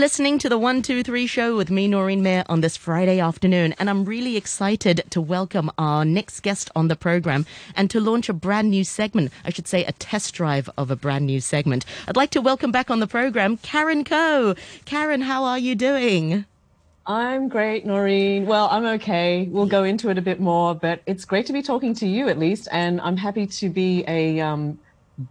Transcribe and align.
listening 0.00 0.38
to 0.38 0.48
the 0.48 0.56
123 0.56 1.26
show 1.26 1.54
with 1.54 1.70
me, 1.70 1.86
Noreen 1.86 2.22
Mayer, 2.22 2.42
on 2.48 2.62
this 2.62 2.74
Friday 2.74 3.20
afternoon. 3.20 3.74
And 3.78 3.90
I'm 3.90 4.06
really 4.06 4.34
excited 4.34 5.04
to 5.10 5.20
welcome 5.20 5.70
our 5.76 6.06
next 6.06 6.40
guest 6.40 6.70
on 6.74 6.88
the 6.88 6.96
program 6.96 7.44
and 7.76 7.90
to 7.90 8.00
launch 8.00 8.30
a 8.30 8.32
brand 8.32 8.70
new 8.70 8.82
segment. 8.82 9.30
I 9.44 9.50
should 9.50 9.68
say 9.68 9.84
a 9.84 9.92
test 9.92 10.32
drive 10.32 10.70
of 10.78 10.90
a 10.90 10.96
brand 10.96 11.26
new 11.26 11.38
segment. 11.42 11.84
I'd 12.08 12.16
like 12.16 12.30
to 12.30 12.40
welcome 12.40 12.72
back 12.72 12.90
on 12.90 13.00
the 13.00 13.06
program 13.06 13.58
Karen 13.58 14.02
Coe. 14.02 14.54
Karen, 14.86 15.20
how 15.20 15.44
are 15.44 15.58
you 15.58 15.74
doing? 15.74 16.46
I'm 17.04 17.50
great, 17.50 17.84
Noreen. 17.84 18.46
Well, 18.46 18.68
I'm 18.70 18.86
okay. 18.86 19.48
We'll 19.50 19.66
go 19.66 19.84
into 19.84 20.08
it 20.08 20.16
a 20.16 20.22
bit 20.22 20.40
more, 20.40 20.74
but 20.74 21.02
it's 21.04 21.26
great 21.26 21.44
to 21.46 21.52
be 21.52 21.60
talking 21.60 21.92
to 21.96 22.06
you 22.06 22.28
at 22.30 22.38
least. 22.38 22.68
And 22.72 23.02
I'm 23.02 23.18
happy 23.18 23.46
to 23.46 23.68
be 23.68 24.04
a 24.08 24.40
um, 24.40 24.78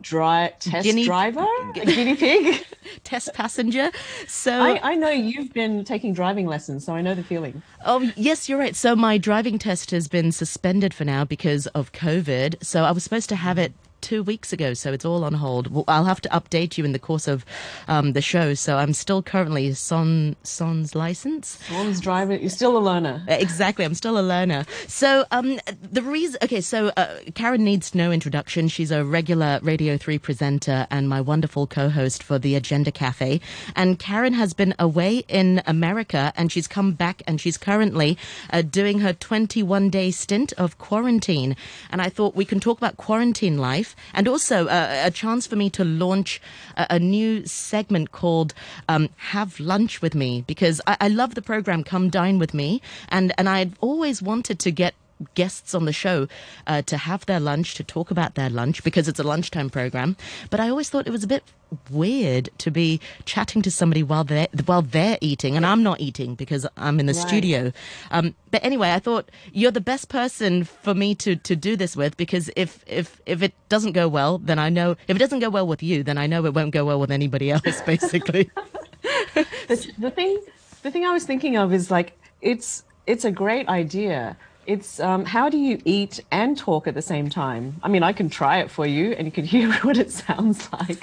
dry 0.02 0.54
test 0.60 0.84
Guinea- 0.84 1.06
driver, 1.06 1.46
guinea 1.74 2.16
pig. 2.18 2.66
Test 3.04 3.34
passenger. 3.34 3.92
So, 4.28 4.52
I, 4.62 4.92
I 4.92 4.96
know 4.96 5.10
you've 5.10 5.54
been 5.54 5.84
taking 5.84 6.14
driving 6.14 6.48
lessons, 6.48 6.86
so 6.86 6.96
I 6.96 7.02
know 7.02 7.16
the 7.16 7.24
feeling. 7.24 7.62
oh, 7.86 8.12
yes, 8.16 8.50
you're 8.50 8.60
right. 8.60 8.76
So, 8.76 8.96
my 8.96 9.18
driving 9.18 9.60
test 9.60 9.92
has 9.92 10.08
been 10.08 10.32
suspended 10.32 10.94
for 10.94 11.06
now 11.06 11.24
because 11.26 11.68
of 11.68 11.92
COVID. 11.92 12.64
So, 12.64 12.84
I 12.84 12.92
was 12.92 13.04
supposed 13.04 13.30
to 13.30 13.36
have 13.36 13.58
it 13.58 13.74
two 14.02 14.24
weeks 14.24 14.54
ago, 14.54 14.74
so 14.74 14.94
it's 14.94 15.06
all 15.06 15.24
on 15.24 15.34
hold. 15.34 15.68
Well, 15.68 15.86
I'll 15.88 16.06
have 16.06 16.22
to 16.22 16.30
update 16.30 16.78
you 16.78 16.86
in 16.86 16.92
the 16.92 17.00
course 17.00 17.28
of 17.28 17.46
um, 17.88 18.14
the 18.14 18.22
show. 18.22 18.54
So, 18.54 18.78
I'm 18.78 18.94
still 18.94 19.22
currently 19.22 19.74
son 19.74 20.36
son's 20.44 20.96
license. 20.96 21.60
Son's 21.68 22.00
driver, 22.00 22.36
you're 22.36 22.50
still 22.50 22.78
a 22.78 22.80
learner. 22.80 23.24
Uh, 23.28 23.34
Exactly, 23.34 23.86
I'm 23.86 23.96
still 23.96 24.20
a 24.20 24.22
learner. 24.22 24.66
So, 24.88 25.26
um, 25.32 25.60
the 25.82 26.02
reason, 26.02 26.40
okay, 26.44 26.62
so 26.62 26.92
uh, 26.98 27.20
Karen 27.36 27.64
needs 27.64 27.96
no 27.96 28.12
introduction. 28.12 28.68
She's 28.68 28.92
a 28.92 29.04
regular 29.04 29.60
Radio 29.64 29.98
3 29.98 30.18
presenter 30.20 30.88
and 30.92 31.10
my 31.10 31.22
wonderful 31.22 31.68
co 31.68 31.90
host 31.90 32.22
for 32.22 32.38
the 32.40 32.56
Agenda 32.56 32.92
Cafe. 32.92 33.42
And 33.76 33.98
Karen 34.00 34.34
has 34.34 34.54
been 34.54 34.76
away 34.80 35.24
in 35.28 35.62
America 35.66 36.34
and 36.36 36.52
she's 36.52 36.68
come 36.68 36.94
back 36.94 37.22
and 37.28 37.40
she's 37.42 37.58
currently 37.58 38.18
uh, 38.52 38.62
doing 38.62 39.00
her 39.00 39.14
21 39.14 39.90
day 39.90 40.12
stint 40.12 40.54
of 40.54 40.78
quarantine. 40.78 41.56
And 41.90 42.02
I 42.02 42.10
thought 42.10 42.36
we 42.36 42.46
can 42.46 42.60
talk 42.60 42.78
about 42.78 42.98
quarantine 42.98 43.58
life 43.58 43.89
and 44.14 44.28
also 44.28 44.68
uh, 44.68 45.02
a 45.06 45.12
chance 45.12 45.48
for 45.48 45.56
me 45.56 45.70
to 45.72 45.84
launch 45.84 46.42
a, 46.78 46.88
a 46.92 47.00
new 47.00 47.46
segment 47.46 48.12
called 48.12 48.54
um, 48.88 49.10
Have 49.18 49.60
Lunch 49.60 50.02
with 50.02 50.16
Me 50.16 50.44
because 50.48 50.82
I, 50.88 50.98
I 51.02 51.08
love 51.08 51.36
the 51.36 51.42
program 51.42 51.84
Come 51.84 52.10
Dine 52.10 52.40
with 52.40 52.54
Me 52.54 52.82
and 53.10 53.34
and 53.38 53.48
I'd 53.50 53.74
always 53.82 54.22
wanted 54.22 54.60
to 54.60 54.72
get 54.72 54.94
guests 55.34 55.76
on 55.76 55.86
the 55.86 55.94
show 55.94 56.28
uh, 56.68 56.82
to 56.84 56.98
have 56.98 57.26
their 57.26 57.40
lunch 57.40 57.76
to 57.76 57.84
talk 57.84 58.10
about 58.12 58.36
their 58.36 58.50
lunch 58.50 58.84
because 58.84 59.08
it's 59.08 59.20
a 59.20 59.24
lunchtime 59.24 59.70
program 59.70 60.16
but 60.50 60.60
I 60.60 60.70
always 60.70 60.90
thought 60.90 61.08
it 61.08 61.12
was 61.12 61.24
a 61.24 61.28
bit 61.28 61.44
weird 61.92 62.50
to 62.60 62.72
be 62.72 63.00
chatting 63.26 63.62
to 63.62 63.70
somebody 63.70 64.02
while 64.02 64.24
they're 64.24 64.48
while 64.66 64.82
they're 64.82 65.18
eating 65.22 65.56
and 65.58 65.66
I'm 65.66 65.84
not 65.84 66.00
eating 66.00 66.36
because 66.36 66.66
I'm 66.78 67.00
in 67.00 67.06
the 67.06 67.14
Right. 67.14 67.28
studio 67.28 67.72
um, 68.12 68.34
but 68.50 68.64
anyway 68.64 68.92
I 68.94 69.00
thought 69.00 69.30
you're 69.52 69.72
the 69.72 69.82
best 69.82 70.10
person 70.10 70.64
for 70.64 70.94
me 70.96 71.14
to 71.16 71.36
to 71.36 71.56
do 71.56 71.76
this 71.76 71.96
with 71.96 72.16
because 72.18 72.50
if 72.56 72.84
if 72.88 73.20
if 73.26 73.44
it 73.44 73.54
doesn't 73.68 73.92
go 73.92 74.08
well 74.08 74.38
then 74.38 74.58
I 74.58 74.70
know 74.70 74.92
if 75.08 75.16
it 75.16 75.20
doesn't 75.20 75.40
go 75.40 75.50
well 75.50 75.68
with 75.68 75.84
you 75.84 76.02
then 76.02 76.18
I 76.18 76.28
know 76.28 76.46
it 76.46 76.54
won't 76.54 76.72
go 76.72 76.86
well 76.86 77.00
with 77.00 77.12
anybody 77.12 77.52
else 77.56 77.82
basically 77.82 78.50
the, 79.36 79.92
the 79.98 80.12
thing 80.12 80.40
the 80.82 80.92
thing 80.92 81.06
I 81.06 81.12
was 81.12 81.26
thinking 81.26 81.58
of 81.58 81.74
is 81.74 81.92
like 81.92 82.18
it's 82.42 82.84
it's 83.06 83.26
a 83.26 83.32
great 83.32 83.68
idea. 83.68 84.38
It's 84.66 85.00
um, 85.00 85.26
how 85.26 85.50
do 85.50 85.58
you 85.58 85.82
eat 85.86 86.20
and 86.32 86.58
talk 86.58 86.88
at 86.88 86.94
the 86.94 87.02
same 87.02 87.30
time? 87.30 87.80
I 87.82 87.88
mean, 87.88 88.04
I 88.04 88.14
can 88.14 88.30
try 88.30 88.60
it 88.60 88.70
for 88.70 88.86
you, 88.86 89.14
and 89.14 89.26
you 89.26 89.32
can 89.32 89.46
hear 89.56 89.72
what 89.82 89.98
it 89.98 90.12
sounds 90.12 90.72
like. 90.72 91.00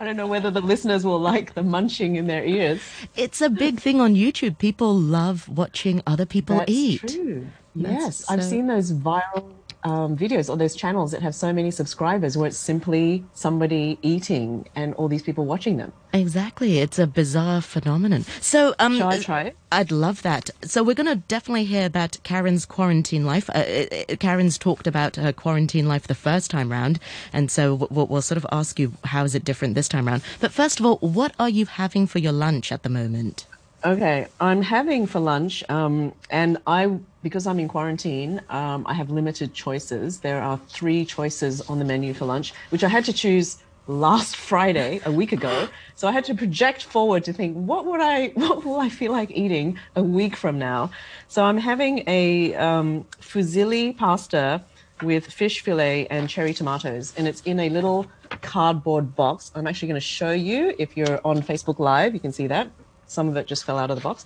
I 0.00 0.04
don't 0.04 0.16
know 0.16 0.26
whether 0.26 0.50
the 0.50 0.62
listeners 0.62 1.04
will 1.04 1.20
like 1.20 1.54
the 1.54 1.62
munching 1.62 2.16
in 2.16 2.26
their 2.26 2.44
ears. 2.44 2.80
it's 3.16 3.40
a 3.40 3.50
big 3.50 3.80
thing 3.80 4.00
on 4.00 4.14
YouTube 4.14 4.58
people 4.58 4.94
love 4.94 5.48
watching 5.48 6.02
other 6.06 6.26
people 6.26 6.56
That's 6.56 6.70
eat 6.72 7.00
true. 7.00 7.46
That's 7.76 8.04
yes, 8.04 8.30
I've 8.30 8.44
seen 8.44 8.66
those 8.66 8.92
viral 8.92 9.52
um, 9.84 10.16
videos 10.16 10.48
or 10.48 10.56
those 10.56 10.74
channels 10.74 11.12
that 11.12 11.22
have 11.22 11.34
so 11.34 11.52
many 11.52 11.70
subscribers 11.70 12.36
where 12.36 12.46
it's 12.46 12.56
simply 12.56 13.24
somebody 13.34 13.98
eating 14.02 14.68
and 14.74 14.94
all 14.94 15.08
these 15.08 15.22
people 15.22 15.44
watching 15.46 15.76
them. 15.76 15.92
Exactly. 16.12 16.78
It's 16.78 16.98
a 16.98 17.06
bizarre 17.06 17.60
phenomenon. 17.60 18.24
So, 18.40 18.74
um, 18.78 18.98
Shall 18.98 19.08
I 19.08 19.18
try 19.18 19.42
it? 19.42 19.56
I'd 19.70 19.92
love 19.92 20.22
that. 20.22 20.50
So 20.62 20.82
we're 20.82 20.94
going 20.94 21.06
to 21.06 21.16
definitely 21.16 21.64
hear 21.64 21.86
about 21.86 22.18
Karen's 22.24 22.66
quarantine 22.66 23.24
life. 23.24 23.48
Uh, 23.50 23.52
uh, 23.52 23.86
uh, 24.08 24.16
Karen's 24.16 24.58
talked 24.58 24.86
about 24.88 25.16
her 25.16 25.32
quarantine 25.32 25.86
life 25.86 26.08
the 26.08 26.14
first 26.14 26.50
time 26.50 26.72
round, 26.72 26.98
and 27.32 27.50
so 27.50 27.86
we'll, 27.90 28.06
we'll 28.06 28.22
sort 28.22 28.36
of 28.36 28.46
ask 28.50 28.80
you 28.80 28.92
how 29.04 29.24
is 29.24 29.34
it 29.36 29.44
different 29.44 29.76
this 29.76 29.88
time 29.88 30.08
round. 30.08 30.22
But 30.40 30.52
first 30.52 30.80
of 30.80 30.86
all, 30.86 30.96
what 30.98 31.32
are 31.38 31.48
you 31.48 31.66
having 31.66 32.08
for 32.08 32.18
your 32.18 32.32
lunch 32.32 32.72
at 32.72 32.82
the 32.82 32.88
moment? 32.88 33.46
Okay, 33.82 34.26
I'm 34.38 34.60
having 34.60 35.06
for 35.06 35.20
lunch, 35.20 35.64
um, 35.70 36.12
and 36.28 36.58
I 36.66 36.98
because 37.22 37.46
I'm 37.46 37.58
in 37.58 37.66
quarantine, 37.66 38.42
um, 38.50 38.86
I 38.86 38.92
have 38.92 39.08
limited 39.08 39.54
choices. 39.54 40.20
There 40.20 40.42
are 40.42 40.58
three 40.68 41.06
choices 41.06 41.62
on 41.62 41.78
the 41.78 41.86
menu 41.86 42.12
for 42.12 42.26
lunch, 42.26 42.52
which 42.68 42.84
I 42.84 42.88
had 42.88 43.06
to 43.06 43.12
choose 43.14 43.56
last 43.86 44.36
Friday, 44.50 45.00
a 45.06 45.10
week 45.10 45.32
ago. 45.32 45.66
So 45.96 46.08
I 46.08 46.12
had 46.12 46.24
to 46.26 46.34
project 46.34 46.84
forward 46.84 47.24
to 47.24 47.32
think, 47.32 47.54
what 47.56 47.86
would 47.86 48.02
I, 48.02 48.28
what 48.34 48.66
will 48.66 48.78
I 48.78 48.90
feel 48.90 49.12
like 49.12 49.30
eating 49.30 49.78
a 49.96 50.02
week 50.02 50.36
from 50.36 50.58
now? 50.58 50.90
So 51.28 51.42
I'm 51.44 51.56
having 51.56 52.04
a 52.06 52.54
um, 52.56 53.06
fusilli 53.22 53.96
pasta 53.96 54.62
with 55.02 55.24
fish 55.26 55.62
fillet 55.62 56.06
and 56.08 56.28
cherry 56.28 56.52
tomatoes, 56.52 57.14
and 57.16 57.26
it's 57.26 57.40
in 57.42 57.58
a 57.58 57.70
little 57.70 58.06
cardboard 58.42 59.16
box. 59.16 59.50
I'm 59.54 59.66
actually 59.66 59.88
going 59.88 60.00
to 60.00 60.06
show 60.06 60.32
you 60.32 60.74
if 60.78 60.98
you're 60.98 61.18
on 61.24 61.40
Facebook 61.40 61.78
Live, 61.78 62.12
you 62.12 62.20
can 62.20 62.32
see 62.32 62.46
that. 62.48 62.70
Some 63.10 63.28
of 63.28 63.36
it 63.36 63.48
just 63.48 63.64
fell 63.64 63.76
out 63.76 63.90
of 63.90 63.96
the 63.96 64.02
box. 64.02 64.24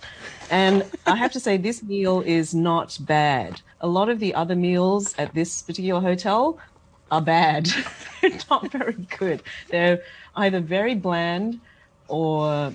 And 0.51 0.85
I 1.07 1.15
have 1.15 1.31
to 1.31 1.39
say, 1.39 1.57
this 1.57 1.81
meal 1.81 2.21
is 2.21 2.53
not 2.53 2.95
bad. 3.01 3.61
A 3.81 3.87
lot 3.87 4.09
of 4.09 4.19
the 4.19 4.35
other 4.35 4.55
meals 4.55 5.15
at 5.17 5.33
this 5.33 5.63
particular 5.63 5.99
hotel 5.99 6.59
are 7.09 7.21
bad. 7.21 7.67
They're 8.21 8.37
not 8.47 8.71
very 8.71 8.93
good. 9.17 9.41
They're 9.71 10.03
either 10.35 10.59
very 10.59 10.93
bland 10.93 11.59
or 12.09 12.73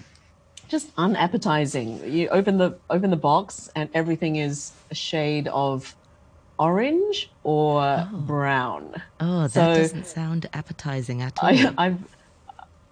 just 0.66 0.90
unappetizing. 0.96 2.12
You 2.12 2.28
open 2.30 2.58
the 2.58 2.76
open 2.90 3.10
the 3.10 3.16
box 3.16 3.70
and 3.76 3.88
everything 3.94 4.34
is 4.34 4.72
a 4.90 4.96
shade 4.96 5.46
of 5.46 5.94
orange 6.58 7.30
or 7.44 7.82
oh. 7.82 8.08
brown. 8.12 9.00
Oh, 9.20 9.42
that 9.42 9.52
So- 9.52 9.74
doesn't 9.76 10.06
sound 10.06 10.48
appetizing 10.52 11.22
at 11.22 11.38
all. 11.40 11.50
I, 11.50 11.72
I've 11.78 11.98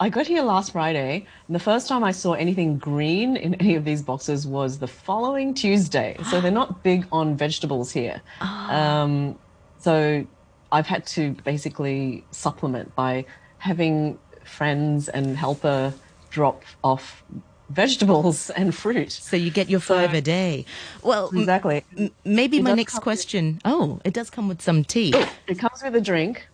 I 0.01 0.09
got 0.11 0.27
here 0.29 0.43
last 0.43 0.73
Friday, 0.73 1.27
and 1.49 1.55
the 1.55 1.59
first 1.61 1.89
time 1.89 2.05
I 2.05 2.13
saw 2.13 2.35
anything 2.35 2.79
green 2.79 3.37
in 3.37 3.55
any 3.57 3.75
of 3.75 3.85
these 3.85 4.01
boxes 4.01 4.47
was 4.47 4.79
the 4.79 4.87
following 4.87 5.55
Tuesday. 5.55 6.17
So 6.31 6.41
they're 6.41 6.53
not 6.53 6.83
big 6.91 7.07
on 7.11 7.37
vegetables 7.37 7.91
here. 7.91 8.23
Um, 8.41 9.37
so 9.79 10.25
I've 10.71 10.87
had 10.87 11.05
to 11.09 11.33
basically 11.45 12.25
supplement 12.31 12.95
by 12.95 13.25
having 13.59 14.19
friends 14.45 15.09
and 15.09 15.37
helper 15.37 15.93
drop 16.31 16.63
off 16.85 17.25
vegetables 17.71 18.51
and 18.57 18.73
fruit. 18.75 19.11
so 19.11 19.37
you 19.37 19.51
get 19.51 19.69
your 19.69 19.81
five 19.81 20.15
a 20.15 20.21
day. 20.21 20.65
Well, 21.03 21.31
Exactly. 21.35 21.85
m- 21.99 22.13
maybe 22.25 22.59
It 22.59 22.63
my 22.63 22.75
next 22.75 22.93
come 22.93 22.99
with- 22.99 23.03
question. 23.05 23.61
Oh, 23.65 24.01
it 24.05 24.15
does 24.15 24.31
come 24.31 24.47
with 24.47 24.63
some 24.63 24.85
tea. 24.85 25.13
It 25.49 25.59
comes 25.59 25.83
with 25.83 25.97
a 25.97 26.01
drink. 26.01 26.47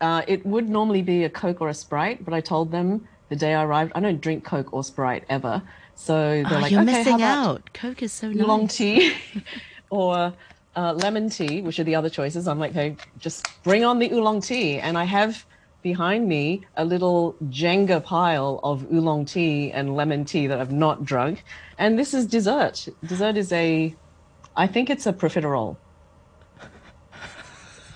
Uh, 0.00 0.22
it 0.26 0.44
would 0.46 0.68
normally 0.68 1.02
be 1.02 1.24
a 1.24 1.30
Coke 1.30 1.60
or 1.60 1.68
a 1.68 1.74
Sprite, 1.74 2.24
but 2.24 2.32
I 2.34 2.40
told 2.40 2.70
them 2.72 3.06
the 3.28 3.36
day 3.36 3.54
I 3.54 3.64
arrived, 3.64 3.92
I 3.94 4.00
don't 4.00 4.20
drink 4.20 4.44
Coke 4.44 4.72
or 4.72 4.82
Sprite 4.82 5.24
ever. 5.28 5.62
So 5.94 6.42
they're 6.48 6.58
Oh, 6.58 6.60
like, 6.60 6.72
you're 6.72 6.80
okay, 6.82 6.92
how 6.92 6.98
missing 6.98 7.22
out. 7.22 7.72
Coke 7.74 8.02
is 8.02 8.12
so 8.12 8.28
nice. 8.28 8.40
oolong 8.42 8.66
tea 8.68 9.14
or 9.90 10.32
uh, 10.74 10.92
lemon 10.94 11.28
tea, 11.28 11.60
which 11.60 11.78
are 11.78 11.84
the 11.84 11.94
other 11.94 12.08
choices. 12.08 12.48
I'm 12.48 12.58
like, 12.58 12.72
hey, 12.72 12.96
just 13.18 13.46
bring 13.62 13.84
on 13.84 13.98
the 13.98 14.10
oolong 14.12 14.40
tea. 14.40 14.78
And 14.78 14.96
I 14.96 15.04
have 15.04 15.44
behind 15.82 16.28
me 16.28 16.64
a 16.76 16.84
little 16.84 17.36
Jenga 17.48 18.02
pile 18.02 18.60
of 18.62 18.90
oolong 18.92 19.24
tea 19.26 19.70
and 19.72 19.94
lemon 19.96 20.24
tea 20.24 20.46
that 20.46 20.60
I've 20.60 20.72
not 20.72 21.04
drunk. 21.04 21.44
And 21.78 21.98
this 21.98 22.14
is 22.14 22.26
dessert. 22.26 22.88
Dessert 23.06 23.36
is 23.36 23.52
a, 23.52 23.94
I 24.56 24.66
think 24.66 24.90
it's 24.90 25.06
a 25.06 25.12
profiterole. 25.12 25.76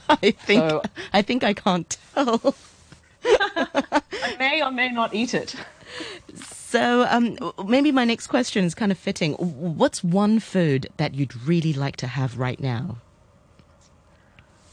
I 0.09 0.31
think 0.33 0.61
So- 0.71 0.83
I 1.13 1.23
think 1.23 1.45
I 1.45 1.55
can't 1.55 1.97
tell. 2.15 2.55
I 3.25 4.37
may 4.39 4.63
or 4.63 4.71
may 4.71 4.91
not 4.91 5.15
eat 5.15 5.35
it. 5.35 5.55
So 6.35 7.07
um, 7.09 7.39
maybe 7.67 7.93
my 7.93 8.05
next 8.05 8.27
question 8.27 8.65
is 8.65 8.75
kind 8.75 8.91
of 8.91 8.99
fitting. 8.99 9.35
What's 9.35 10.03
one 10.03 10.41
food 10.41 10.89
that 10.97 11.15
you'd 11.15 11.35
really 11.47 11.73
like 11.73 11.97
to 11.97 12.07
have 12.09 12.37
right 12.39 12.59
now? 12.61 12.99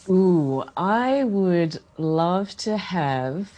Ooh, 0.10 0.63
I 0.75 1.24
would 1.24 1.80
love 1.98 2.57
to 2.57 2.75
have 2.75 3.51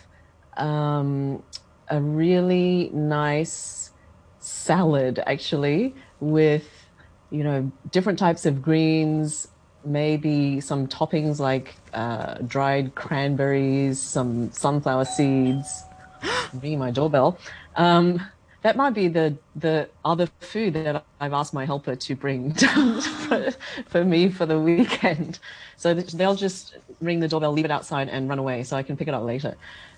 um, 0.57 1.41
a 1.87 2.01
really 2.01 2.89
nice 2.93 3.91
salad, 4.39 5.23
actually, 5.25 5.95
with 6.19 6.67
you 7.31 7.43
know 7.43 7.71
different 7.91 8.19
types 8.19 8.45
of 8.45 8.61
greens, 8.61 9.47
maybe 9.85 10.61
some 10.61 10.87
toppings 10.87 11.39
like 11.39 11.75
uh, 11.93 12.35
dried 12.47 12.95
cranberries, 12.95 13.99
some 13.99 14.51
sunflower 14.51 15.05
seeds. 15.05 15.83
Ringing 16.53 16.79
my 16.79 16.91
doorbell. 16.91 17.37
Um, 17.75 18.21
that 18.63 18.77
might 18.77 18.91
be 18.91 19.09
the 19.09 19.37
the 19.55 19.89
other 20.05 20.27
food 20.39 20.73
that 20.73 21.03
I've 21.19 21.33
asked 21.33 21.53
my 21.53 21.65
helper 21.65 21.95
to 21.95 22.15
bring 22.15 22.53
for, 23.27 23.51
for 23.87 24.05
me 24.05 24.29
for 24.29 24.45
the 24.45 24.59
weekend. 24.59 25.39
So 25.75 25.93
they'll 25.93 26.35
just 26.35 26.77
ring 27.01 27.19
the 27.19 27.27
doorbell, 27.27 27.51
leave 27.51 27.65
it 27.65 27.71
outside, 27.71 28.07
and 28.07 28.29
run 28.29 28.39
away, 28.39 28.63
so 28.63 28.77
I 28.77 28.83
can 28.83 28.95
pick 28.95 29.07
it 29.07 29.13
up 29.13 29.23
later. 29.23 29.55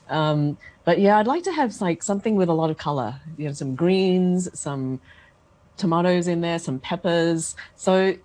Um, 0.09 0.57
but 0.83 0.99
yeah, 0.99 1.17
I'd 1.17 1.27
like 1.27 1.43
to 1.43 1.51
have 1.51 1.79
like 1.79 2.01
something 2.01 2.35
with 2.35 2.49
a 2.49 2.53
lot 2.53 2.69
of 2.71 2.77
color. 2.77 3.15
You 3.37 3.47
know, 3.47 3.53
some 3.53 3.75
greens, 3.75 4.49
some 4.57 4.99
tomatoes 5.77 6.27
in 6.27 6.41
there, 6.41 6.57
some 6.57 6.79
peppers. 6.79 7.55
So 7.75 8.15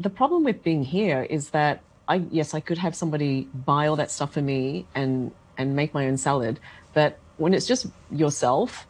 the 0.00 0.10
problem 0.10 0.44
with 0.44 0.62
being 0.62 0.84
here 0.84 1.22
is 1.22 1.50
that 1.50 1.82
I 2.06 2.16
yes, 2.30 2.54
I 2.54 2.60
could 2.60 2.78
have 2.78 2.94
somebody 2.94 3.48
buy 3.54 3.86
all 3.86 3.96
that 3.96 4.10
stuff 4.10 4.32
for 4.32 4.42
me 4.42 4.86
and 4.94 5.32
and 5.56 5.74
make 5.74 5.92
my 5.92 6.06
own 6.06 6.16
salad, 6.16 6.58
but 6.94 7.18
when 7.36 7.54
it's 7.54 7.66
just 7.66 7.86
yourself, 8.10 8.86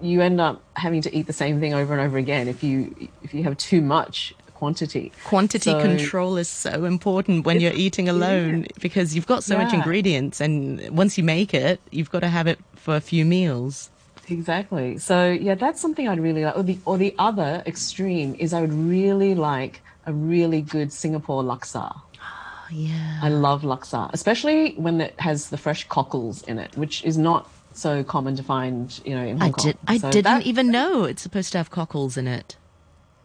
you 0.00 0.20
end 0.20 0.40
up 0.40 0.62
having 0.74 1.02
to 1.02 1.14
eat 1.14 1.26
the 1.26 1.32
same 1.32 1.60
thing 1.60 1.74
over 1.74 1.92
and 1.92 2.02
over 2.02 2.18
again 2.18 2.48
if 2.48 2.62
you 2.62 3.08
if 3.22 3.34
you 3.34 3.42
have 3.44 3.56
too 3.56 3.80
much 3.80 4.34
quantity. 4.54 5.12
Quantity 5.24 5.70
so, 5.70 5.80
control 5.80 6.36
is 6.36 6.48
so 6.48 6.84
important 6.84 7.46
when 7.46 7.60
you're 7.60 7.72
eating 7.72 8.08
alone 8.08 8.62
yeah. 8.62 8.68
because 8.80 9.14
you've 9.14 9.26
got 9.26 9.44
so 9.44 9.54
yeah. 9.54 9.64
much 9.64 9.72
ingredients 9.72 10.40
and 10.40 10.90
once 10.90 11.16
you 11.16 11.22
make 11.22 11.54
it, 11.54 11.80
you've 11.92 12.10
got 12.10 12.20
to 12.20 12.28
have 12.28 12.48
it 12.48 12.58
for 12.74 12.96
a 12.96 13.00
few 13.00 13.24
meals. 13.24 13.90
Exactly. 14.28 14.98
So 14.98 15.30
yeah, 15.30 15.54
that's 15.54 15.80
something 15.80 16.08
I'd 16.08 16.20
really 16.20 16.44
like. 16.44 16.56
Or 16.56 16.62
the 16.62 16.78
or 16.84 16.98
the 16.98 17.14
other 17.18 17.62
extreme 17.66 18.34
is 18.38 18.52
I 18.52 18.60
would 18.60 18.74
really 18.74 19.34
like 19.34 19.80
a 20.08 20.12
really 20.12 20.62
good 20.62 20.90
Singapore 20.92 21.42
laksa. 21.44 21.94
Oh, 21.94 22.66
yeah. 22.72 23.20
I 23.22 23.28
love 23.28 23.62
laksa, 23.62 24.10
especially 24.12 24.74
when 24.74 25.00
it 25.00 25.14
has 25.20 25.50
the 25.50 25.58
fresh 25.58 25.86
cockles 25.88 26.42
in 26.44 26.58
it, 26.58 26.76
which 26.76 27.04
is 27.04 27.18
not 27.18 27.48
so 27.74 28.02
common 28.02 28.34
to 28.36 28.42
find, 28.42 28.98
you 29.04 29.14
know, 29.14 29.24
in 29.24 29.38
Hong 29.38 29.48
I 29.48 29.52
Kong. 29.52 29.66
Did, 29.66 29.78
I 29.86 29.98
so 29.98 30.10
didn't 30.10 30.24
that, 30.24 30.46
even 30.46 30.70
know 30.70 31.04
it's 31.04 31.22
supposed 31.22 31.52
to 31.52 31.58
have 31.58 31.70
cockles 31.70 32.16
in 32.16 32.26
it. 32.26 32.56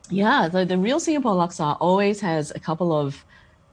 Yeah, 0.09 0.49
the, 0.49 0.65
the 0.65 0.77
real 0.77 0.99
Singapore 0.99 1.33
laksa 1.33 1.77
always 1.79 2.19
has 2.19 2.51
a 2.51 2.59
couple 2.59 2.91
of, 2.93 3.23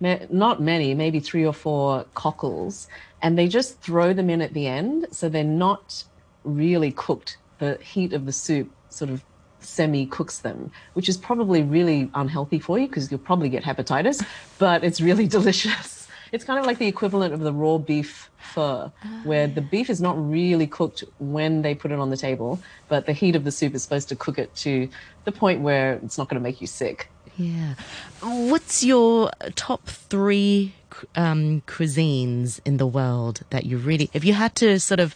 not 0.01 0.63
many, 0.63 0.95
maybe 0.95 1.19
three 1.19 1.45
or 1.45 1.53
four 1.53 2.07
cockles, 2.15 2.89
and 3.21 3.37
they 3.37 3.49
just 3.49 3.81
throw 3.81 4.13
them 4.13 4.31
in 4.31 4.41
at 4.41 4.55
the 4.55 4.69
end, 4.69 5.09
so 5.11 5.29
they're 5.29 5.45
not 5.45 6.05
really 6.45 6.93
cooked. 6.93 7.37
The 7.59 7.77
heat 7.83 8.13
of 8.13 8.25
the 8.25 8.33
soup 8.33 8.71
sort 8.89 9.11
of 9.11 9.23
semi 9.61 10.07
cooks 10.07 10.39
them, 10.39 10.71
which 10.95 11.09
is 11.09 11.17
probably 11.17 11.63
really 11.63 12.11
unhealthy 12.15 12.59
for 12.59 12.79
you 12.79 12.87
because 12.87 13.11
you'll 13.11 13.21
probably 13.21 13.49
get 13.49 13.63
hepatitis, 13.63 14.25
but 14.59 14.85
it's 14.85 15.01
really 15.01 15.27
delicious. 15.39 16.09
It's 16.33 16.45
kind 16.45 16.59
of 16.61 16.67
like 16.67 16.79
the 16.79 16.87
equivalent 16.87 17.35
of 17.35 17.41
the 17.41 17.53
raw 17.53 17.79
beef 17.79 18.31
pho, 18.39 18.93
where 19.25 19.47
the 19.47 19.61
beef 19.61 19.91
is 19.91 20.01
not 20.01 20.15
really 20.17 20.67
cooked 20.67 21.03
when 21.19 21.63
they 21.63 21.75
put 21.75 21.91
it 21.91 21.99
on 21.99 22.11
the 22.11 22.17
table, 22.17 22.61
but 22.89 23.07
the 23.07 23.13
heat 23.13 23.35
of 23.35 23.45
the 23.45 23.51
soup 23.51 23.75
is 23.75 23.83
supposed 23.83 24.09
to 24.11 24.17
cook 24.17 24.39
it 24.39 24.55
to 24.57 24.89
the 25.25 25.33
point 25.33 25.61
where 25.61 25.95
it's 25.95 26.19
not 26.19 26.29
going 26.29 26.41
to 26.41 26.43
make 26.43 26.61
you 26.61 26.67
sick. 26.67 27.11
Yeah. 27.37 27.75
What's 28.23 28.85
your 28.85 29.31
top 29.55 29.87
three 29.87 30.75
um, 31.17 31.63
cuisines 31.67 32.61
in 32.65 32.77
the 32.77 32.87
world 32.87 33.43
that 33.51 33.67
you 33.67 33.79
really, 33.79 34.11
if 34.13 34.25
you 34.25 34.35
had 34.35 34.55
to 34.57 34.79
sort 34.79 35.01
of 35.01 35.15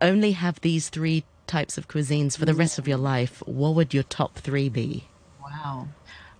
only 0.00 0.32
have 0.32 0.60
these 0.60 0.88
three 0.88 1.24
types 1.46 1.78
of 1.78 1.88
cuisines 1.88 2.36
for 2.36 2.44
the 2.44 2.54
rest 2.54 2.78
of 2.78 2.88
your 2.88 2.98
life, 2.98 3.42
what 3.46 3.74
would 3.74 3.94
your 3.94 4.02
top 4.02 4.36
three 4.36 4.68
be? 4.68 5.08
Wow. 5.42 5.88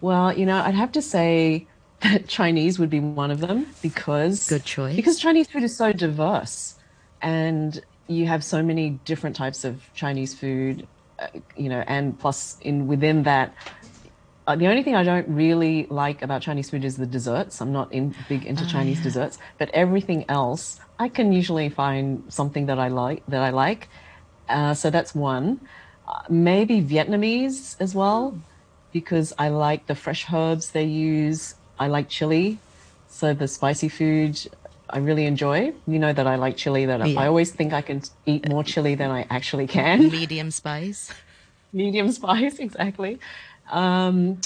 Well, 0.00 0.36
you 0.36 0.46
know, 0.46 0.58
I'd 0.58 0.74
have 0.74 0.92
to 0.92 1.02
say 1.02 1.66
that 2.00 2.28
Chinese 2.28 2.78
would 2.78 2.90
be 2.90 3.00
one 3.00 3.30
of 3.30 3.40
them 3.40 3.66
because 3.82 4.48
good 4.48 4.64
choice. 4.64 4.96
Because 4.96 5.18
Chinese 5.18 5.48
food 5.48 5.62
is 5.62 5.76
so 5.76 5.92
diverse, 5.92 6.76
and 7.22 7.82
you 8.06 8.26
have 8.26 8.44
so 8.44 8.62
many 8.62 8.90
different 9.04 9.34
types 9.36 9.64
of 9.64 9.82
Chinese 9.94 10.34
food, 10.34 10.86
uh, 11.18 11.28
you 11.56 11.68
know, 11.68 11.82
and 11.86 12.18
plus 12.18 12.58
in 12.60 12.86
within 12.86 13.22
that. 13.22 13.54
Uh, 14.46 14.54
the 14.54 14.66
only 14.66 14.82
thing 14.82 14.94
I 14.94 15.04
don't 15.04 15.26
really 15.26 15.86
like 15.88 16.20
about 16.20 16.42
Chinese 16.42 16.68
food 16.68 16.84
is 16.84 16.98
the 16.98 17.06
desserts. 17.06 17.62
I'm 17.62 17.72
not 17.72 17.90
in, 17.94 18.14
big 18.28 18.44
into 18.44 18.64
oh, 18.64 18.68
Chinese 18.68 18.98
yeah. 18.98 19.04
desserts, 19.04 19.38
but 19.56 19.70
everything 19.70 20.26
else 20.28 20.78
I 20.98 21.08
can 21.08 21.32
usually 21.32 21.70
find 21.70 22.22
something 22.28 22.66
that 22.66 22.78
I 22.78 22.88
like. 22.88 23.24
That 23.28 23.42
I 23.42 23.50
like, 23.50 23.88
uh, 24.48 24.74
so 24.74 24.90
that's 24.90 25.14
one. 25.14 25.60
Uh, 26.06 26.20
maybe 26.28 26.82
Vietnamese 26.82 27.76
as 27.80 27.94
well, 27.94 28.38
because 28.92 29.32
I 29.38 29.48
like 29.48 29.86
the 29.86 29.94
fresh 29.94 30.26
herbs 30.32 30.70
they 30.70 30.84
use. 30.84 31.54
I 31.78 31.88
like 31.88 32.08
chili, 32.08 32.58
so 33.08 33.34
the 33.34 33.48
spicy 33.48 33.88
food 33.88 34.38
I 34.90 34.98
really 34.98 35.26
enjoy. 35.26 35.72
You 35.86 35.98
know 35.98 36.12
that 36.12 36.26
I 36.26 36.36
like 36.36 36.56
chili. 36.56 36.86
That 36.86 37.06
yeah. 37.06 37.20
I 37.20 37.26
always 37.26 37.50
think 37.52 37.72
I 37.72 37.82
can 37.82 38.02
eat 38.26 38.48
more 38.48 38.62
chili 38.62 38.94
than 38.94 39.10
I 39.10 39.26
actually 39.30 39.66
can. 39.66 40.08
Medium 40.10 40.50
spice. 40.50 41.10
Medium 41.72 42.12
spice, 42.12 42.58
exactly. 42.66 43.18
Um, 43.70 44.40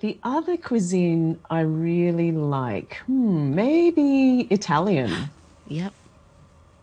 the 0.00 0.20
other 0.22 0.56
cuisine 0.56 1.40
I 1.50 1.60
really 1.60 2.32
like, 2.32 2.98
hmm, 3.06 3.54
maybe 3.54 4.46
Italian. 4.50 5.30
Yep. 5.66 5.92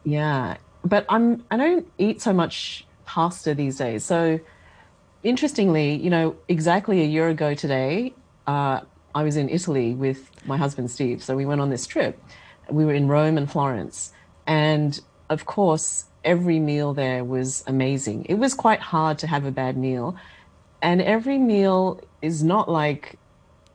Yeah, 0.03 0.57
but 0.83 1.05
I'm 1.09 1.43
I 1.51 1.57
don't 1.57 1.87
eat 1.97 2.21
so 2.21 2.33
much 2.33 2.85
pasta 3.05 3.53
these 3.53 3.77
days. 3.77 4.03
So 4.03 4.39
interestingly, 5.23 5.95
you 5.95 6.09
know, 6.09 6.35
exactly 6.47 7.01
a 7.01 7.05
year 7.05 7.29
ago 7.29 7.53
today, 7.53 8.13
uh, 8.45 8.81
I 9.15 9.23
was 9.23 9.35
in 9.35 9.49
Italy 9.49 9.93
with 9.93 10.29
my 10.45 10.57
husband 10.57 10.91
Steve. 10.91 11.23
So 11.23 11.35
we 11.35 11.45
went 11.45 11.61
on 11.61 11.69
this 11.69 11.87
trip. 11.87 12.21
We 12.69 12.85
were 12.85 12.93
in 12.93 13.07
Rome 13.07 13.37
and 13.37 13.49
Florence, 13.49 14.11
and 14.45 14.99
of 15.29 15.45
course, 15.45 16.05
every 16.23 16.59
meal 16.59 16.93
there 16.93 17.23
was 17.23 17.63
amazing. 17.67 18.25
It 18.25 18.35
was 18.35 18.53
quite 18.53 18.81
hard 18.81 19.17
to 19.19 19.27
have 19.27 19.45
a 19.45 19.51
bad 19.51 19.77
meal, 19.77 20.17
and 20.81 21.01
every 21.01 21.37
meal 21.37 22.01
is 22.21 22.43
not 22.43 22.69
like 22.69 23.17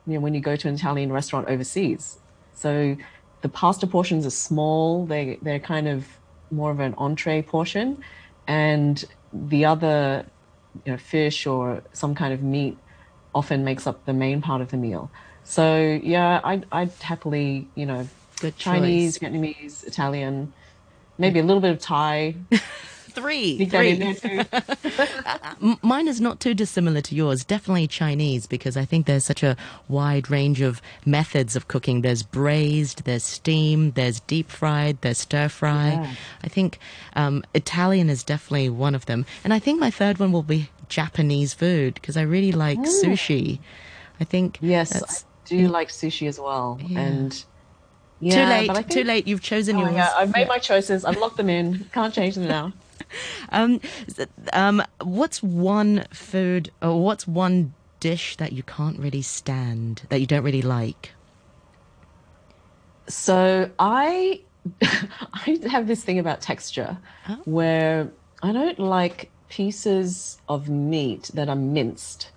you 0.07 0.15
know 0.15 0.21
when 0.21 0.35
you 0.35 0.41
go 0.41 0.57
to 0.57 0.69
an 0.69 0.75
Italian 0.75 1.11
restaurant 1.13 1.49
overseas. 1.49 2.19
So 2.55 2.97
the 3.41 3.49
pasta 3.49 3.87
portions 3.87 4.27
are 4.27 4.31
small. 4.31 5.07
They 5.07 5.39
they're 5.43 5.59
kind 5.59 5.89
of 5.89 6.07
more 6.53 6.71
of 6.71 6.81
an 6.81 6.95
entree 6.99 7.43
portion, 7.43 8.03
and 8.47 9.05
the 9.33 9.65
other, 9.65 10.27
you 10.85 10.93
know, 10.93 10.99
fish 10.99 11.47
or 11.47 11.83
some 11.93 12.15
kind 12.15 12.33
of 12.33 12.43
meat 12.43 12.77
often 13.35 13.65
makes 13.65 13.87
up 13.87 14.05
the 14.05 14.13
main 14.13 14.41
part 14.41 14.61
of 14.61 14.71
the 14.71 14.77
meal. 14.77 15.11
So 15.45 16.01
yeah, 16.03 16.41
I'd, 16.45 16.67
I'd 16.71 16.93
happily, 17.01 17.67
you 17.75 17.87
know, 17.87 18.09
Chinese. 18.57 19.19
Vietnamese, 19.19 19.85
Italian, 19.85 20.53
maybe 21.19 21.39
a 21.39 21.43
little 21.43 21.61
bit 21.61 21.71
of 21.71 21.79
Thai. 21.81 22.37
three. 23.13 23.65
three. 23.67 24.43
Mine 25.83 26.09
is 26.09 26.21
not 26.21 26.41
too 26.41 26.55
dissimilar 26.55 27.01
to 27.03 27.15
yours. 27.15 27.45
Definitely 27.45 27.87
Chinese 27.87 28.47
because 28.47 28.77
I 28.77 28.85
think 28.85 29.07
there's 29.07 29.25
such 29.25 29.43
a 29.43 29.57
wide 29.89 30.31
range 30.31 30.61
of 30.61 30.83
methods 31.07 31.57
of 31.57 31.69
cooking. 31.69 32.03
There's 32.03 32.23
braised, 32.23 33.05
there's 33.05 33.25
steamed, 33.25 33.95
there's 33.95 34.21
deep 34.21 34.51
fried, 34.51 35.01
there's 35.03 35.19
stir 35.19 35.49
fry. 35.49 35.91
Yeah. 35.93 36.15
I 36.43 36.49
think 36.49 36.79
um, 37.15 37.45
Italian 37.55 38.11
is 38.11 38.25
definitely 38.25 38.69
one 38.69 38.95
of 38.95 39.07
them. 39.07 39.27
And 39.45 39.53
I 39.53 39.59
think 39.59 39.81
my 39.81 39.91
third 39.91 40.19
one 40.19 40.33
will 40.33 40.43
be 40.43 40.71
Japanese 40.89 41.55
food 41.55 41.95
because 41.95 42.17
I 42.17 42.23
really 42.23 42.53
like 42.53 42.79
oh. 42.79 43.03
sushi. 43.05 43.59
I 44.21 44.25
think 44.25 44.59
yes, 44.61 44.95
I 44.95 45.27
do 45.47 45.69
like 45.69 45.89
sushi 45.89 46.29
as 46.29 46.39
well. 46.39 46.79
Yeah. 46.87 47.01
And 47.01 47.45
yeah, 48.21 48.45
too 48.45 48.51
late. 48.51 48.77
Think, 48.77 48.91
too 48.91 49.05
late. 49.05 49.27
You've 49.27 49.43
chosen 49.43 49.77
oh, 49.77 49.81
yours. 49.81 49.95
Yeah, 49.95 50.13
I've 50.17 50.33
made 50.33 50.47
my 50.47 50.59
choices. 50.59 51.05
I've 51.05 51.19
locked 51.19 51.37
them 51.37 51.51
in. 51.51 51.91
Can't 51.93 52.15
change 52.15 52.37
them 52.37 52.47
now. 52.47 52.73
um, 53.51 53.81
um, 54.53 54.83
what's 55.01 55.43
one 55.43 56.07
food 56.13 56.71
or 56.81 57.03
what's 57.03 57.27
one 57.27 57.75
dish 58.01 58.37
that 58.37 58.53
you 58.53 58.63
can't 58.63 58.99
really 58.99 59.23
stand 59.23 60.03
that 60.09 60.21
you 60.21 60.27
don't 60.27 60.45
really 60.45 60.63
like? 60.63 61.13
So 63.09 63.71
I 63.79 64.41
I 64.83 65.59
have 65.71 65.87
this 65.87 66.05
thing 66.05 66.19
about 66.19 66.41
texture 66.41 66.97
oh. 67.29 67.41
where 67.45 68.11
I 68.43 68.53
don't 68.53 68.79
like 68.79 69.31
pieces 69.49 70.39
of 70.49 70.69
meat 70.69 71.31
that 71.35 71.49
are 71.49 71.57
minced. 71.57 72.31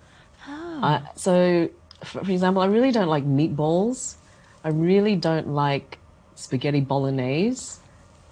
Oh. 0.48 0.80
Uh, 0.82 1.00
so, 1.14 1.68
for, 2.04 2.24
for 2.24 2.30
example, 2.30 2.62
I 2.62 2.66
really 2.66 2.92
don't 2.92 3.08
like 3.08 3.24
meatballs. 3.24 4.16
I 4.64 4.68
really 4.68 5.16
don't 5.16 5.48
like 5.48 5.98
spaghetti 6.34 6.80
bolognese. 6.80 7.80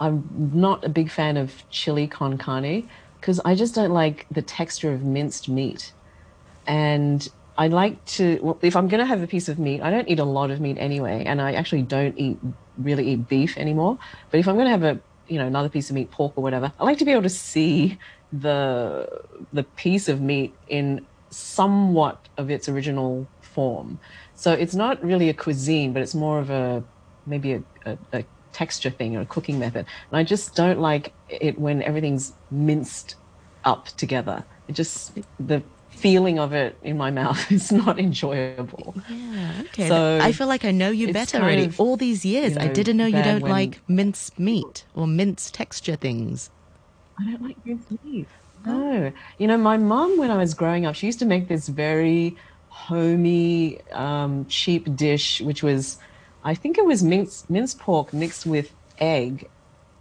I'm 0.04 0.50
not 0.52 0.84
a 0.84 0.88
big 0.88 1.10
fan 1.10 1.36
of 1.36 1.68
chili 1.70 2.06
con 2.06 2.36
carne 2.36 2.88
because 3.20 3.40
I 3.44 3.54
just 3.54 3.74
don't 3.74 3.90
like 3.90 4.26
the 4.30 4.42
texture 4.42 4.92
of 4.92 5.02
minced 5.02 5.48
meat. 5.48 5.92
And 6.66 7.26
I 7.56 7.68
like 7.68 8.04
to, 8.16 8.38
well, 8.42 8.58
if 8.60 8.76
I'm 8.76 8.88
going 8.88 9.00
to 9.00 9.06
have 9.06 9.22
a 9.22 9.26
piece 9.26 9.48
of 9.48 9.58
meat, 9.58 9.80
I 9.80 9.90
don't 9.90 10.08
eat 10.08 10.18
a 10.18 10.24
lot 10.24 10.50
of 10.50 10.60
meat 10.60 10.76
anyway, 10.78 11.24
and 11.24 11.40
I 11.40 11.52
actually 11.52 11.82
don't 11.82 12.18
eat 12.18 12.38
really 12.76 13.08
eat 13.12 13.28
beef 13.28 13.56
anymore. 13.56 13.98
But 14.30 14.40
if 14.40 14.48
I'm 14.48 14.56
going 14.56 14.66
to 14.66 14.70
have 14.70 14.82
a, 14.82 15.00
you 15.28 15.38
know, 15.38 15.46
another 15.46 15.68
piece 15.68 15.88
of 15.88 15.94
meat, 15.94 16.10
pork 16.10 16.34
or 16.36 16.42
whatever, 16.42 16.72
I 16.78 16.84
like 16.84 16.98
to 16.98 17.04
be 17.04 17.12
able 17.12 17.22
to 17.22 17.28
see 17.30 17.98
the 18.32 19.08
the 19.52 19.62
piece 19.62 20.08
of 20.08 20.20
meat 20.20 20.52
in 20.68 21.06
somewhat 21.30 22.28
of 22.36 22.50
its 22.50 22.68
original 22.68 23.26
form. 23.40 24.00
So 24.34 24.52
it's 24.52 24.74
not 24.74 25.02
really 25.02 25.28
a 25.28 25.34
cuisine, 25.34 25.92
but 25.92 26.02
it's 26.02 26.14
more 26.14 26.40
of 26.40 26.50
a 26.50 26.82
maybe 27.26 27.54
a, 27.54 27.62
a, 27.86 27.98
a 28.12 28.24
texture 28.54 28.90
thing 28.90 29.16
or 29.16 29.20
a 29.22 29.26
cooking 29.26 29.58
method. 29.58 29.84
And 30.10 30.16
I 30.18 30.24
just 30.24 30.54
don't 30.54 30.80
like 30.80 31.12
it 31.28 31.58
when 31.58 31.82
everything's 31.82 32.32
minced 32.50 33.16
up 33.64 33.86
together. 33.96 34.44
it 34.68 34.72
just 34.72 35.18
the 35.38 35.62
feeling 35.90 36.38
of 36.38 36.52
it 36.52 36.76
in 36.82 36.96
my 36.98 37.10
mouth 37.20 37.40
is 37.52 37.70
not 37.70 37.98
enjoyable. 37.98 38.94
Yeah, 39.08 39.62
okay. 39.66 39.88
So 39.88 40.18
I 40.22 40.32
feel 40.32 40.46
like 40.48 40.64
I 40.64 40.70
know 40.70 40.90
you 40.90 41.12
better 41.12 41.38
already. 41.38 41.66
of, 41.66 41.80
All 41.80 41.96
these 41.96 42.24
years, 42.24 42.54
you 42.54 42.60
I 42.60 42.68
didn't 42.68 42.96
know 42.96 43.06
you 43.06 43.22
don't 43.22 43.42
when- 43.42 43.52
like 43.52 43.80
mince 43.88 44.30
meat 44.38 44.84
or 44.94 45.06
mince 45.06 45.50
texture 45.50 45.96
things. 45.96 46.50
I 47.18 47.24
don't 47.30 47.42
like 47.42 47.56
minced 47.64 47.90
meat. 48.04 48.26
No. 48.66 49.12
You 49.38 49.46
know, 49.46 49.58
my 49.58 49.76
mum, 49.76 50.16
when 50.18 50.30
I 50.30 50.38
was 50.38 50.54
growing 50.54 50.86
up, 50.86 50.94
she 50.94 51.06
used 51.06 51.18
to 51.20 51.26
make 51.26 51.48
this 51.48 51.68
very 51.68 52.36
homey, 52.68 53.80
um, 53.92 54.46
cheap 54.48 54.94
dish, 54.96 55.40
which 55.42 55.62
was, 55.62 55.98
I 56.44 56.54
think 56.54 56.78
it 56.78 56.86
was 56.86 57.02
minced, 57.02 57.50
minced 57.50 57.78
pork 57.80 58.12
mixed 58.12 58.46
with 58.46 58.74
egg 58.98 59.50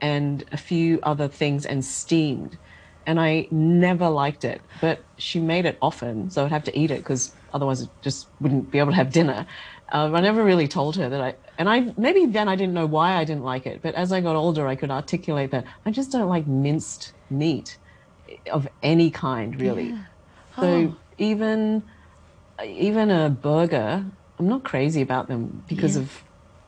and 0.01 0.43
a 0.51 0.57
few 0.57 0.99
other 1.03 1.27
things 1.27 1.65
and 1.65 1.83
steamed. 1.83 2.59
And 3.05 3.19
I 3.19 3.47
never 3.51 4.09
liked 4.09 4.45
it, 4.45 4.65
but 4.79 5.05
she 5.17 5.39
made 5.39 5.65
it 5.65 5.77
often, 5.81 6.29
so 6.29 6.45
I'd 6.45 6.51
have 6.51 6.63
to 6.65 6.77
eat 6.77 6.91
it 6.91 6.99
because 6.99 7.35
otherwise 7.51 7.83
I 7.83 7.85
just 8.01 8.29
wouldn't 8.39 8.71
be 8.71 8.79
able 8.79 8.91
to 8.91 8.95
have 8.95 9.11
dinner. 9.11 9.45
Um, 9.91 10.15
I 10.15 10.21
never 10.21 10.43
really 10.43 10.67
told 10.69 10.95
her 10.95 11.09
that 11.09 11.21
I, 11.21 11.35
and 11.57 11.69
I 11.69 11.93
maybe 11.97 12.25
then 12.27 12.47
I 12.47 12.55
didn't 12.55 12.73
know 12.73 12.85
why 12.85 13.15
I 13.15 13.25
didn't 13.25 13.43
like 13.43 13.65
it, 13.65 13.81
but 13.81 13.95
as 13.95 14.11
I 14.13 14.21
got 14.21 14.37
older, 14.37 14.67
I 14.67 14.75
could 14.75 14.89
articulate 14.91 15.51
that 15.51 15.65
I 15.85 15.91
just 15.91 16.11
don't 16.13 16.29
like 16.29 16.47
minced 16.47 17.13
meat 17.29 17.77
of 18.51 18.67
any 18.81 19.11
kind, 19.11 19.59
really. 19.59 19.95
So 20.59 20.95
Oh. 20.95 20.97
even 21.17 21.85
even 22.63 23.09
a 23.11 23.29
burger, 23.29 24.05
I'm 24.39 24.47
not 24.47 24.63
crazy 24.63 25.01
about 25.01 25.27
them 25.27 25.63
because 25.67 25.95
Yeah. 25.95 26.01
of 26.01 26.23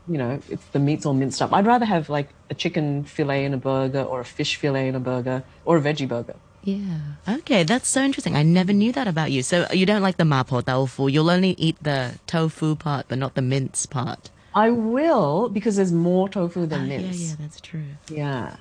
you 0.07 0.17
know 0.17 0.39
it's 0.50 0.65
the 0.67 0.79
meat's 0.79 1.05
all 1.05 1.13
minced 1.13 1.41
up. 1.41 1.53
I'd 1.53 1.65
rather 1.65 1.85
have 1.85 2.09
like 2.09 2.29
a 2.50 2.53
chicken 2.53 3.03
fillet 3.03 3.45
in 3.45 3.53
a 3.53 3.57
burger 3.57 4.01
or 4.01 4.19
a 4.19 4.25
fish 4.25 4.55
fillet 4.55 4.88
in 4.88 4.95
a 4.95 5.00
burger 5.00 5.43
or 5.65 5.77
a 5.77 5.81
veggie 5.81 6.07
burger. 6.07 6.35
Yeah. 6.63 6.97
Okay, 7.29 7.63
that's 7.63 7.88
so 7.88 8.01
interesting. 8.01 8.35
I 8.35 8.41
never 8.41 8.74
knew 8.74 8.91
that 8.93 9.07
about 9.07 9.31
you. 9.31 9.43
So 9.43 9.67
you 9.71 9.85
don't 9.85 10.01
like 10.01 10.17
the 10.17 10.24
mapo 10.24 10.65
tofu. 10.65 11.07
You'll 11.07 11.29
only 11.29 11.51
eat 11.59 11.77
the 11.81 12.19
tofu 12.25 12.75
part, 12.75 13.05
but 13.07 13.19
not 13.19 13.35
the 13.35 13.43
mince 13.43 13.85
part. 13.85 14.31
I 14.55 14.71
will 14.71 15.50
because 15.50 15.75
there's 15.75 15.91
more 15.91 16.27
tofu 16.27 16.65
than 16.65 16.81
ah, 16.81 16.85
yeah, 16.85 16.97
mince. 16.97 17.21
yeah, 17.21 17.35
that's 17.39 17.62
true. 17.62 17.85
Yeah. 18.09 18.57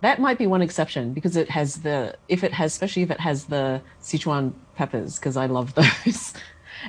That 0.00 0.20
might 0.20 0.38
be 0.38 0.46
one 0.46 0.60
exception 0.60 1.12
because 1.12 1.36
it 1.36 1.50
has 1.50 1.82
the 1.82 2.16
if 2.28 2.42
it 2.42 2.52
has 2.52 2.72
especially 2.72 3.02
if 3.02 3.10
it 3.10 3.20
has 3.20 3.44
the 3.46 3.80
Sichuan 4.02 4.52
peppers 4.74 5.18
because 5.18 5.36
I 5.36 5.46
love 5.46 5.74
those. 6.04 6.34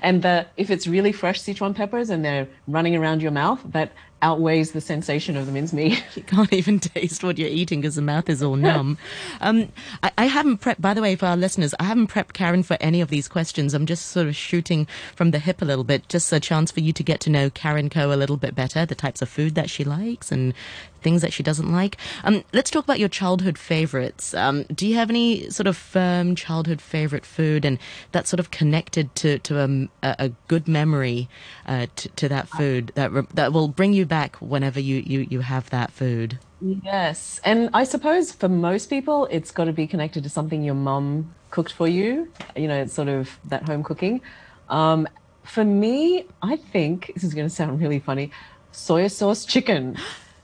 And 0.01 0.22
the 0.22 0.46
if 0.58 0.70
it's 0.70 0.88
really 0.88 1.12
fresh 1.12 1.41
Sichuan 1.41 1.75
peppers 1.75 2.10
and 2.10 2.24
they're 2.24 2.48
running 2.67 2.96
around 2.96 3.22
your 3.22 3.32
mouth, 3.32 3.62
that 3.65 3.91
outweighs 4.22 4.72
the 4.72 4.82
sensation 4.82 5.38
of 5.38 5.46
the 5.46 5.52
mincemeat. 5.52 6.04
You 6.18 6.24
can't 6.24 6.52
even 6.52 6.80
taste 6.80 7.24
what 7.24 7.38
you're 7.38 7.50
eating 7.50 7.82
because 7.82 7.96
the 7.96 8.02
mouth 8.02 8.28
is 8.30 8.42
all 8.42 8.56
numb. 8.68 8.98
um, 9.40 9.72
I, 10.02 10.12
I 10.18 10.26
haven't 10.26 10.62
prepped, 10.62 10.82
by 10.82 10.94
the 10.94 11.02
way, 11.02 11.16
for 11.16 11.28
our 11.28 11.38
listeners, 11.38 11.76
I 11.80 11.84
haven't 11.84 12.08
prepped 12.08 12.34
Karen 12.34 12.64
for 12.64 12.78
any 12.80 13.02
of 13.02 13.10
these 13.10 13.28
questions. 13.28 13.74
I'm 13.74 13.86
just 13.86 14.08
sort 14.08 14.28
of 14.28 14.36
shooting 14.36 14.88
from 15.16 15.32
the 15.32 15.40
hip 15.40 15.62
a 15.62 15.66
little 15.66 15.84
bit, 15.84 16.10
just 16.10 16.34
a 16.34 16.40
chance 16.40 16.72
for 16.72 16.80
you 16.80 16.92
to 16.94 17.04
get 17.04 17.20
to 17.22 17.30
know 17.30 17.50
Karen 17.52 17.90
Coe 17.90 18.12
a 18.12 18.16
little 18.16 18.38
bit 18.38 18.56
better, 18.56 18.86
the 18.86 18.96
types 18.96 19.22
of 19.22 19.30
food 19.30 19.56
that 19.56 19.70
she 19.70 19.84
likes 19.84 20.32
and 20.32 20.54
things 21.02 21.22
that 21.22 21.34
she 21.34 21.44
doesn't 21.44 21.72
like. 21.72 21.98
Um, 22.24 22.44
let's 22.54 22.70
talk 22.70 22.84
about 22.84 23.00
your 23.00 23.10
childhood 23.10 23.58
favorites. 23.58 24.34
Um, 24.34 24.64
do 24.64 24.88
you 24.88 24.96
have 24.96 25.10
any 25.10 25.50
sort 25.50 25.68
of 25.68 25.78
firm 25.78 26.36
childhood 26.36 26.82
favorite 26.82 27.26
food 27.26 27.66
and 27.66 27.80
that's 28.12 28.30
sort 28.30 28.40
of 28.40 28.52
connected 28.52 29.14
to, 29.16 29.40
to 29.40 29.60
a, 29.60 30.08
a, 30.08 30.16
a 30.20 30.30
good 30.48 30.68
memory 30.68 31.30
uh, 31.66 31.88
to, 31.96 32.10
to 32.10 32.30
that 32.30 32.50
food 32.50 32.92
that, 32.96 33.12
that 33.36 33.54
will 33.54 33.68
bring 33.68 33.94
you 33.94 34.06
back 34.08 34.38
whenever 34.38 34.80
you, 34.80 35.04
you, 35.06 35.28
you 35.30 35.40
have 35.42 35.70
that 35.70 35.92
food? 35.92 36.40
Yes. 36.60 37.40
And 37.44 37.70
I 37.74 37.84
suppose 37.84 38.32
for 38.32 38.50
most 38.50 38.90
people, 38.90 39.28
it's 39.30 39.52
got 39.52 39.66
to 39.66 39.74
be 39.74 39.88
connected 39.88 40.24
to 40.24 40.30
something 40.30 40.64
your 40.64 40.74
mum 40.76 41.36
cooked 41.52 41.72
for 41.72 41.88
you. 41.88 42.34
You 42.56 42.68
know, 42.68 42.82
it's 42.82 42.94
sort 42.94 43.10
of 43.10 43.38
that 43.46 43.64
home 43.64 43.84
cooking. 43.84 44.22
Um, 44.68 45.08
for 45.46 45.64
me, 45.64 46.28
I 46.42 46.58
think 46.58 47.12
this 47.14 47.24
is 47.24 47.34
going 47.34 47.48
to 47.48 47.54
sound 47.54 47.80
really 47.80 48.00
funny 48.00 48.32
soy 48.72 49.08
sauce 49.08 49.46
chicken. 49.46 49.98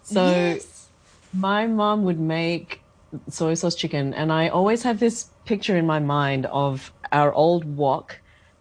So 0.03 0.59
Yes. 0.59 0.89
my 1.33 1.67
mom 1.67 2.03
would 2.03 2.19
make 2.19 2.83
soy 3.29 3.53
sauce 3.55 3.75
chicken, 3.75 4.13
and 4.13 4.31
I 4.31 4.49
always 4.49 4.83
have 4.83 4.99
this 4.99 5.31
picture 5.45 5.77
in 5.77 5.85
my 5.85 5.99
mind 5.99 6.45
of 6.47 6.93
our 7.11 7.33
old 7.33 7.65
wok. 7.65 8.19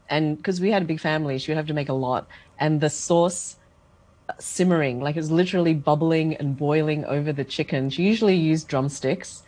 And 0.09 0.37
because 0.37 0.61
we 0.61 0.71
had 0.71 0.82
a 0.82 0.87
big 0.87 1.00
family, 1.00 1.38
she 1.38 1.50
would 1.50 1.56
have 1.56 1.68
to 1.68 1.75
make 1.75 1.88
a 1.88 1.94
lot. 1.94 2.28
And 2.59 2.80
the 2.80 2.90
sauce 2.90 3.56
simmering, 4.38 5.00
like 5.00 5.16
it's 5.16 5.30
literally 5.30 5.74
bubbling 5.74 6.34
and 6.36 6.56
boiling 6.56 7.04
over 7.04 7.32
the 7.32 7.44
chicken. 7.44 7.90
She 7.90 8.02
usually 8.02 8.36
used 8.36 8.68
drumsticks 8.68 9.42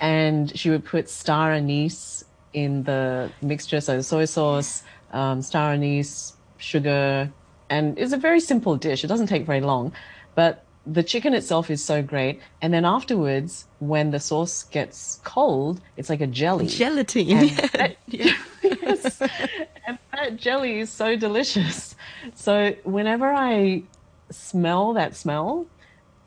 and 0.00 0.56
she 0.58 0.70
would 0.70 0.84
put 0.84 1.08
star 1.08 1.52
anise 1.52 2.24
in 2.52 2.84
the 2.84 3.30
mixture, 3.42 3.80
so 3.80 4.00
soy 4.00 4.24
sauce, 4.24 4.82
um, 5.12 5.42
star 5.42 5.72
anise, 5.72 6.34
sugar, 6.56 7.30
and 7.70 7.98
it's 7.98 8.12
a 8.12 8.16
very 8.16 8.40
simple 8.40 8.76
dish. 8.76 9.04
It 9.04 9.08
doesn't 9.08 9.26
take 9.26 9.44
very 9.44 9.60
long, 9.60 9.92
but 10.34 10.64
the 10.86 11.02
chicken 11.02 11.34
itself 11.34 11.70
is 11.70 11.84
so 11.84 12.02
great. 12.02 12.40
And 12.62 12.72
then 12.72 12.84
afterwards, 12.84 13.66
when 13.78 14.10
the 14.10 14.20
sauce 14.20 14.62
gets 14.64 15.20
cold, 15.24 15.80
it's 15.96 16.08
like 16.08 16.22
a 16.22 16.26
jelly. 16.26 16.66
Gelatine. 16.66 17.36
And 17.36 17.50
yeah. 17.50 17.66
that- 17.74 17.96
yes. 18.08 19.20
and 19.86 19.98
that 20.12 20.36
jelly 20.36 20.78
is 20.80 20.90
so 20.90 21.14
delicious. 21.16 21.94
So 22.34 22.74
whenever 22.84 23.30
I 23.32 23.82
smell 24.30 24.92
that 24.94 25.16
smell, 25.16 25.66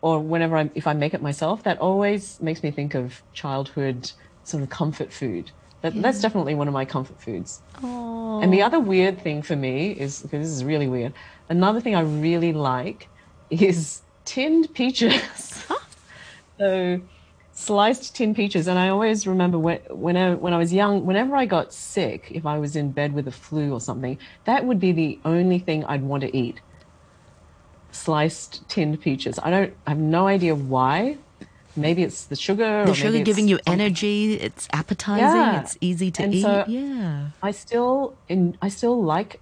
or 0.01 0.19
whenever 0.19 0.57
I 0.57 0.69
if 0.75 0.87
I 0.87 0.93
make 0.93 1.13
it 1.13 1.21
myself, 1.21 1.63
that 1.63 1.79
always 1.79 2.41
makes 2.41 2.63
me 2.63 2.71
think 2.71 2.95
of 2.95 3.21
childhood 3.33 4.11
sort 4.43 4.63
of 4.63 4.69
comfort 4.69 5.13
food. 5.13 5.51
That, 5.81 5.99
That's 5.99 6.21
definitely 6.21 6.53
one 6.53 6.67
of 6.67 6.73
my 6.73 6.85
comfort 6.85 7.19
foods. 7.19 7.61
And 8.43 8.53
the 8.53 8.61
other 8.61 8.79
weird 8.79 9.19
thing 9.21 9.41
for 9.41 9.55
me 9.55 9.91
is 9.91 10.21
because 10.21 10.47
this 10.47 10.55
is 10.55 10.63
really 10.63 10.87
weird. 10.87 11.13
Another 11.49 11.81
thing 11.81 11.95
I 11.95 12.01
really 12.01 12.53
like 12.53 13.07
is 13.49 14.01
tinned 14.25 14.73
peaches. 14.75 15.65
so 16.59 17.01
sliced 17.53 18.15
tin 18.15 18.33
peaches, 18.33 18.67
and 18.67 18.77
I 18.77 18.89
always 18.89 19.27
remember 19.27 19.57
when 19.57 19.79
when 19.89 20.17
I, 20.17 20.35
when 20.35 20.53
I 20.53 20.57
was 20.57 20.71
young, 20.73 21.05
whenever 21.05 21.35
I 21.35 21.45
got 21.45 21.73
sick, 21.73 22.31
if 22.31 22.45
I 22.45 22.57
was 22.59 22.75
in 22.75 22.91
bed 22.91 23.13
with 23.13 23.27
a 23.27 23.31
flu 23.31 23.73
or 23.73 23.79
something, 23.81 24.17
that 24.45 24.65
would 24.65 24.79
be 24.79 24.91
the 24.91 25.19
only 25.25 25.59
thing 25.59 25.83
I'd 25.85 26.03
want 26.03 26.21
to 26.21 26.35
eat. 26.35 26.61
Sliced 27.91 28.67
tinned 28.69 29.01
peaches. 29.01 29.37
I 29.43 29.49
don't. 29.49 29.73
I 29.85 29.91
have 29.91 29.99
no 29.99 30.27
idea 30.27 30.55
why. 30.55 31.17
Maybe 31.75 32.03
it's 32.03 32.25
the 32.25 32.35
sugar. 32.35 32.85
The 32.85 32.93
sugar 32.93 33.21
giving 33.23 33.47
you 33.47 33.59
energy. 33.65 34.33
It's 34.35 34.67
appetizing. 34.73 35.23
Yeah. 35.25 35.61
It's 35.61 35.77
easy 35.81 36.11
to 36.11 36.23
And 36.23 36.33
eat. 36.33 36.41
so- 36.41 36.65
yeah. 36.67 37.29
I 37.41 37.51
still 37.51 38.15
in 38.27 38.57
I 38.61 38.69
still 38.69 39.01
like 39.03 39.39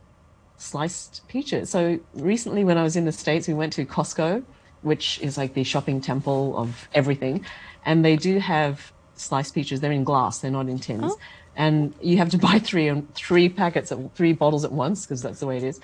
sliced 0.57 1.27
peaches. 1.27 1.69
So 1.69 1.99
recently 2.13 2.63
when 2.63 2.77
I 2.77 2.83
was 2.83 2.95
in 2.95 3.05
the 3.05 3.11
States, 3.11 3.47
we 3.47 3.53
went 3.53 3.73
to 3.73 3.85
Costco, 3.85 4.43
which 4.81 5.19
is 5.21 5.37
like 5.37 5.53
the 5.53 5.63
shopping 5.63 6.01
temple 6.01 6.57
of 6.57 6.87
everything. 6.93 7.45
And 7.85 8.03
they 8.03 8.15
do 8.15 8.39
have 8.39 8.91
sliced 9.15 9.55
peaches. 9.55 9.79
They're 9.79 9.91
in 9.91 10.03
glass, 10.03 10.39
they're 10.39 10.51
not 10.51 10.67
in 10.69 10.79
tins. 10.79 11.03
Oh. 11.13 11.17
And 11.55 11.93
you 12.01 12.17
have 12.17 12.29
to 12.29 12.37
buy 12.37 12.59
three 12.59 12.87
and 12.87 13.13
three 13.15 13.49
packets 13.49 13.91
of 13.91 14.11
three 14.13 14.33
bottles 14.33 14.63
at 14.65 14.71
once 14.71 15.05
because 15.05 15.21
that's 15.21 15.39
the 15.39 15.47
way 15.47 15.57
it 15.57 15.63
is. 15.63 15.79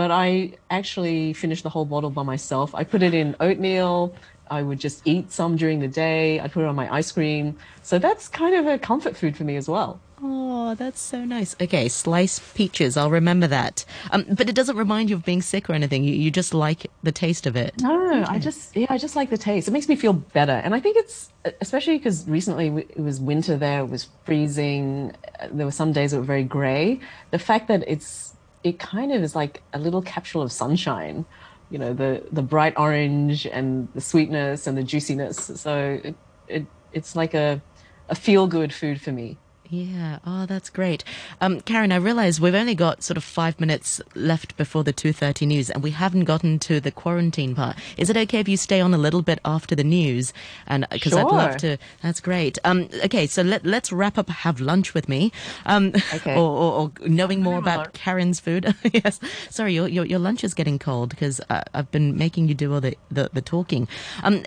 But 0.00 0.10
I 0.10 0.52
actually 0.70 1.34
finished 1.34 1.62
the 1.62 1.68
whole 1.68 1.84
bottle 1.84 2.08
by 2.08 2.22
myself. 2.22 2.74
I 2.74 2.84
put 2.84 3.02
it 3.02 3.12
in 3.12 3.36
oatmeal. 3.38 4.14
I 4.50 4.62
would 4.62 4.80
just 4.80 5.02
eat 5.04 5.30
some 5.30 5.56
during 5.56 5.80
the 5.80 5.88
day. 5.88 6.40
I'd 6.40 6.52
put 6.52 6.62
it 6.62 6.68
on 6.68 6.74
my 6.74 6.90
ice 6.90 7.12
cream. 7.12 7.58
So 7.82 7.98
that's 7.98 8.26
kind 8.26 8.54
of 8.54 8.66
a 8.66 8.78
comfort 8.78 9.14
food 9.14 9.36
for 9.36 9.44
me 9.44 9.56
as 9.56 9.68
well. 9.68 10.00
Oh, 10.22 10.74
that's 10.74 11.02
so 11.02 11.26
nice. 11.26 11.54
Okay, 11.60 11.86
sliced 11.90 12.54
peaches. 12.54 12.96
I'll 12.96 13.10
remember 13.10 13.46
that. 13.48 13.84
Um, 14.10 14.24
but 14.30 14.48
it 14.48 14.54
doesn't 14.54 14.78
remind 14.78 15.10
you 15.10 15.16
of 15.16 15.24
being 15.26 15.42
sick 15.42 15.68
or 15.68 15.74
anything. 15.74 16.02
You, 16.02 16.14
you 16.14 16.30
just 16.30 16.54
like 16.54 16.86
the 17.02 17.12
taste 17.12 17.46
of 17.46 17.54
it. 17.54 17.74
No, 17.82 18.24
I 18.26 18.38
just 18.38 18.74
yeah, 18.74 18.86
I 18.88 18.96
just 18.96 19.16
like 19.16 19.28
the 19.28 19.36
taste. 19.36 19.68
It 19.68 19.72
makes 19.72 19.86
me 19.86 19.96
feel 19.96 20.14
better, 20.14 20.62
and 20.64 20.74
I 20.74 20.80
think 20.80 20.96
it's 20.96 21.28
especially 21.60 21.98
because 21.98 22.26
recently 22.26 22.68
it 22.68 23.00
was 23.00 23.20
winter 23.20 23.58
there. 23.58 23.80
It 23.80 23.90
was 23.90 24.08
freezing. 24.24 25.14
There 25.52 25.66
were 25.66 25.72
some 25.72 25.92
days 25.92 26.12
that 26.12 26.18
were 26.20 26.24
very 26.24 26.44
grey. 26.44 27.00
The 27.32 27.38
fact 27.38 27.68
that 27.68 27.84
it's 27.86 28.34
it 28.62 28.78
kind 28.78 29.12
of 29.12 29.22
is 29.22 29.34
like 29.34 29.62
a 29.72 29.78
little 29.78 30.02
capsule 30.02 30.42
of 30.42 30.52
sunshine. 30.52 31.24
You 31.70 31.78
know, 31.78 31.92
the 31.94 32.24
the 32.32 32.42
bright 32.42 32.74
orange 32.76 33.46
and 33.46 33.88
the 33.94 34.00
sweetness 34.00 34.66
and 34.66 34.76
the 34.76 34.82
juiciness. 34.82 35.38
So 35.54 36.00
it, 36.02 36.14
it 36.48 36.66
it's 36.92 37.14
like 37.14 37.34
a 37.34 37.62
a 38.08 38.14
feel 38.14 38.46
good 38.46 38.72
food 38.72 39.00
for 39.00 39.12
me. 39.12 39.38
Yeah. 39.72 40.18
Oh, 40.26 40.46
that's 40.46 40.68
great. 40.68 41.04
Um, 41.40 41.60
Karen, 41.60 41.92
I 41.92 41.96
realize 41.96 42.40
we've 42.40 42.56
only 42.56 42.74
got 42.74 43.04
sort 43.04 43.16
of 43.16 43.22
five 43.22 43.60
minutes 43.60 44.00
left 44.16 44.56
before 44.56 44.82
the 44.82 44.92
2.30 44.92 45.46
news 45.46 45.70
and 45.70 45.80
we 45.80 45.92
haven't 45.92 46.24
gotten 46.24 46.58
to 46.60 46.80
the 46.80 46.90
quarantine 46.90 47.54
part. 47.54 47.76
Is 47.96 48.10
it 48.10 48.16
okay 48.16 48.40
if 48.40 48.48
you 48.48 48.56
stay 48.56 48.80
on 48.80 48.92
a 48.92 48.98
little 48.98 49.22
bit 49.22 49.38
after 49.44 49.76
the 49.76 49.84
news? 49.84 50.32
And 50.66 50.88
because 50.90 51.12
I'd 51.12 51.26
love 51.26 51.52
Sure. 51.52 51.76
to, 51.76 51.78
that's 52.02 52.18
great. 52.20 52.58
Um, 52.64 52.88
okay. 53.04 53.28
So 53.28 53.42
let, 53.42 53.64
let's 53.64 53.92
wrap 53.92 54.18
up, 54.18 54.28
have 54.28 54.60
lunch 54.60 54.92
with 54.92 55.08
me. 55.08 55.30
Um, 55.66 55.92
Okay. 56.14 56.34
or, 56.34 56.40
or, 56.50 56.72
or 56.72 56.92
knowing 57.08 57.40
more 57.40 57.58
about 57.58 57.76
alone. 57.76 57.90
Karen's 57.92 58.40
food. 58.40 58.74
yes. 58.92 59.20
Sorry, 59.50 59.72
your, 59.74 59.86
your, 59.86 60.04
your 60.04 60.18
lunch 60.18 60.42
is 60.42 60.52
getting 60.52 60.80
cold 60.80 61.10
because 61.10 61.40
uh, 61.48 61.62
I've 61.74 61.90
been 61.92 62.18
making 62.18 62.48
you 62.48 62.54
do 62.54 62.74
all 62.74 62.80
the, 62.80 62.96
the, 63.12 63.30
the 63.32 63.40
talking. 63.40 63.86
Um, 64.24 64.42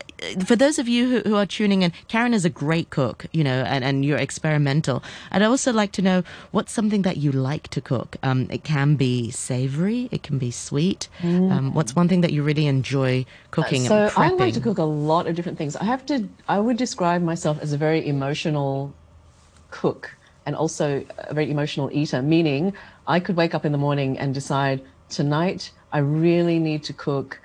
for 0.45 0.57
those 0.57 0.79
of 0.79 0.89
you 0.89 1.07
who, 1.09 1.29
who 1.29 1.35
are 1.37 1.45
tuning 1.45 1.81
in, 1.83 1.93
Karen 2.09 2.33
is 2.33 2.43
a 2.43 2.49
great 2.49 2.89
cook, 2.89 3.25
you 3.31 3.43
know, 3.45 3.63
and, 3.63 3.85
and 3.85 4.03
you're 4.03 4.17
experimental. 4.17 5.01
I'd 5.31 5.41
also 5.41 5.71
like 5.71 5.91
to 5.93 6.01
know 6.01 6.23
what's 6.51 6.71
something 6.71 7.03
that 7.03 7.17
you 7.17 7.31
like 7.31 7.67
to 7.69 7.81
cook. 7.81 8.17
Um, 8.23 8.47
it 8.49 8.63
can 8.63 8.95
be 8.95 9.31
savory, 9.31 10.09
it 10.11 10.23
can 10.23 10.37
be 10.37 10.51
sweet. 10.51 11.09
Um, 11.23 11.73
what's 11.73 11.95
one 11.95 12.07
thing 12.07 12.21
that 12.21 12.33
you 12.33 12.43
really 12.43 12.67
enjoy 12.67 13.25
cooking 13.51 13.81
So 13.85 14.11
I 14.17 14.29
like 14.31 14.53
to 14.53 14.61
cook 14.61 14.77
a 14.77 14.83
lot 14.83 15.27
of 15.27 15.35
different 15.35 15.57
things. 15.57 15.75
I 15.75 15.85
have 15.85 16.05
to. 16.07 16.27
I 16.47 16.59
would 16.59 16.77
describe 16.77 17.21
myself 17.21 17.59
as 17.61 17.73
a 17.73 17.77
very 17.77 18.07
emotional 18.07 18.93
cook 19.71 20.15
and 20.45 20.55
also 20.55 21.05
a 21.17 21.33
very 21.33 21.49
emotional 21.49 21.89
eater. 21.91 22.21
Meaning, 22.21 22.73
I 23.07 23.19
could 23.19 23.35
wake 23.35 23.53
up 23.55 23.65
in 23.65 23.71
the 23.71 23.77
morning 23.77 24.17
and 24.17 24.33
decide 24.33 24.81
tonight 25.09 25.71
I 25.91 25.99
really 25.99 26.59
need 26.59 26.83
to 26.85 26.93
cook 26.93 27.39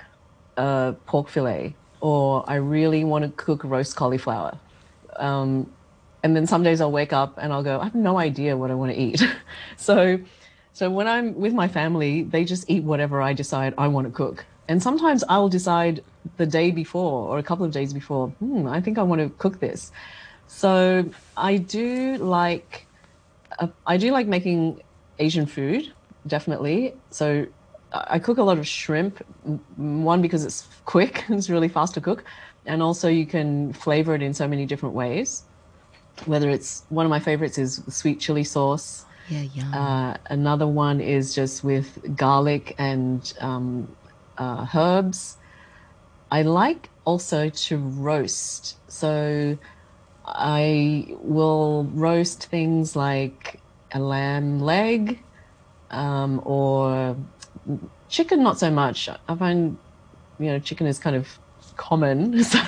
a 0.57 0.95
pork 1.07 1.29
fillet, 1.29 1.75
or 2.01 2.45
I 2.49 2.57
really 2.57 3.05
want 3.05 3.25
to 3.25 3.31
cook 3.31 3.63
roast 3.63 3.95
cauliflower. 3.95 4.59
Um, 5.17 5.71
and 6.23 6.35
then 6.35 6.47
some 6.47 6.63
days 6.63 6.81
I'll 6.81 6.93
wake 6.93 7.13
up 7.13 7.39
and 7.39 7.53
I'll 7.53 7.63
go, 7.63 7.81
I 7.81 7.85
have 7.85 7.95
no 7.95 8.19
idea 8.19 8.57
what 8.57 8.71
I 8.71 8.75
want 8.75 8.93
to 8.93 8.99
eat. 8.99 9.23
so, 9.77 10.19
so 10.73 10.91
when 10.91 11.07
I'm 11.07 11.35
with 11.35 11.53
my 11.53 11.69
family, 11.69 12.23
they 12.23 12.45
just 12.45 12.69
eat 12.69 12.83
whatever 12.83 13.23
I 13.23 13.33
decide 13.33 13.75
I 13.79 13.89
want 13.89 14.07
to 14.07 14.13
cook. 14.13 14.45
And 14.69 14.83
sometimes 14.83 15.25
I'll 15.29 15.49
decide 15.49 16.05
the 16.37 16.47
day 16.47 16.71
before 16.71 17.29
or 17.29 17.39
a 17.39 17.43
couple 17.43 17.65
of 17.65 17.73
days 17.73 17.95
before, 17.95 18.29
hmm, 18.29 18.67
I 18.67 18.81
think 18.81 18.99
I 18.99 19.03
want 19.03 19.21
to 19.23 19.31
cook 19.39 19.61
this. 19.61 19.93
So 20.47 21.09
I 21.37 21.57
do 21.57 22.17
like, 22.17 22.87
uh, 23.59 23.69
I 23.87 23.97
do 23.97 24.11
like 24.11 24.27
making 24.27 24.83
Asian 25.19 25.47
food, 25.47 25.93
definitely. 26.27 26.95
So 27.11 27.47
I 27.93 28.19
cook 28.19 28.39
a 28.39 28.43
lot 28.43 28.59
of 28.59 28.67
shrimp. 28.67 29.25
One 29.77 30.21
because 30.21 30.45
it's 30.45 30.67
quick, 30.85 31.25
it's 31.29 31.49
really 31.49 31.69
fast 31.69 31.95
to 31.95 32.01
cook, 32.01 32.25
and 32.67 32.83
also 32.83 33.09
you 33.09 33.27
can 33.27 33.73
flavor 33.73 34.15
it 34.15 34.23
in 34.23 34.35
so 34.35 34.47
many 34.47 34.67
different 34.67 34.95
ways. 34.95 35.45
Whether 36.27 36.51
it's 36.51 36.85
one 36.89 37.07
of 37.07 37.11
my 37.11 37.21
favorites 37.21 37.59
is 37.59 37.83
sweet 37.89 38.21
chili 38.21 38.45
sauce. 38.45 39.05
yeah, 39.29 39.43
yum. 39.55 39.75
Uh, 39.75 40.17
another 40.31 40.67
one 40.67 41.01
is 41.01 41.35
just 41.35 41.65
with 41.65 42.17
garlic 42.17 42.75
and 42.79 43.33
um, 43.41 43.97
uh, 44.37 44.67
herbs. 44.75 45.37
I 46.31 46.43
like 46.43 46.91
also 47.05 47.49
to 47.49 47.77
roast. 47.79 48.77
So 48.91 49.57
I 50.27 51.17
will 51.23 51.85
roast 51.95 52.47
things 52.47 52.95
like 52.95 53.61
a 53.93 53.99
lamb 53.99 54.61
leg 54.61 55.19
um, 55.91 56.43
or 56.45 57.17
chicken, 58.09 58.43
not 58.43 58.59
so 58.59 58.71
much. 58.71 59.09
I 59.09 59.35
find, 59.35 59.79
you 60.39 60.47
know, 60.47 60.59
chicken 60.59 60.87
is 60.87 60.99
kind 60.99 61.17
of 61.17 61.39
common. 61.77 62.43
So, 62.45 62.61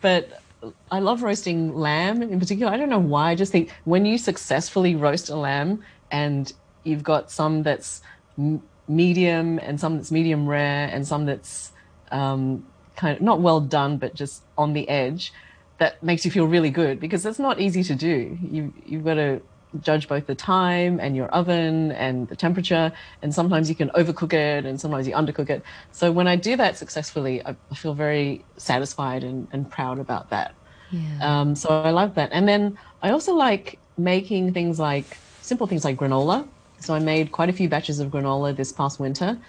but 0.00 0.41
I 0.90 1.00
love 1.00 1.22
roasting 1.22 1.74
lamb 1.74 2.22
in 2.22 2.38
particular. 2.38 2.72
I 2.72 2.76
don't 2.76 2.88
know 2.88 2.98
why. 2.98 3.30
I 3.30 3.34
just 3.34 3.52
think 3.52 3.70
when 3.84 4.04
you 4.04 4.18
successfully 4.18 4.94
roast 4.94 5.28
a 5.28 5.36
lamb 5.36 5.82
and 6.10 6.52
you've 6.84 7.02
got 7.02 7.30
some 7.30 7.62
that's 7.62 8.02
m- 8.38 8.62
medium 8.88 9.58
and 9.58 9.80
some 9.80 9.96
that's 9.96 10.12
medium 10.12 10.46
rare 10.46 10.88
and 10.92 11.06
some 11.06 11.26
that's 11.26 11.72
um, 12.10 12.66
kind 12.96 13.16
of 13.16 13.22
not 13.22 13.40
well 13.40 13.60
done, 13.60 13.98
but 13.98 14.14
just 14.14 14.42
on 14.56 14.72
the 14.72 14.88
edge, 14.88 15.32
that 15.78 16.02
makes 16.02 16.24
you 16.24 16.30
feel 16.30 16.46
really 16.46 16.70
good 16.70 17.00
because 17.00 17.22
that's 17.22 17.38
not 17.38 17.60
easy 17.60 17.82
to 17.82 17.94
do. 17.94 18.38
You, 18.42 18.72
you've 18.86 19.04
got 19.04 19.14
to 19.14 19.42
judge 19.80 20.08
both 20.08 20.26
the 20.26 20.34
time 20.34 21.00
and 21.00 21.16
your 21.16 21.28
oven 21.28 21.92
and 21.92 22.28
the 22.28 22.36
temperature. 22.36 22.92
And 23.22 23.34
sometimes 23.34 23.68
you 23.68 23.76
can 23.76 23.90
overcook 23.90 24.32
it 24.32 24.64
and 24.66 24.80
sometimes 24.80 25.06
you 25.06 25.14
undercook 25.14 25.50
it. 25.50 25.64
So 25.92 26.12
when 26.12 26.28
I 26.28 26.36
do 26.36 26.56
that 26.56 26.76
successfully, 26.76 27.44
I, 27.44 27.56
I 27.70 27.74
feel 27.74 27.94
very 27.94 28.46
satisfied 28.58 29.24
and, 29.24 29.48
and 29.52 29.70
proud 29.70 29.98
about 29.98 30.30
that. 30.30 30.56
yeah. 30.88 31.22
Um, 31.22 31.54
so 31.54 31.70
I 31.70 31.90
love 31.90 32.14
that. 32.16 32.30
And 32.32 32.48
then 32.48 32.78
I 33.00 33.10
also 33.10 33.34
like 33.34 33.80
making 33.96 34.52
things 34.52 34.78
like 34.78 35.22
simple 35.40 35.66
things 35.66 35.84
like 35.84 35.96
granola. 35.96 36.50
So 36.80 36.94
I 36.94 36.98
made 36.98 37.32
quite 37.32 37.48
a 37.48 37.52
few 37.52 37.68
batches 37.68 38.00
of 38.00 38.10
granola 38.10 38.56
this 38.56 38.72
past 38.72 38.98
winter 39.00 39.40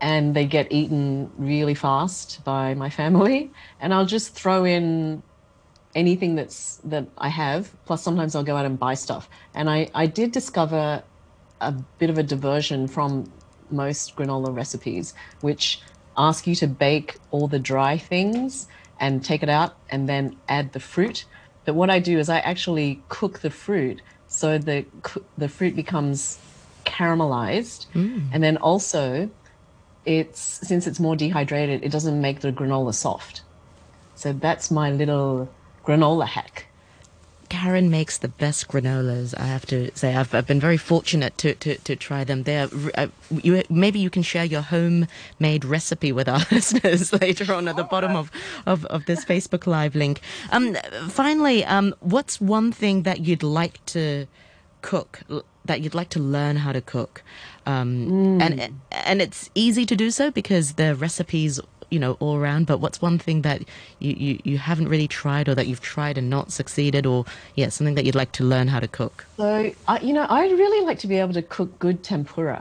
and 0.00 0.34
they 0.36 0.46
get 0.46 0.72
eaten 0.72 1.32
really 1.36 1.74
fast 1.74 2.44
by 2.44 2.74
my 2.74 2.90
family. 2.90 3.52
And 3.80 3.94
I'll 3.94 4.06
just 4.06 4.34
throw 4.34 4.64
in 4.64 5.22
anything 5.96 6.36
that's 6.36 6.76
that 6.84 7.08
I 7.18 7.28
have. 7.28 7.72
Plus 7.86 8.02
sometimes 8.02 8.36
I'll 8.36 8.44
go 8.44 8.56
out 8.56 8.66
and 8.66 8.78
buy 8.78 8.94
stuff. 8.94 9.28
And 9.54 9.68
I, 9.68 9.90
I 9.94 10.06
did 10.06 10.30
discover 10.30 11.02
a 11.60 11.72
bit 11.98 12.10
of 12.10 12.18
a 12.18 12.22
diversion 12.22 12.86
from 12.86 13.32
most 13.70 14.14
granola 14.14 14.54
recipes, 14.54 15.14
which 15.40 15.80
ask 16.16 16.46
you 16.46 16.54
to 16.56 16.68
bake 16.68 17.16
all 17.30 17.48
the 17.48 17.58
dry 17.58 17.98
things 17.98 18.68
and 19.00 19.24
take 19.24 19.42
it 19.42 19.48
out 19.48 19.76
and 19.90 20.08
then 20.08 20.36
add 20.48 20.72
the 20.72 20.80
fruit. 20.80 21.24
But 21.64 21.74
what 21.74 21.90
I 21.90 21.98
do 21.98 22.18
is 22.18 22.28
I 22.28 22.38
actually 22.38 23.02
cook 23.08 23.40
the 23.40 23.50
fruit 23.50 24.00
so 24.28 24.58
the 24.58 24.84
the 25.38 25.48
fruit 25.48 25.76
becomes 25.76 26.38
caramelized, 26.84 27.86
mm. 27.94 28.28
and 28.32 28.42
then 28.42 28.56
also 28.56 29.30
it's 30.04 30.40
since 30.40 30.86
it's 30.86 31.00
more 31.00 31.16
dehydrated, 31.16 31.84
it 31.84 31.90
doesn't 31.90 32.20
make 32.20 32.40
the 32.40 32.52
granola 32.52 32.94
soft. 32.94 33.42
So 34.14 34.32
that's 34.32 34.70
my 34.70 34.90
little 34.90 35.48
granola 35.86 36.26
hack. 36.26 36.66
Karen 37.48 37.90
makes 37.90 38.18
the 38.18 38.28
best 38.28 38.68
granolas. 38.68 39.38
I 39.38 39.44
have 39.46 39.66
to 39.66 39.90
say, 39.94 40.14
I've, 40.14 40.34
I've 40.34 40.46
been 40.46 40.60
very 40.60 40.76
fortunate 40.76 41.38
to, 41.38 41.54
to, 41.54 41.76
to 41.76 41.96
try 41.96 42.24
them. 42.24 42.42
They're, 42.42 42.68
uh, 42.96 43.06
you, 43.30 43.62
maybe 43.70 43.98
you 43.98 44.10
can 44.10 44.22
share 44.22 44.44
your 44.44 44.62
homemade 44.62 45.64
recipe 45.64 46.12
with 46.12 46.28
our 46.28 46.40
listeners 46.50 47.12
later 47.12 47.52
on 47.54 47.68
at 47.68 47.76
the 47.76 47.84
bottom 47.84 48.16
of, 48.16 48.30
of, 48.66 48.84
of 48.86 49.06
this 49.06 49.24
Facebook 49.24 49.66
Live 49.66 49.94
link. 49.94 50.20
Um, 50.50 50.74
finally, 51.08 51.64
um, 51.64 51.94
what's 52.00 52.40
one 52.40 52.72
thing 52.72 53.02
that 53.02 53.20
you'd 53.20 53.42
like 53.42 53.84
to 53.86 54.26
cook, 54.82 55.20
that 55.64 55.80
you'd 55.80 55.94
like 55.94 56.08
to 56.10 56.20
learn 56.20 56.56
how 56.56 56.72
to 56.72 56.80
cook? 56.80 57.22
Um, 57.64 58.40
and, 58.40 58.80
and 58.90 59.22
it's 59.22 59.50
easy 59.54 59.86
to 59.86 59.96
do 59.96 60.10
so 60.10 60.30
because 60.30 60.74
the 60.74 60.94
recipes 60.94 61.60
you 61.96 62.00
know 62.04 62.12
all 62.24 62.36
around 62.42 62.66
but 62.70 62.78
what's 62.84 63.00
one 63.08 63.18
thing 63.26 63.38
that 63.48 63.58
you, 64.04 64.12
you 64.24 64.32
you 64.48 64.56
haven't 64.70 64.88
really 64.94 65.08
tried 65.08 65.46
or 65.50 65.54
that 65.58 65.66
you've 65.68 65.84
tried 65.94 66.16
and 66.20 66.28
not 66.36 66.46
succeeded 66.60 67.04
or 67.12 67.24
yeah 67.60 67.68
something 67.76 67.96
that 67.98 68.04
you'd 68.06 68.20
like 68.22 68.32
to 68.40 68.44
learn 68.52 68.68
how 68.74 68.80
to 68.86 68.90
cook 69.00 69.16
So, 69.36 69.72
I, 69.92 69.94
you 70.08 70.12
know, 70.12 70.26
I'd 70.38 70.54
really 70.64 70.82
like 70.88 70.98
to 71.04 71.08
be 71.14 71.16
able 71.24 71.36
to 71.40 71.46
cook 71.56 71.70
good 71.86 71.98
tempura 72.10 72.60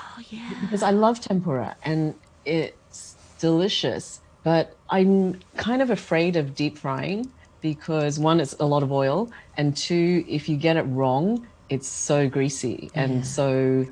oh 0.00 0.18
yeah 0.36 0.50
because 0.62 0.82
I 0.90 0.92
love 1.06 1.16
tempura 1.28 1.70
and 1.82 2.14
it's 2.44 3.16
delicious. 3.38 4.20
But 4.44 4.76
I'm 4.90 5.40
kind 5.56 5.82
of 5.82 5.90
afraid 5.90 6.36
of 6.36 6.54
deep 6.54 6.78
frying 6.78 7.30
because 7.60 8.18
one, 8.18 8.40
it's 8.40 8.54
a 8.58 8.64
lot 8.64 8.82
of 8.82 8.90
oil, 8.90 9.30
and 9.56 9.76
two, 9.76 10.24
if 10.26 10.48
you 10.48 10.56
get 10.56 10.76
it 10.76 10.82
wrong, 10.82 11.46
it's 11.68 11.88
so 11.88 12.28
greasy 12.28 12.90
and 12.94 13.26
so. 13.26 13.86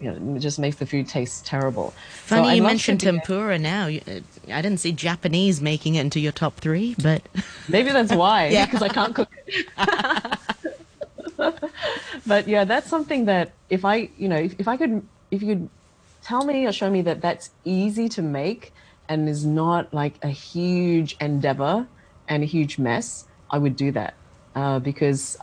You 0.00 0.12
know, 0.12 0.36
it 0.36 0.38
just 0.40 0.58
makes 0.58 0.76
the 0.76 0.86
food 0.86 1.08
taste 1.08 1.44
terrible. 1.46 1.92
Funny 2.24 2.48
I'd 2.48 2.54
you 2.54 2.62
mentioned 2.62 3.00
tempura 3.00 3.58
now 3.58 3.86
uh, 3.88 4.20
i 4.48 4.62
didn't 4.62 4.78
see 4.78 4.92
japanese 4.92 5.60
making 5.60 5.96
it 5.96 6.00
into 6.00 6.20
your 6.20 6.32
top 6.32 6.54
three 6.56 6.94
but 7.02 7.22
Maybe 7.68 7.92
that's 7.92 8.12
why, 8.12 8.48
Yeah. 8.48 8.66
because 8.66 8.82
I 8.82 8.88
can't 8.88 9.14
cook 9.14 9.28
it. 9.46 9.66
but 12.26 12.48
yeah, 12.48 12.64
that's 12.64 12.88
something 12.88 13.26
that 13.26 13.52
if 13.68 13.84
I, 13.84 14.10
you 14.16 14.28
know, 14.28 14.36
if, 14.36 14.58
if 14.58 14.66
I 14.68 14.76
could, 14.76 15.06
if 15.30 15.42
you 15.42 15.48
could 15.54 15.68
tell 16.22 16.44
me 16.44 16.66
or 16.66 16.72
show 16.72 16.90
me 16.90 17.02
that 17.02 17.20
that's 17.20 17.50
easy 17.64 18.08
to 18.10 18.22
make 18.22 18.72
and 19.08 19.28
is 19.28 19.44
not 19.46 19.92
like 19.94 20.14
a 20.22 20.28
huge 20.28 21.16
endeavor 21.20 21.86
and 22.28 22.42
a 22.42 22.46
huge 22.46 22.78
mess, 22.78 23.26
I 23.50 23.58
would 23.58 23.76
do 23.76 23.92
that 23.92 24.14
uh, 24.54 24.78
because 24.80 25.36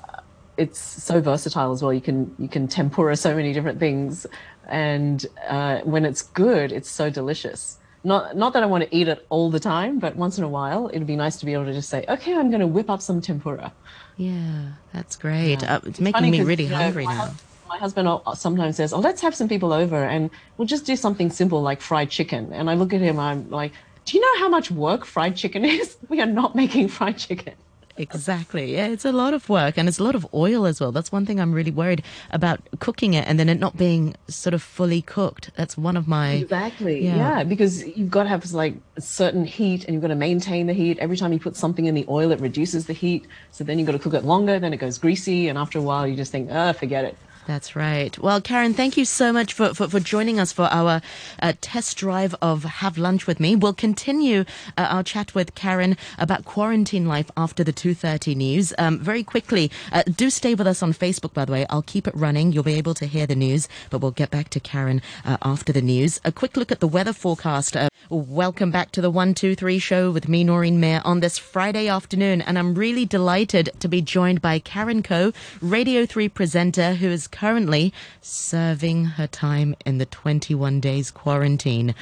it's 0.57 0.79
so 0.79 1.21
versatile 1.21 1.71
as 1.71 1.81
well. 1.83 1.93
You 1.93 2.01
can 2.01 2.33
you 2.39 2.47
can 2.49 2.67
tempura 2.67 3.15
so 3.15 3.35
many 3.35 3.53
different 3.53 3.79
things, 3.79 4.25
and 4.67 5.25
uh, 5.47 5.79
when 5.81 6.03
it's 6.05 6.21
good, 6.23 6.71
it's 6.71 6.89
so 6.89 7.09
delicious. 7.09 7.77
Not 8.03 8.37
not 8.37 8.53
that 8.53 8.63
I 8.63 8.65
want 8.67 8.83
to 8.85 8.95
eat 8.95 9.07
it 9.07 9.25
all 9.29 9.49
the 9.51 9.59
time, 9.59 9.99
but 9.99 10.15
once 10.15 10.37
in 10.37 10.43
a 10.43 10.49
while, 10.49 10.89
it'd 10.93 11.07
be 11.07 11.15
nice 11.15 11.37
to 11.37 11.45
be 11.45 11.53
able 11.53 11.65
to 11.65 11.73
just 11.73 11.89
say, 11.89 12.05
okay, 12.07 12.33
I'm 12.35 12.49
going 12.49 12.61
to 12.61 12.67
whip 12.67 12.89
up 12.89 13.01
some 13.01 13.21
tempura. 13.21 13.73
yeah 14.17 14.73
that's 14.93 15.15
great 15.15 15.61
Yeah. 15.61 15.75
uh, 15.75 15.79
it's 15.89 15.99
making 15.99 16.31
me 16.31 16.41
really 16.41 16.63
you 16.65 16.69
know, 16.69 16.77
hungry 16.77 17.05
my 17.05 17.15
now 17.15 17.29
My 17.69 17.77
husband 17.77 18.07
sometimes 18.35 18.77
says, 18.77 18.93
"Oh, 18.93 18.99
let's 19.07 19.21
have 19.21 19.35
some 19.35 19.49
people 19.49 19.71
over, 19.73 19.99
and 20.13 20.29
we'll 20.55 20.67
just 20.75 20.85
do 20.85 20.95
something 20.95 21.29
simple 21.29 21.61
like 21.69 21.81
fried 21.81 22.09
chicken." 22.09 22.53
And 22.57 22.69
I 22.71 22.75
look 22.75 22.93
at 22.93 23.01
him, 23.01 23.19
I'm 23.19 23.49
like, 23.61 23.73
"Do 24.05 24.09
you 24.17 24.21
know 24.25 24.35
how 24.43 24.49
much 24.57 24.71
work 24.71 25.03
fried 25.05 25.35
chicken 25.35 25.65
is? 25.79 25.97
We 26.07 26.21
are 26.23 26.31
not 26.41 26.55
making 26.55 26.87
fried 26.97 27.17
chicken." 27.17 27.55
Exactly. 27.97 28.73
Yeah, 28.73 28.87
it's 28.87 29.05
a 29.05 29.11
lot 29.11 29.33
of 29.33 29.49
work 29.49 29.77
and 29.77 29.87
it's 29.87 29.99
a 29.99 30.03
lot 30.03 30.15
of 30.15 30.27
oil 30.33 30.65
as 30.65 30.79
well. 30.79 30.91
That's 30.91 31.11
one 31.11 31.25
thing 31.25 31.39
I'm 31.39 31.53
really 31.53 31.71
worried 31.71 32.03
about 32.31 32.59
cooking 32.79 33.13
it 33.13 33.27
and 33.27 33.39
then 33.39 33.49
it 33.49 33.59
not 33.59 33.77
being 33.77 34.15
sort 34.27 34.53
of 34.53 34.61
fully 34.61 35.01
cooked. 35.01 35.51
That's 35.55 35.77
one 35.77 35.97
of 35.97 36.07
my 36.07 36.33
Exactly. 36.33 37.03
Yeah. 37.03 37.15
Yeah. 37.15 37.43
because 37.43 37.85
you've 37.85 38.09
got 38.11 38.23
to 38.23 38.29
have 38.29 38.51
like 38.53 38.75
a 38.95 39.01
certain 39.01 39.45
heat, 39.45 39.85
and 39.85 39.93
you've 39.93 40.01
got 40.01 40.07
to 40.09 40.15
maintain 40.15 40.67
the 40.67 40.73
heat. 40.73 40.97
Every 40.99 41.17
time 41.17 41.33
you 41.33 41.39
put 41.39 41.55
something 41.55 41.85
in 41.85 41.95
the 41.95 42.05
oil, 42.09 42.31
it 42.31 42.39
reduces 42.39 42.85
the 42.85 42.93
heat. 42.93 43.27
So 43.51 43.63
then 43.63 43.77
you've 43.79 43.85
got 43.85 43.93
to 43.93 43.99
cook 43.99 44.13
it 44.13 44.23
longer. 44.25 44.59
Then 44.59 44.73
it 44.73 44.77
goes 44.77 44.97
greasy, 44.97 45.47
and 45.47 45.57
after 45.57 45.77
a 45.79 45.81
while, 45.81 46.07
you 46.07 46.15
just 46.15 46.31
think, 46.31 46.49
"Ah, 46.51 46.73
forget 46.73 47.05
it." 47.05 47.17
That's 47.47 47.77
right. 47.77 48.15
Well, 48.19 48.41
Karen, 48.41 48.73
thank 48.73 48.97
you 48.97 49.05
so 49.05 49.31
much 49.31 49.53
for, 49.53 49.73
for, 49.73 49.87
for 49.87 50.01
joining 50.01 50.37
us 50.37 50.51
for 50.51 50.65
our 50.65 51.01
uh, 51.41 51.53
test 51.61 51.95
drive 51.95 52.35
of 52.41 52.65
Have 52.65 52.97
Lunch 52.97 53.25
with 53.25 53.39
Me. 53.39 53.55
We'll 53.55 53.73
continue 53.73 54.43
uh, 54.77 54.87
our 54.89 55.01
chat 55.01 55.33
with 55.33 55.55
Karen 55.55 55.95
about 56.17 56.43
quarantine 56.43 57.07
life 57.07 57.31
after 57.37 57.63
the 57.63 57.71
2.30 57.71 58.35
news. 58.35 58.73
Um, 58.77 58.99
very 58.99 59.23
quickly, 59.23 59.71
uh, 59.93 60.03
do 60.13 60.29
stay 60.29 60.55
with 60.55 60.67
us 60.67 60.83
on 60.83 60.91
Facebook, 60.91 61.33
by 61.33 61.45
the 61.45 61.53
way. 61.53 61.65
I'll 61.69 61.83
keep 61.83 62.05
it 62.05 62.13
running. 62.17 62.51
You'll 62.51 62.63
be 62.63 62.73
able 62.73 62.93
to 62.95 63.05
hear 63.05 63.25
the 63.25 63.35
news, 63.35 63.69
but 63.91 64.01
we'll 64.01 64.11
get 64.11 64.29
back 64.29 64.49
to 64.49 64.59
Karen 64.59 65.01
uh, 65.23 65.37
after 65.41 65.71
the 65.71 65.81
news. 65.81 66.19
A 66.25 66.33
quick 66.33 66.57
look 66.57 66.69
at 66.73 66.81
the 66.81 66.87
weather 66.87 67.13
forecast. 67.13 67.77
Uh, 67.77 67.87
welcome 68.09 68.71
back 68.71 68.91
to 68.91 68.99
the 68.99 69.09
123 69.09 69.79
show 69.79 70.11
with 70.11 70.27
me, 70.27 70.43
Noreen 70.43 70.81
Mayer, 70.81 71.01
on 71.05 71.21
this 71.21 71.37
Friday 71.37 71.87
afternoon. 71.87 72.41
And 72.41 72.59
I'm 72.59 72.75
really 72.75 73.05
delighted 73.05 73.69
to 73.79 73.87
be 73.87 74.01
joined 74.01 74.41
by 74.41 74.59
Karen 74.59 75.01
Coe, 75.01 75.31
Radio 75.61 76.05
3 76.05 76.27
presenter, 76.27 76.95
who 76.95 77.07
is 77.07 77.29
currently 77.37 77.93
serving 78.21 79.05
her 79.05 79.27
time 79.27 79.75
in 79.85 79.99
the 79.99 80.05
21 80.05 80.79
days 80.79 81.11
quarantine. 81.11 81.93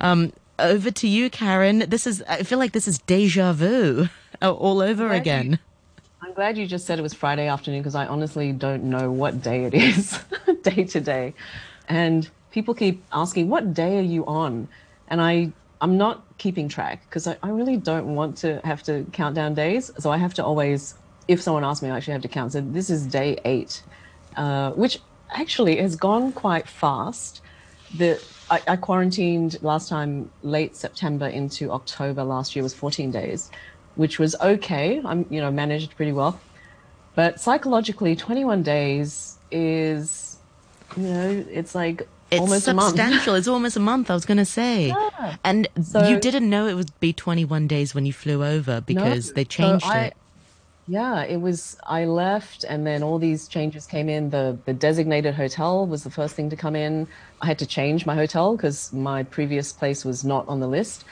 Um, 0.00 0.32
over 0.58 0.90
to 0.90 1.08
you, 1.08 1.30
Karen. 1.30 1.80
This 1.88 2.06
is, 2.06 2.22
I 2.28 2.42
feel 2.42 2.58
like 2.58 2.72
this 2.72 2.86
is 2.86 2.98
deja 2.98 3.52
vu 3.52 4.08
all 4.42 4.82
over 4.82 5.10
again. 5.10 5.58
I'm 6.20 6.34
glad 6.34 6.58
you 6.58 6.66
just 6.66 6.86
said 6.86 6.98
it 6.98 7.02
was 7.02 7.14
Friday 7.14 7.48
afternoon 7.48 7.80
because 7.80 7.94
I 7.94 8.06
honestly 8.06 8.52
don't 8.52 8.84
know 8.84 9.10
what 9.10 9.42
day 9.42 9.64
it 9.64 9.74
is, 9.74 10.18
day 10.62 10.84
to 10.84 11.00
day. 11.00 11.34
And 11.88 12.28
people 12.50 12.74
keep 12.74 13.02
asking, 13.12 13.48
what 13.48 13.74
day 13.74 13.98
are 13.98 14.02
you 14.02 14.24
on? 14.26 14.68
And 15.08 15.20
I, 15.20 15.52
I'm 15.80 15.96
not 15.96 16.22
keeping 16.38 16.68
track 16.68 17.02
because 17.08 17.26
I, 17.26 17.36
I 17.42 17.48
really 17.48 17.76
don't 17.76 18.14
want 18.14 18.36
to 18.38 18.60
have 18.62 18.82
to 18.84 19.04
count 19.12 19.34
down 19.34 19.54
days. 19.54 19.90
So 19.98 20.12
I 20.12 20.18
have 20.18 20.34
to 20.34 20.44
always, 20.44 20.94
if 21.28 21.40
someone 21.40 21.64
asks 21.64 21.82
me, 21.82 21.90
I 21.90 21.96
actually 21.96 22.12
have 22.12 22.22
to 22.22 22.28
count. 22.28 22.52
So 22.52 22.60
this 22.60 22.88
is 22.90 23.06
day 23.06 23.38
eight 23.44 23.82
uh, 24.36 24.72
which 24.72 24.98
actually 25.30 25.76
has 25.76 25.96
gone 25.96 26.32
quite 26.32 26.68
fast. 26.68 27.40
The 27.96 28.22
I, 28.50 28.60
I, 28.68 28.76
quarantined 28.76 29.62
last 29.62 29.88
time 29.88 30.30
late 30.42 30.76
September 30.76 31.26
into 31.26 31.70
October 31.70 32.24
last 32.24 32.56
year 32.56 32.62
was 32.62 32.74
14 32.74 33.10
days, 33.10 33.50
which 33.96 34.18
was 34.18 34.34
okay. 34.40 35.00
I'm 35.04 35.26
you 35.30 35.40
know 35.40 35.50
managed 35.50 35.96
pretty 35.96 36.12
well, 36.12 36.40
but 37.14 37.40
psychologically 37.40 38.16
21 38.16 38.62
days 38.62 39.38
is 39.50 40.38
you 40.96 41.02
know 41.02 41.44
it's 41.50 41.74
like 41.74 42.08
it's 42.32 42.40
almost 42.40 42.64
substantial. 42.64 43.34
it's 43.34 43.48
almost 43.48 43.76
a 43.76 43.80
month. 43.80 44.10
I 44.10 44.14
was 44.14 44.24
going 44.24 44.38
to 44.38 44.46
say, 44.46 44.88
yeah. 44.88 45.36
and 45.44 45.68
so, 45.82 46.08
you 46.08 46.18
didn't 46.18 46.48
know 46.48 46.66
it 46.66 46.74
would 46.74 46.98
be 46.98 47.12
21 47.12 47.66
days 47.66 47.94
when 47.94 48.06
you 48.06 48.12
flew 48.12 48.42
over 48.42 48.80
because 48.80 49.28
no, 49.28 49.34
they 49.34 49.44
changed 49.44 49.84
so 49.84 49.90
I, 49.90 49.98
it. 50.04 50.16
Yeah, 50.92 51.22
it 51.24 51.38
was. 51.40 51.78
I 51.86 52.04
left, 52.04 52.64
and 52.64 52.86
then 52.86 53.02
all 53.02 53.18
these 53.18 53.48
changes 53.48 53.86
came 53.86 54.10
in. 54.10 54.28
The 54.28 54.58
the 54.66 54.74
designated 54.74 55.34
hotel 55.34 55.86
was 55.86 56.04
the 56.04 56.10
first 56.10 56.34
thing 56.34 56.50
to 56.50 56.56
come 56.64 56.76
in. 56.76 57.08
I 57.40 57.46
had 57.46 57.58
to 57.60 57.66
change 57.66 58.04
my 58.04 58.14
hotel 58.14 58.54
because 58.58 58.92
my 58.92 59.22
previous 59.22 59.72
place 59.72 60.04
was 60.04 60.22
not 60.22 60.46
on 60.48 60.60
the 60.60 60.66
list, 60.68 61.06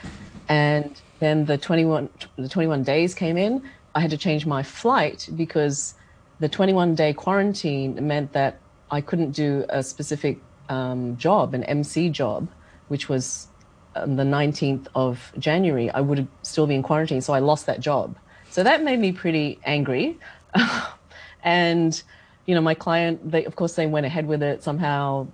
and 0.50 1.00
then 1.20 1.46
the 1.46 1.56
twenty 1.56 1.86
one 1.86 2.10
the 2.36 2.46
twenty 2.46 2.68
one 2.68 2.82
days 2.82 3.14
came 3.14 3.38
in. 3.38 3.62
I 3.94 4.00
had 4.00 4.10
to 4.10 4.18
change 4.18 4.44
my 4.44 4.62
flight 4.62 5.30
because 5.34 5.94
the 6.40 6.48
twenty 6.50 6.74
one 6.74 6.94
day 6.94 7.14
quarantine 7.14 8.06
meant 8.06 8.34
that 8.34 8.58
I 8.90 9.00
couldn't 9.00 9.30
do 9.30 9.64
a 9.70 9.82
specific 9.82 10.36
um, 10.68 11.16
job, 11.16 11.54
an 11.54 11.64
MC 11.64 12.10
job, 12.10 12.48
which 12.88 13.08
was 13.08 13.48
on 13.96 14.16
the 14.16 14.26
nineteenth 14.26 14.88
of 14.94 15.32
January. 15.38 15.88
I 15.90 16.02
would 16.02 16.28
still 16.42 16.66
be 16.66 16.74
in 16.74 16.82
quarantine, 16.82 17.22
so 17.22 17.32
I 17.32 17.38
lost 17.38 17.64
that 17.64 17.80
job. 17.80 18.18
So 18.50 18.64
that 18.64 18.82
made 18.82 18.98
me 18.98 19.12
pretty 19.12 19.60
angry. 19.64 20.18
and, 21.42 22.02
you 22.46 22.54
know, 22.54 22.60
my 22.60 22.74
client, 22.74 23.30
they, 23.30 23.44
of 23.44 23.54
course, 23.56 23.74
they 23.74 23.86
went 23.86 24.06
ahead 24.06 24.26
with 24.26 24.42
it 24.42 24.62
somehow, 24.62 25.28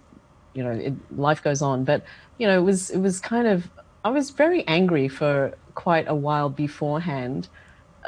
you 0.55 0.63
know, 0.63 0.71
it, 0.71 0.93
life 1.19 1.43
goes 1.43 1.63
on. 1.63 1.85
But, 1.85 2.05
you 2.39 2.47
know, 2.47 2.59
it 2.59 2.63
was, 2.63 2.91
it 2.91 2.99
was 2.99 3.19
kind 3.19 3.49
of, 3.49 3.71
I 4.05 4.11
was 4.11 4.31
very 4.31 4.67
angry 4.69 5.09
for 5.09 5.57
quite 5.75 6.07
a 6.09 6.15
while 6.15 6.51
beforehand, 6.51 7.49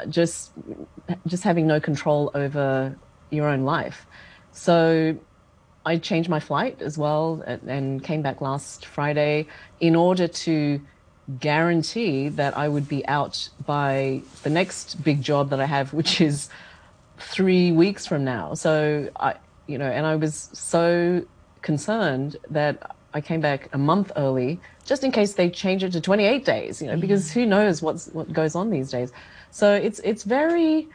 just, 0.09 0.51
just 1.25 1.43
having 1.43 1.65
no 1.65 1.79
control 1.79 2.31
over 2.35 2.95
your 3.31 3.49
own 3.49 3.65
life. 3.65 4.05
So 4.51 5.17
I 5.85 5.97
changed 5.97 6.29
my 6.29 6.39
flight 6.39 6.81
as 6.81 6.99
well 6.99 7.43
and, 7.47 7.61
and 7.67 8.03
came 8.03 8.21
back 8.21 8.41
last 8.41 8.85
Friday 8.85 9.47
in 9.79 9.95
order 9.95 10.27
to 10.27 10.79
guarantee 11.39 12.29
that 12.29 12.57
I 12.57 12.67
would 12.67 12.87
be 12.87 13.05
out 13.07 13.49
by 13.65 14.21
the 14.43 14.49
next 14.49 15.03
big 15.03 15.21
job 15.21 15.51
that 15.51 15.59
I 15.59 15.65
have, 15.65 15.93
which 15.93 16.21
is 16.21 16.49
three 17.19 17.71
weeks 17.71 18.05
from 18.05 18.23
now. 18.23 18.53
So 18.53 19.09
I, 19.15 19.35
you 19.67 19.77
know, 19.77 19.89
and 19.89 20.05
I 20.05 20.15
was 20.15 20.49
so 20.53 21.23
concerned 21.61 22.37
that 22.49 22.95
I 23.13 23.21
came 23.21 23.41
back 23.41 23.69
a 23.73 23.77
month 23.77 24.11
early 24.15 24.59
just 24.85 25.03
in 25.03 25.11
case 25.11 25.33
they 25.33 25.49
change 25.49 25.83
it 25.83 25.91
to 25.91 26.01
28 26.01 26.45
days, 26.45 26.81
you 26.81 26.87
know, 26.87 26.97
because 26.97 27.29
mm. 27.29 27.33
who 27.33 27.45
knows 27.45 27.81
what's 27.81 28.07
what 28.07 28.31
goes 28.33 28.55
on 28.55 28.69
these 28.69 28.89
days. 28.89 29.11
So 29.51 29.73
it's 29.73 29.99
it's 29.99 30.23
very 30.23 30.87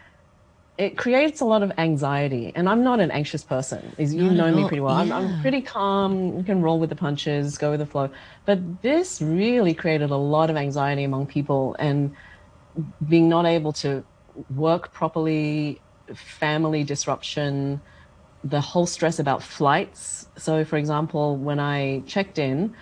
it 0.77 0.97
creates 0.99 1.41
a 1.41 1.45
lot 1.45 1.63
of 1.63 1.73
anxiety 1.79 2.53
and 2.55 2.69
i'm 2.69 2.83
not 2.83 3.01
an 3.01 3.11
anxious 3.11 3.45
person 3.45 3.95
as 3.99 4.13
you 4.15 4.29
Not 4.29 4.35
know 4.35 4.51
me 4.53 4.65
pretty 4.65 4.81
well. 4.81 4.95
I'm, 4.95 5.13
I'm 5.13 5.31
pretty 5.41 5.63
calm 5.63 6.37
you 6.39 6.45
can 6.45 6.63
roll 6.63 6.81
with 6.81 6.91
the 6.91 6.97
punches 6.97 7.59
go 7.59 7.71
with 7.71 7.81
the 7.81 7.87
flow. 7.87 8.11
But 8.45 8.83
this 8.83 9.21
really 9.21 9.75
created 9.75 10.11
a 10.11 10.17
lot 10.17 10.51
of 10.51 10.57
anxiety 10.57 11.05
among 11.05 11.27
people 11.29 11.77
and 11.79 12.15
being 13.07 13.29
not 13.29 13.47
able 13.47 13.73
to 13.75 14.05
work 14.49 14.93
properly 14.93 15.83
family 16.15 16.85
disruption 16.85 17.83
the 18.43 18.61
whole 18.61 18.87
stress 18.87 19.19
about 19.19 19.43
flights. 19.43 20.27
So 20.37 20.65
for 20.65 20.77
example 20.77 21.39
when 21.39 21.61
i 21.61 22.03
checked 22.07 22.39
in 22.39 22.75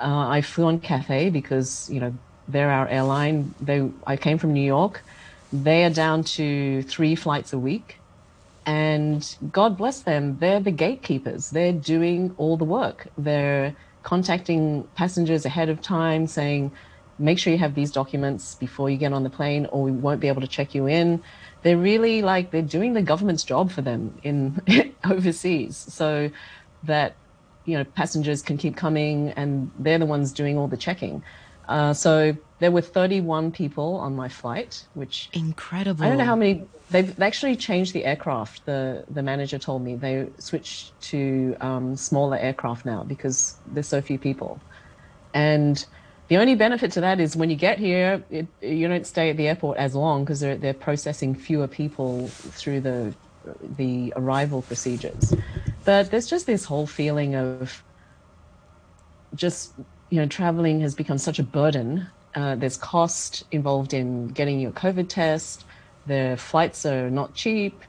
uh, 0.00 0.28
i 0.28 0.40
flew 0.42 0.66
on 0.66 0.80
cathay 0.80 1.30
because 1.30 1.88
you 1.88 2.00
know 2.00 2.14
they're 2.48 2.70
our 2.70 2.88
airline. 2.88 3.54
They 3.60 3.88
i 4.06 4.16
came 4.16 4.38
from 4.38 4.52
new 4.52 4.64
york 4.66 5.04
they 5.52 5.84
are 5.84 5.90
down 5.90 6.24
to 6.24 6.82
three 6.84 7.14
flights 7.14 7.52
a 7.52 7.58
week. 7.58 7.98
And 8.64 9.36
God 9.50 9.76
bless 9.76 10.00
them, 10.00 10.38
they're 10.38 10.60
the 10.60 10.70
gatekeepers. 10.70 11.50
They're 11.50 11.72
doing 11.72 12.34
all 12.38 12.56
the 12.56 12.64
work. 12.64 13.08
They're 13.18 13.74
contacting 14.02 14.84
passengers 14.94 15.44
ahead 15.44 15.68
of 15.68 15.80
time 15.80 16.26
saying, 16.26 16.72
make 17.18 17.38
sure 17.38 17.52
you 17.52 17.58
have 17.58 17.74
these 17.74 17.90
documents 17.90 18.54
before 18.56 18.90
you 18.90 18.96
get 18.96 19.12
on 19.12 19.22
the 19.22 19.30
plane 19.30 19.66
or 19.66 19.82
we 19.82 19.92
won't 19.92 20.20
be 20.20 20.28
able 20.28 20.40
to 20.40 20.46
check 20.46 20.74
you 20.74 20.86
in. 20.86 21.22
They're 21.62 21.76
really 21.76 22.22
like, 22.22 22.50
they're 22.50 22.62
doing 22.62 22.94
the 22.94 23.02
government's 23.02 23.44
job 23.44 23.70
for 23.70 23.82
them 23.82 24.18
in 24.22 24.60
overseas 25.04 25.76
so 25.76 26.30
that, 26.84 27.14
you 27.64 27.78
know, 27.78 27.84
passengers 27.84 28.42
can 28.42 28.56
keep 28.56 28.76
coming 28.76 29.30
and 29.30 29.70
they're 29.78 29.98
the 29.98 30.06
ones 30.06 30.32
doing 30.32 30.58
all 30.58 30.68
the 30.68 30.76
checking. 30.76 31.22
Uh, 31.68 31.94
so 31.94 32.36
there 32.62 32.70
were 32.70 32.80
31 32.80 33.50
people 33.50 33.96
on 33.96 34.14
my 34.14 34.28
flight, 34.28 34.86
which 34.94 35.28
Incredible. 35.32 36.04
I 36.04 36.08
don't 36.08 36.18
know 36.18 36.24
how 36.24 36.36
many. 36.36 36.62
They've 36.90 37.20
actually 37.20 37.56
changed 37.56 37.92
the 37.92 38.04
aircraft. 38.04 38.66
The 38.66 39.04
the 39.10 39.22
manager 39.22 39.58
told 39.58 39.82
me 39.82 39.96
they 39.96 40.28
switched 40.38 40.98
to 41.10 41.56
um, 41.60 41.96
smaller 41.96 42.36
aircraft 42.36 42.86
now 42.86 43.02
because 43.02 43.56
there's 43.66 43.88
so 43.88 44.00
few 44.00 44.16
people, 44.16 44.60
and 45.34 45.84
the 46.28 46.36
only 46.36 46.54
benefit 46.54 46.92
to 46.92 47.00
that 47.00 47.18
is 47.18 47.34
when 47.34 47.50
you 47.50 47.56
get 47.56 47.80
here, 47.80 48.22
it, 48.30 48.46
you 48.60 48.86
don't 48.86 49.08
stay 49.08 49.30
at 49.30 49.36
the 49.36 49.48
airport 49.48 49.76
as 49.78 49.96
long 49.96 50.22
because 50.24 50.38
they're 50.38 50.56
they're 50.56 50.72
processing 50.72 51.34
fewer 51.34 51.66
people 51.66 52.28
through 52.28 52.80
the 52.80 53.12
the 53.76 54.12
arrival 54.14 54.62
procedures. 54.62 55.34
But 55.84 56.12
there's 56.12 56.28
just 56.28 56.46
this 56.46 56.64
whole 56.64 56.86
feeling 56.86 57.34
of 57.34 57.82
just 59.34 59.72
you 60.10 60.20
know 60.20 60.26
traveling 60.26 60.80
has 60.82 60.94
become 60.94 61.18
such 61.18 61.40
a 61.40 61.42
burden. 61.42 62.06
Uh, 62.34 62.54
there's 62.54 62.76
cost 62.76 63.44
involved 63.50 63.92
in 63.92 64.28
getting 64.28 64.60
your 64.60 64.72
COVID 64.72 65.08
test. 65.08 65.64
The 66.06 66.36
flights 66.38 66.86
are 66.86 67.10
not 67.10 67.34
cheap, 67.34 67.80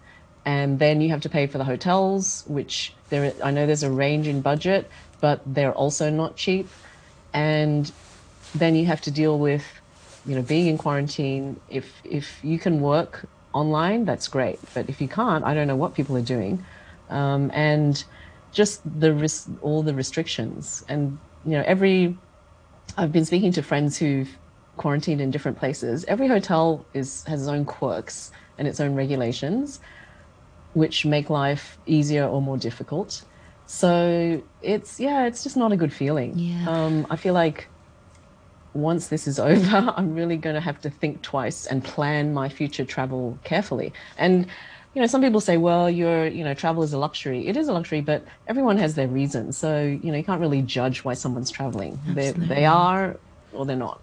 and 0.45 0.79
then 0.79 1.01
you 1.01 1.09
have 1.09 1.21
to 1.21 1.29
pay 1.29 1.47
for 1.47 1.57
the 1.57 1.63
hotels, 1.63 2.43
which 2.47 2.93
there 3.09 3.33
I 3.43 3.51
know 3.51 3.65
there's 3.65 3.83
a 3.83 3.91
range 3.91 4.27
in 4.27 4.41
budget, 4.41 4.89
but 5.21 5.41
they're 5.45 5.73
also 5.73 6.09
not 6.09 6.35
cheap. 6.35 6.67
And 7.33 7.91
then 8.53 8.75
you 8.75 8.85
have 8.85 9.01
to 9.01 9.11
deal 9.11 9.39
with 9.39 9.63
you 10.25 10.35
know 10.35 10.41
being 10.41 10.67
in 10.67 10.77
quarantine. 10.77 11.59
If 11.69 11.91
if 12.03 12.39
you 12.43 12.59
can 12.59 12.81
work 12.81 13.25
online, 13.53 14.05
that's 14.05 14.27
great, 14.27 14.59
but 14.73 14.89
if 14.89 14.99
you 14.99 15.07
can't, 15.07 15.43
I 15.43 15.53
don't 15.53 15.67
know 15.67 15.75
what 15.75 15.95
people 15.95 16.17
are 16.17 16.21
doing, 16.21 16.65
um, 17.09 17.49
and 17.53 18.03
just 18.51 18.81
the 18.99 19.13
ris- 19.13 19.49
all 19.61 19.81
the 19.81 19.93
restrictions 19.93 20.85
and 20.87 21.17
you 21.43 21.51
know 21.51 21.63
every 21.65 22.15
I've 22.97 23.11
been 23.11 23.25
speaking 23.25 23.51
to 23.53 23.63
friends 23.63 23.97
who've 23.97 24.29
quarantined 24.77 25.21
in 25.21 25.31
different 25.31 25.57
places. 25.57 26.05
Every 26.05 26.27
hotel 26.27 26.85
is 26.93 27.23
has 27.25 27.41
its 27.41 27.49
own 27.49 27.65
quirks 27.65 28.31
and 28.57 28.67
its 28.67 28.79
own 28.79 28.95
regulations, 28.95 29.79
which 30.73 31.05
make 31.05 31.29
life 31.29 31.77
easier 31.85 32.25
or 32.25 32.41
more 32.41 32.57
difficult. 32.57 33.23
So 33.65 34.43
it's 34.61 34.99
yeah, 34.99 35.25
it's 35.25 35.43
just 35.43 35.57
not 35.57 35.71
a 35.71 35.77
good 35.77 35.93
feeling. 35.93 36.37
Yeah. 36.37 36.69
Um, 36.69 37.07
I 37.09 37.15
feel 37.15 37.33
like 37.33 37.67
once 38.73 39.07
this 39.07 39.27
is 39.27 39.39
over, 39.51 39.93
I'm 39.95 40.15
really 40.15 40.37
going 40.37 40.55
to 40.55 40.61
have 40.61 40.81
to 40.81 40.89
think 40.89 41.21
twice 41.21 41.65
and 41.65 41.83
plan 41.83 42.33
my 42.33 42.49
future 42.49 42.85
travel 42.85 43.37
carefully. 43.43 43.93
And 44.17 44.47
you 44.93 45.01
know, 45.01 45.07
some 45.07 45.21
people 45.21 45.41
say, 45.41 45.57
well, 45.57 45.89
your, 45.89 46.27
you 46.27 46.43
know, 46.43 46.53
travel 46.53 46.83
is 46.83 46.93
a 46.93 46.97
luxury. 46.97 47.47
It 47.47 47.57
is 47.57 47.67
a 47.67 47.73
luxury, 47.73 48.01
but 48.01 48.23
everyone 48.47 48.77
has 48.77 48.93
their 48.93 49.07
reasons. 49.07 49.57
So, 49.57 49.83
you 49.83 50.11
know, 50.11 50.17
you 50.17 50.23
can't 50.23 50.39
really 50.39 50.61
judge 50.61 51.03
why 51.03 51.15
someone's 51.15 51.49
traveling. 51.49 51.99
They, 52.07 52.31
they 52.31 52.65
are 52.65 53.17
or 53.53 53.65
they're 53.65 53.75
not. 53.75 54.02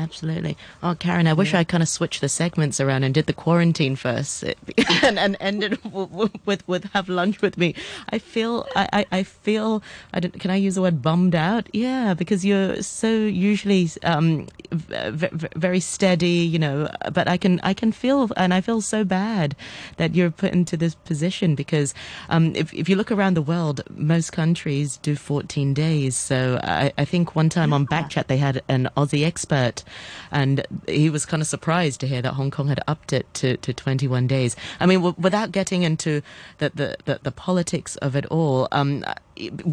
Absolutely. 0.00 0.56
Oh, 0.82 0.94
Karen, 0.98 1.26
I 1.26 1.34
wish 1.34 1.52
I 1.52 1.62
kind 1.62 1.82
of 1.82 1.88
switched 1.88 2.22
the 2.22 2.28
segments 2.28 2.80
around 2.80 3.04
and 3.04 3.12
did 3.12 3.26
the 3.26 3.34
quarantine 3.34 3.96
first 3.96 4.42
and, 5.02 5.18
and 5.18 5.36
ended 5.40 5.78
with, 5.92 6.32
with, 6.46 6.66
with 6.66 6.84
have 6.92 7.10
lunch 7.10 7.42
with 7.42 7.58
me. 7.58 7.74
I 8.08 8.18
feel, 8.18 8.66
I, 8.74 8.88
I, 8.92 9.06
I 9.18 9.22
feel, 9.22 9.82
I 10.14 10.20
don't, 10.20 10.40
can 10.40 10.50
I 10.50 10.56
use 10.56 10.76
the 10.76 10.82
word 10.82 11.02
bummed 11.02 11.34
out? 11.34 11.68
Yeah, 11.74 12.14
because 12.14 12.46
you're 12.46 12.82
so 12.82 13.08
usually 13.10 13.90
um, 14.02 14.48
v- 14.72 15.10
v- 15.10 15.48
very 15.54 15.80
steady, 15.80 16.28
you 16.28 16.58
know, 16.58 16.88
but 17.12 17.28
I 17.28 17.36
can, 17.36 17.60
I 17.62 17.74
can 17.74 17.92
feel, 17.92 18.30
and 18.38 18.54
I 18.54 18.62
feel 18.62 18.80
so 18.80 19.04
bad 19.04 19.54
that 19.98 20.14
you're 20.14 20.30
put 20.30 20.52
into 20.52 20.78
this 20.78 20.94
position 20.94 21.54
because 21.54 21.92
um, 22.30 22.56
if, 22.56 22.72
if 22.72 22.88
you 22.88 22.96
look 22.96 23.12
around 23.12 23.34
the 23.34 23.42
world, 23.42 23.82
most 23.90 24.32
countries 24.32 24.96
do 24.96 25.14
14 25.14 25.74
days. 25.74 26.16
So 26.16 26.58
I, 26.62 26.90
I 26.96 27.04
think 27.04 27.36
one 27.36 27.50
time 27.50 27.74
on 27.74 27.86
Backchat 27.86 28.28
they 28.28 28.38
had 28.38 28.62
an 28.68 28.88
Aussie 28.96 29.26
expert 29.26 29.84
and 30.30 30.66
he 30.86 31.10
was 31.10 31.26
kind 31.26 31.40
of 31.40 31.46
surprised 31.46 32.00
to 32.00 32.06
hear 32.06 32.22
that 32.22 32.34
Hong 32.34 32.50
Kong 32.50 32.68
had 32.68 32.80
upped 32.86 33.12
it 33.12 33.32
to, 33.34 33.56
to 33.58 33.72
21 33.72 34.26
days. 34.26 34.56
I 34.78 34.86
mean, 34.86 34.98
w- 34.98 35.14
without 35.18 35.52
getting 35.52 35.82
into 35.82 36.22
the, 36.58 36.70
the, 36.70 36.96
the, 37.04 37.20
the, 37.22 37.30
politics 37.30 37.96
of 37.96 38.16
it 38.16 38.26
all, 38.26 38.68
um, 38.72 39.04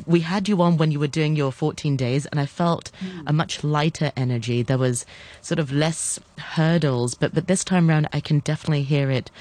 we 0.06 0.22
had 0.22 0.48
you 0.48 0.62
on 0.62 0.78
when 0.78 0.92
you 0.92 1.00
were 1.00 1.08
doing 1.08 1.36
your 1.36 1.52
14 1.52 1.98
days, 1.98 2.26
and 2.28 2.40
I 2.40 2.46
felt 2.46 2.92
mm. 3.02 3.24
a 3.28 3.34
much 3.34 3.64
lighter 3.64 4.12
energy. 4.16 4.62
There 4.62 4.78
was 4.78 5.06
sort 5.42 5.60
of 5.60 5.72
less 5.72 6.20
hurdles, 6.38 7.16
but, 7.16 7.34
but 7.34 7.48
this 7.48 7.64
time 7.64 7.90
around, 7.90 8.08
I 8.14 8.20
can 8.20 8.40
definitely 8.40 8.84
hear 8.84 9.12
it 9.12 9.32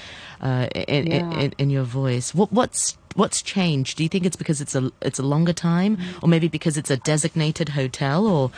uh, 0.41 0.67
in, 0.73 1.07
yeah. 1.07 1.39
in, 1.39 1.53
in, 1.57 1.69
your 1.69 1.83
voice. 1.83 2.33
What, 2.33 2.51
what's 2.51 2.97
what's 3.15 3.41
changed? 3.41 3.97
Do 3.97 4.03
you 4.03 4.09
think 4.09 4.25
it's 4.25 4.35
because 4.35 4.61
it's 4.61 4.75
a 4.75 4.91
it's 5.01 5.19
a 5.19 5.23
longer 5.23 5.53
time, 5.53 5.97
mm. 5.97 6.23
or 6.23 6.27
maybe 6.27 6.47
because 6.47 6.77
it's 6.77 6.91
a 6.91 6.97
designated 6.97 7.69
hotel, 7.69 8.27
or? 8.27 8.51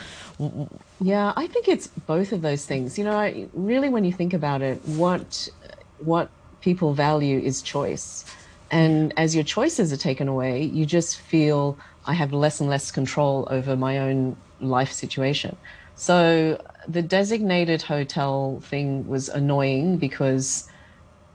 Yeah, 1.00 1.32
I 1.36 1.46
think 1.46 1.68
it's 1.68 1.86
both 1.86 2.32
of 2.32 2.42
those 2.42 2.66
things. 2.66 2.98
You 2.98 3.04
know, 3.04 3.16
I, 3.16 3.46
really, 3.52 3.88
when 3.88 4.04
you 4.04 4.12
think 4.12 4.34
about 4.34 4.62
it, 4.62 4.80
what 4.86 5.48
what 5.98 6.30
people 6.60 6.92
value 6.92 7.38
is 7.38 7.62
choice, 7.62 8.24
and 8.70 9.12
as 9.16 9.34
your 9.34 9.44
choices 9.44 9.92
are 9.92 9.96
taken 9.96 10.28
away, 10.28 10.62
you 10.62 10.86
just 10.86 11.20
feel 11.20 11.78
I 12.06 12.14
have 12.14 12.32
less 12.32 12.60
and 12.60 12.70
less 12.70 12.90
control 12.90 13.46
over 13.50 13.76
my 13.76 13.98
own 13.98 14.36
life 14.60 14.92
situation. 14.92 15.56
So 15.96 16.62
the 16.88 17.02
designated 17.02 17.82
hotel 17.82 18.60
thing 18.64 19.06
was 19.06 19.28
annoying 19.28 19.98
because 19.98 20.68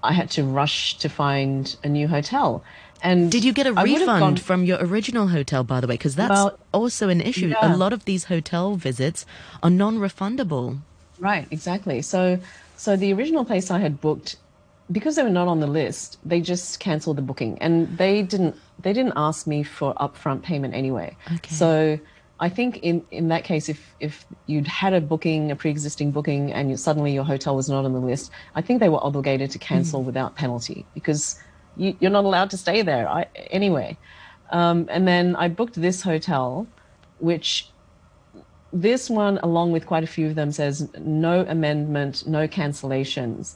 I 0.04 0.14
had 0.14 0.30
to 0.32 0.44
rush 0.44 0.98
to 1.00 1.10
find 1.10 1.76
a 1.84 1.90
new 1.90 2.08
hotel. 2.08 2.64
And 3.04 3.32
did 3.32 3.44
you 3.44 3.54
get 3.54 3.68
a 3.68 3.74
refund 3.74 4.20
gone... 4.20 4.36
from 4.38 4.64
your 4.64 4.78
original 4.80 5.28
hotel, 5.28 5.64
by 5.64 5.82
the 5.82 5.88
way? 5.88 5.96
Because 5.96 6.16
that's 6.16 6.32
well, 6.32 6.58
also 6.72 7.10
an 7.10 7.22
issue. 7.22 7.50
Yeah. 7.50 7.76
A 7.76 7.78
lot 7.78 7.94
of 7.94 8.06
these 8.06 8.26
hotel 8.26 8.76
visits 8.76 9.26
are 9.62 9.70
non-refundable. 9.70 10.80
Right, 11.20 11.48
exactly. 11.52 12.02
So, 12.02 12.40
so 12.76 12.96
the 12.96 13.14
original 13.14 13.46
place 13.46 13.70
I 13.70 13.80
had 13.80 14.02
booked, 14.02 14.38
because 14.92 15.16
they 15.16 15.24
were 15.24 15.30
not 15.30 15.48
on 15.48 15.60
the 15.60 15.68
list, 15.68 16.20
they 16.24 16.42
just 16.42 16.80
cancelled 16.80 17.18
the 17.18 17.22
booking, 17.22 17.58
and 17.62 17.98
they 17.98 18.22
didn't. 18.22 18.56
They 18.80 18.94
didn't 18.94 19.14
ask 19.16 19.48
me 19.48 19.64
for 19.64 19.94
upfront 19.96 20.44
payment 20.44 20.74
anyway. 20.74 21.16
Okay. 21.34 21.54
So. 21.54 22.00
I 22.38 22.50
think 22.50 22.80
in, 22.80 23.02
in 23.12 23.30
that 23.30 23.46
case, 23.46 23.70
if, 23.70 23.96
if 24.02 24.26
you'd 24.46 24.68
had 24.68 24.92
a 24.92 25.00
booking, 25.00 25.52
a 25.52 25.56
pre-existing 25.56 26.12
booking, 26.12 26.52
and 26.52 26.70
you, 26.70 26.76
suddenly 26.76 27.14
your 27.14 27.24
hotel 27.24 27.56
was 27.56 27.70
not 27.70 27.86
on 27.86 27.94
the 27.94 28.00
list, 28.00 28.30
I 28.56 28.62
think 28.62 28.82
they 28.82 28.90
were 28.90 29.02
obligated 29.02 29.52
to 29.52 29.58
cancel 29.58 30.02
mm. 30.02 30.08
without 30.08 30.36
penalty 30.36 30.86
because 30.94 31.40
you, 31.78 31.96
are 32.04 32.10
not 32.10 32.26
allowed 32.26 32.50
to 32.50 32.58
stay 32.58 32.82
there 32.82 33.08
I, 33.08 33.28
anyway. 33.52 33.98
Um, 34.50 34.88
and 34.90 35.08
then 35.08 35.36
I 35.38 35.48
booked 35.48 35.76
this 35.76 36.02
hotel, 36.02 36.68
which 37.20 37.70
this 38.74 39.10
one, 39.10 39.40
along 39.40 39.72
with 39.72 39.86
quite 39.86 40.04
a 40.04 40.08
few 40.08 40.28
of 40.28 40.36
them, 40.36 40.52
says 40.52 40.90
no 40.98 41.46
amendment, 41.48 42.28
no 42.28 42.48
cancellations. 42.48 43.56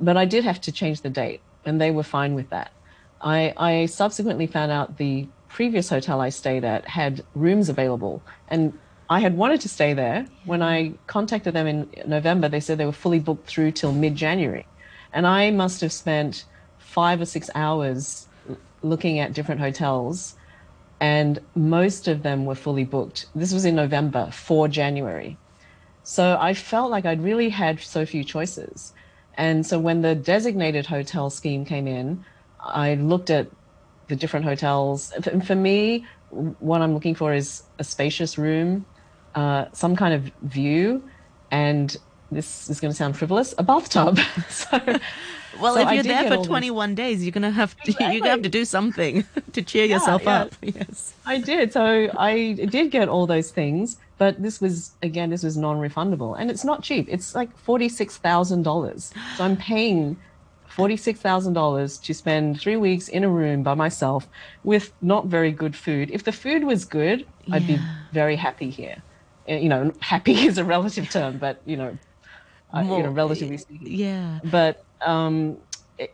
But 0.00 0.16
I 0.16 0.24
did 0.24 0.44
have 0.44 0.60
to 0.62 0.72
change 0.72 1.00
the 1.00 1.10
date, 1.10 1.40
and 1.64 1.80
they 1.80 1.90
were 1.90 2.02
fine 2.02 2.34
with 2.34 2.50
that. 2.50 2.72
I, 3.20 3.54
I 3.56 3.86
subsequently 3.86 4.46
found 4.46 4.72
out 4.72 4.96
the 4.98 5.28
previous 5.48 5.88
hotel 5.88 6.20
I 6.20 6.30
stayed 6.30 6.64
at 6.64 6.86
had 6.88 7.24
rooms 7.34 7.68
available, 7.68 8.22
and 8.48 8.78
I 9.08 9.20
had 9.20 9.36
wanted 9.36 9.60
to 9.62 9.68
stay 9.68 9.92
there. 9.92 10.26
When 10.44 10.62
I 10.62 10.94
contacted 11.06 11.54
them 11.54 11.66
in 11.66 11.90
November, 12.06 12.48
they 12.48 12.60
said 12.60 12.78
they 12.78 12.86
were 12.86 12.92
fully 12.92 13.20
booked 13.20 13.46
through 13.46 13.72
till 13.72 13.92
mid 13.92 14.16
January. 14.16 14.66
And 15.12 15.26
I 15.26 15.50
must 15.50 15.80
have 15.82 15.92
spent 15.92 16.46
five 16.78 17.20
or 17.20 17.26
six 17.26 17.50
hours 17.54 18.28
looking 18.82 19.18
at 19.18 19.32
different 19.32 19.60
hotels, 19.60 20.34
and 21.00 21.38
most 21.54 22.08
of 22.08 22.22
them 22.22 22.44
were 22.44 22.54
fully 22.54 22.84
booked. 22.84 23.26
This 23.34 23.52
was 23.52 23.64
in 23.64 23.76
November 23.76 24.30
for 24.30 24.68
January. 24.68 25.36
So 26.02 26.36
I 26.40 26.54
felt 26.54 26.90
like 26.90 27.06
I'd 27.06 27.22
really 27.22 27.50
had 27.50 27.80
so 27.80 28.04
few 28.06 28.24
choices. 28.24 28.92
And 29.34 29.66
so 29.66 29.78
when 29.78 30.02
the 30.02 30.14
designated 30.14 30.86
hotel 30.86 31.30
scheme 31.30 31.64
came 31.64 31.86
in, 31.86 32.24
I 32.60 32.94
looked 32.94 33.30
at 33.30 33.50
the 34.08 34.16
different 34.16 34.44
hotels. 34.44 35.12
For 35.44 35.54
me, 35.54 36.04
what 36.30 36.82
I'm 36.82 36.94
looking 36.94 37.14
for 37.14 37.32
is 37.32 37.62
a 37.78 37.84
spacious 37.84 38.38
room, 38.38 38.86
uh, 39.34 39.66
some 39.72 39.96
kind 39.96 40.14
of 40.14 40.30
view, 40.42 41.04
and 41.50 41.96
this 42.30 42.68
is 42.68 42.80
going 42.80 42.90
to 42.90 42.96
sound 42.96 43.16
frivolous, 43.16 43.54
a 43.58 43.62
bathtub. 43.62 44.18
so 44.48 44.98
well, 45.60 45.74
so 45.74 45.80
if 45.80 45.92
you're 45.92 46.02
there 46.02 46.28
for 46.28 46.44
21 46.44 46.90
this. 46.90 46.96
days, 46.96 47.24
you're 47.24 47.32
gonna 47.32 47.50
have 47.50 47.76
to 47.78 47.90
exactly. 47.90 48.06
you're 48.14 48.20
gonna 48.20 48.30
have 48.30 48.42
to 48.42 48.48
do 48.48 48.64
something 48.64 49.24
to 49.52 49.62
cheer 49.62 49.84
yeah, 49.84 49.96
yourself 49.96 50.22
yeah. 50.24 50.42
up. 50.42 50.52
Yes, 50.62 51.14
I 51.26 51.38
did. 51.38 51.72
So 51.72 52.10
I 52.16 52.52
did 52.52 52.90
get 52.90 53.08
all 53.08 53.26
those 53.26 53.50
things, 53.50 53.96
but 54.18 54.42
this 54.42 54.60
was 54.60 54.92
again, 55.02 55.30
this 55.30 55.42
was 55.42 55.56
non-refundable, 55.56 56.36
and 56.38 56.50
it's 56.50 56.64
not 56.64 56.82
cheap. 56.82 57.06
It's 57.08 57.34
like 57.34 57.56
forty-six 57.56 58.16
thousand 58.18 58.62
dollars. 58.62 59.12
So 59.36 59.44
I'm 59.44 59.56
paying 59.56 60.16
forty-six 60.68 61.20
thousand 61.20 61.52
dollars 61.52 61.98
to 61.98 62.14
spend 62.14 62.60
three 62.60 62.76
weeks 62.76 63.08
in 63.08 63.24
a 63.24 63.28
room 63.28 63.62
by 63.62 63.74
myself 63.74 64.28
with 64.64 64.92
not 65.02 65.26
very 65.26 65.52
good 65.52 65.76
food. 65.76 66.10
If 66.10 66.24
the 66.24 66.32
food 66.32 66.64
was 66.64 66.84
good, 66.84 67.26
yeah. 67.44 67.56
I'd 67.56 67.66
be 67.66 67.78
very 68.12 68.36
happy 68.36 68.70
here. 68.70 69.02
Eh, 69.48 69.58
you 69.58 69.68
know, 69.68 69.92
happy 70.00 70.46
is 70.46 70.58
a 70.58 70.64
relative 70.64 71.10
term, 71.10 71.38
but 71.38 71.60
you 71.66 71.76
know, 71.76 71.98
More, 72.72 72.98
you 72.98 73.02
know, 73.04 73.10
relatively 73.10 73.58
speaking. 73.58 73.86
Yeah. 73.90 74.38
But 74.44 74.84
um, 75.04 75.58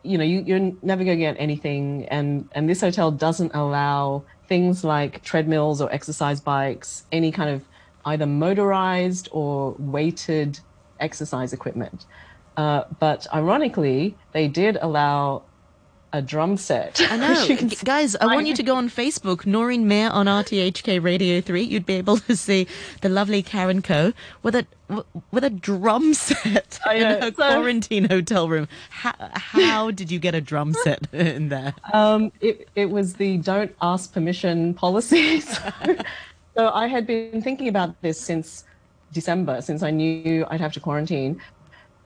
you 0.02 0.18
know, 0.18 0.24
you, 0.24 0.42
you're 0.46 0.72
never 0.82 1.04
going 1.04 1.16
to 1.16 1.22
get 1.22 1.36
anything. 1.38 2.06
And, 2.08 2.48
and 2.52 2.68
this 2.68 2.80
hotel 2.80 3.10
doesn't 3.10 3.54
allow 3.54 4.24
things 4.46 4.84
like 4.84 5.22
treadmills 5.22 5.80
or 5.80 5.92
exercise 5.92 6.40
bikes, 6.40 7.04
any 7.12 7.30
kind 7.32 7.50
of 7.50 7.62
either 8.04 8.26
motorized 8.26 9.28
or 9.32 9.74
weighted 9.78 10.58
exercise 11.00 11.52
equipment. 11.52 12.06
Uh, 12.56 12.84
but 12.98 13.26
ironically, 13.32 14.16
they 14.32 14.48
did 14.48 14.78
allow 14.80 15.42
a 16.12 16.22
drum 16.22 16.56
set. 16.56 17.00
I 17.10 17.16
know. 17.56 17.68
Guys, 17.84 18.16
I 18.16 18.26
want 18.26 18.46
you 18.46 18.54
to 18.54 18.62
go 18.62 18.76
on 18.76 18.88
Facebook, 18.88 19.46
Noreen 19.46 19.86
Mayer 19.86 20.10
on 20.10 20.26
RTHK 20.26 21.02
Radio 21.02 21.40
3. 21.40 21.62
You'd 21.62 21.86
be 21.86 21.94
able 21.94 22.18
to 22.18 22.36
see 22.36 22.66
the 23.00 23.08
lovely 23.08 23.42
Karen 23.42 23.82
Koh 23.82 24.12
with 24.42 24.54
a 24.54 24.66
with 25.30 25.44
a 25.44 25.50
drum 25.50 26.14
set 26.14 26.78
in 26.90 27.02
a 27.02 27.22
so, 27.22 27.30
quarantine 27.32 28.08
hotel 28.08 28.48
room. 28.48 28.68
How, 28.90 29.14
how 29.34 29.90
did 29.90 30.10
you 30.10 30.18
get 30.18 30.34
a 30.34 30.40
drum 30.40 30.72
set 30.72 31.06
in 31.12 31.50
there? 31.50 31.74
Um, 31.92 32.32
it, 32.40 32.68
it 32.74 32.90
was 32.90 33.14
the 33.14 33.38
don't 33.38 33.74
ask 33.82 34.12
permission 34.12 34.74
policy. 34.74 35.40
so, 35.40 35.72
so 36.54 36.70
I 36.70 36.86
had 36.86 37.06
been 37.06 37.42
thinking 37.42 37.68
about 37.68 38.00
this 38.00 38.20
since 38.20 38.64
December, 39.12 39.60
since 39.60 39.82
I 39.82 39.90
knew 39.90 40.46
I'd 40.50 40.60
have 40.60 40.72
to 40.74 40.80
quarantine 40.80 41.40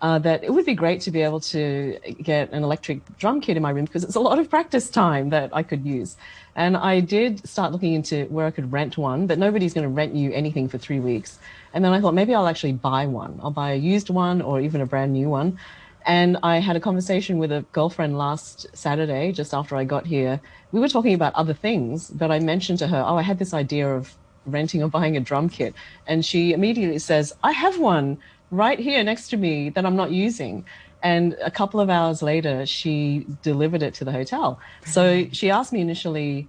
uh, 0.03 0.19
that 0.19 0.43
it 0.43 0.53
would 0.53 0.67
be 0.67 0.75
great 0.75 1.01
to 1.01 1.13
be 1.13 1.23
able 1.23 1.39
to 1.39 1.97
get 2.21 2.53
an 2.53 2.65
electric 2.65 3.01
drum 3.19 3.41
kit 3.41 3.57
in 3.57 3.63
my 3.63 3.71
room 3.71 3.85
because 3.85 4.03
it's 4.03 4.17
a 4.17 4.21
lot 4.21 4.39
of 4.41 4.51
practice 4.51 4.91
time 4.91 5.31
that 5.31 5.49
I 5.53 5.63
could 5.63 5.87
use. 5.87 6.17
And 6.57 6.77
I 6.77 6.99
did 6.99 7.49
start 7.49 7.71
looking 7.71 7.95
into 7.95 8.25
where 8.25 8.45
I 8.45 8.51
could 8.51 8.73
rent 8.73 8.99
one, 8.99 9.29
but 9.29 9.39
nobody's 9.39 9.73
going 9.73 9.85
to 9.85 9.89
rent 9.89 10.15
you 10.15 10.33
anything 10.33 10.69
for 10.69 10.77
three 10.77 10.99
weeks. 10.99 11.39
And 11.73 11.85
then 11.85 11.93
I 11.93 12.01
thought 12.01 12.15
maybe 12.15 12.35
I'll 12.35 12.49
actually 12.49 12.73
buy 12.73 13.07
one. 13.07 13.39
I'll 13.43 13.53
buy 13.53 13.73
a 13.73 13.77
used 13.77 14.11
one 14.11 14.43
or 14.43 14.61
even 14.61 14.81
a 14.81 14.87
brand 14.87 15.13
new 15.13 15.29
one. 15.29 15.57
And 16.05 16.37
I 16.43 16.59
had 16.59 16.75
a 16.75 16.81
conversation 16.81 17.39
with 17.39 17.53
a 17.53 17.65
girlfriend 17.71 18.19
last 18.19 18.67
Saturday, 18.75 19.31
just 19.31 19.55
after 19.55 19.77
I 19.77 19.85
got 19.85 20.05
here. 20.05 20.41
We 20.73 20.81
were 20.81 20.89
talking 20.89 21.15
about 21.15 21.33
other 21.35 21.55
things, 21.55 22.11
but 22.11 22.33
I 22.33 22.41
mentioned 22.41 22.81
to 22.81 22.89
her, 22.89 23.05
oh, 23.07 23.17
I 23.19 23.23
had 23.23 23.39
this 23.39 23.55
idea 23.55 23.89
of 23.89 24.13
renting 24.47 24.83
or 24.83 24.89
buying 24.89 25.17
a 25.17 25.21
drum 25.21 25.49
kit. 25.49 25.75
And 26.09 26.25
she 26.25 26.53
immediately 26.53 26.99
says, 26.99 27.33
I 27.45 27.53
have 27.53 27.79
one 27.79 28.19
right 28.53 28.79
here 28.79 29.03
next 29.03 29.29
to 29.31 29.37
me 29.37 29.71
that 29.71 29.85
I'm 29.85 29.97
not 29.97 30.13
using. 30.13 30.65
And 31.03 31.37
a 31.43 31.51
couple 31.51 31.81
of 31.81 31.91
hours 31.91 32.23
later, 32.23 32.65
she 32.67 33.27
delivered 33.43 33.83
it 33.83 33.95
to 33.95 34.05
the 34.05 34.13
hotel. 34.13 34.61
So 34.87 35.27
she 35.33 35.51
asked 35.51 35.73
me 35.73 35.81
initially, 35.81 36.49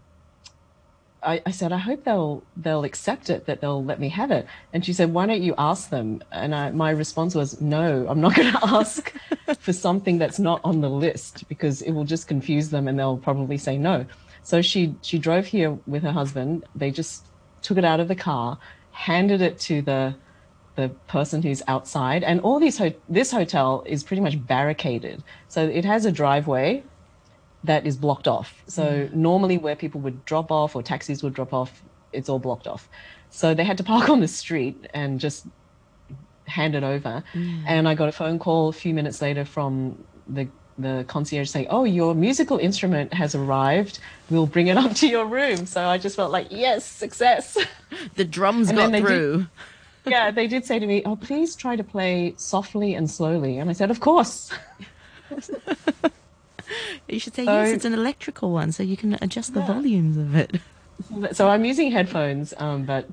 I, 1.23 1.41
I, 1.45 1.51
said, 1.51 1.71
I 1.71 1.77
hope 1.77 2.03
they'll 2.03 2.43
they'll 2.57 2.83
accept 2.83 3.29
it, 3.29 3.45
that 3.45 3.61
they'll 3.61 3.83
let 3.83 3.99
me 3.99 4.09
have 4.09 4.29
it. 4.29 4.45
And 4.73 4.85
she 4.85 4.93
said, 4.93 5.13
Why 5.13 5.25
don't 5.25 5.41
you 5.41 5.55
ask 5.57 5.89
them? 5.89 6.21
And 6.31 6.53
I, 6.53 6.69
my 6.71 6.91
response 6.91 7.33
was, 7.33 7.59
No, 7.61 8.05
I'm 8.07 8.21
not 8.21 8.35
going 8.35 8.51
to 8.51 8.59
ask. 8.67 9.11
for 9.59 9.73
something 9.73 10.17
that's 10.17 10.39
not 10.39 10.59
on 10.63 10.81
the 10.81 10.89
list 10.89 11.47
because 11.47 11.81
it 11.81 11.91
will 11.91 12.03
just 12.03 12.27
confuse 12.27 12.69
them 12.69 12.87
and 12.87 12.99
they'll 12.99 13.17
probably 13.17 13.57
say 13.57 13.77
no. 13.77 14.05
So 14.43 14.61
she 14.61 14.95
she 15.01 15.17
drove 15.17 15.45
here 15.45 15.77
with 15.87 16.03
her 16.03 16.11
husband. 16.11 16.65
They 16.75 16.91
just 16.91 17.25
took 17.61 17.77
it 17.77 17.85
out 17.85 17.99
of 18.01 18.09
the 18.09 18.15
car, 18.15 18.59
handed 18.91 19.41
it 19.41 19.57
to 19.61 19.81
the 19.81 20.15
the 20.75 20.89
person 21.07 21.41
who's 21.41 21.61
outside, 21.67 22.23
and 22.23 22.39
all 22.41 22.59
these 22.59 22.77
ho- 22.77 22.93
this 23.07 23.31
hotel 23.31 23.83
is 23.85 24.03
pretty 24.03 24.21
much 24.21 24.43
barricaded. 24.45 25.23
So 25.47 25.67
it 25.67 25.85
has 25.85 26.05
a 26.05 26.11
driveway 26.11 26.83
that 27.63 27.85
is 27.85 27.95
blocked 27.95 28.27
off. 28.27 28.63
So 28.67 28.83
mm. 28.83 29.13
normally 29.13 29.57
where 29.57 29.75
people 29.75 30.01
would 30.01 30.25
drop 30.25 30.51
off 30.51 30.75
or 30.75 30.83
taxis 30.83 31.23
would 31.23 31.33
drop 31.33 31.53
off, 31.53 31.83
it's 32.11 32.27
all 32.27 32.39
blocked 32.39 32.67
off. 32.67 32.89
So 33.29 33.53
they 33.53 33.63
had 33.63 33.77
to 33.77 33.83
park 33.83 34.09
on 34.15 34.19
the 34.19 34.27
street 34.27 34.87
and 34.93 35.19
just 35.19 35.45
hand 36.45 36.75
it 36.75 36.83
over. 36.83 37.23
Mm. 37.33 37.63
And 37.65 37.87
I 37.87 37.95
got 37.95 38.09
a 38.09 38.11
phone 38.11 38.39
call 38.39 38.69
a 38.69 38.73
few 38.73 38.93
minutes 38.93 39.21
later 39.21 39.45
from 39.45 40.03
the 40.27 40.47
the 40.77 41.05
concierge 41.07 41.49
saying, 41.49 41.67
"Oh, 41.69 41.83
your 41.83 42.15
musical 42.15 42.57
instrument 42.57 43.13
has 43.13 43.35
arrived. 43.35 43.99
We'll 44.31 44.47
bring 44.47 44.67
it 44.67 44.77
up 44.83 44.93
to 44.95 45.07
your 45.07 45.25
room." 45.25 45.65
So 45.65 45.85
I 45.85 45.97
just 45.97 46.15
felt 46.15 46.31
like, 46.31 46.47
"Yes, 46.49 46.85
success." 46.85 47.57
The 48.15 48.25
drums 48.25 48.71
got 48.71 48.91
through. 48.91 49.47
Yeah, 50.05 50.31
they 50.31 50.47
did 50.47 50.65
say 50.65 50.79
to 50.79 50.85
me, 50.85 51.01
"Oh, 51.05 51.15
please 51.15 51.55
try 51.55 51.75
to 51.75 51.83
play 51.83 52.33
softly 52.37 52.93
and 52.93 53.09
slowly." 53.09 53.57
And 53.57 53.69
I 53.69 53.73
said, 53.73 53.89
"Of 53.89 53.99
course." 53.99 54.51
you 57.07 57.19
should 57.19 57.35
say 57.35 57.45
so, 57.45 57.53
yes. 57.53 57.71
It's 57.71 57.85
an 57.85 57.93
electrical 57.93 58.51
one, 58.51 58.71
so 58.71 58.83
you 58.83 58.97
can 58.97 59.17
adjust 59.21 59.53
the 59.53 59.61
yeah. 59.61 59.67
volumes 59.67 60.17
of 60.17 60.35
it. 60.35 60.59
So 61.33 61.49
I'm 61.49 61.65
using 61.65 61.91
headphones, 61.91 62.53
um, 62.57 62.85
but 62.85 63.07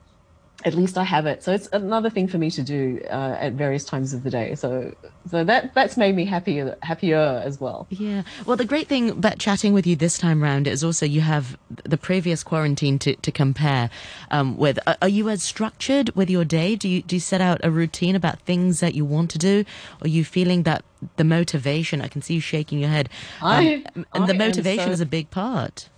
at 0.65 0.75
least 0.75 0.99
I 0.99 1.05
have 1.05 1.27
it. 1.27 1.43
So 1.43 1.53
it's 1.53 1.69
another 1.73 2.11
thing 2.11 2.29
for 2.29 2.39
me 2.39 2.51
to 2.51 2.63
do 2.63 3.01
uh, 3.11 3.37
at 3.41 3.55
various 3.55 3.85
times 3.85 4.13
of 4.13 4.23
the 4.23 4.31
day. 4.31 4.55
So 4.55 4.95
so 5.31 5.45
that 5.45 5.75
that's 5.75 5.97
made 5.97 6.15
me 6.15 6.25
happier 6.25 6.77
happier 6.83 7.43
as 7.45 7.61
well. 7.61 7.87
Yeah. 7.91 8.23
Well, 8.47 8.57
the 8.57 8.65
great 8.65 8.87
thing 8.89 9.11
about 9.11 9.39
chatting 9.39 9.73
with 9.73 9.87
you 9.87 9.97
this 9.97 10.19
time 10.19 10.43
round 10.43 10.67
is 10.67 10.85
also 10.85 11.07
you 11.07 11.23
have 11.23 11.57
the 11.85 11.97
previous 11.97 12.43
quarantine 12.43 12.99
to, 13.01 13.15
to 13.17 13.33
compare 13.33 13.91
um, 14.31 14.57
with. 14.57 14.79
Are 15.01 15.09
you 15.09 15.29
as 15.29 15.43
structured 15.43 16.11
with 16.15 16.29
your 16.29 16.45
day? 16.45 16.77
Do 16.77 16.89
you 16.89 17.03
do 17.03 17.17
you 17.17 17.21
set 17.21 17.41
out 17.41 17.61
a 17.65 17.71
routine 17.71 18.15
about 18.15 18.41
things 18.41 18.81
that 18.81 18.95
you 18.95 19.05
want 19.05 19.31
to 19.31 19.39
do? 19.39 19.65
Are 20.03 20.09
you 20.09 20.25
feeling 20.25 20.65
that 20.65 20.85
the 21.17 21.25
motivation? 21.25 22.01
I 22.01 22.09
can 22.09 22.23
see 22.23 22.35
you 22.35 22.41
shaking 22.41 22.81
your 22.81 22.91
head. 22.91 23.09
Um, 23.41 23.51
I, 23.51 23.85
and 23.95 24.07
I 24.13 24.27
the 24.27 24.35
motivation 24.35 24.87
so, 24.87 24.93
is 24.93 25.01
a 25.01 25.07
big 25.07 25.31
part. 25.31 25.89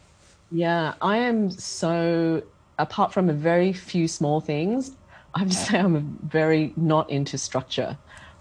Yeah, 0.53 0.95
I 1.01 1.17
am 1.17 1.51
so 1.51 2.43
apart 2.79 3.13
from 3.13 3.29
a 3.29 3.33
very 3.33 3.73
few 3.73 4.09
small 4.09 4.41
things, 4.41 4.93
I 5.35 5.41
have 5.41 5.49
to 5.49 5.55
say 5.55 5.79
I'm 5.79 6.19
very 6.23 6.73
not 6.77 7.11
into 7.11 7.39
structure. 7.39 7.97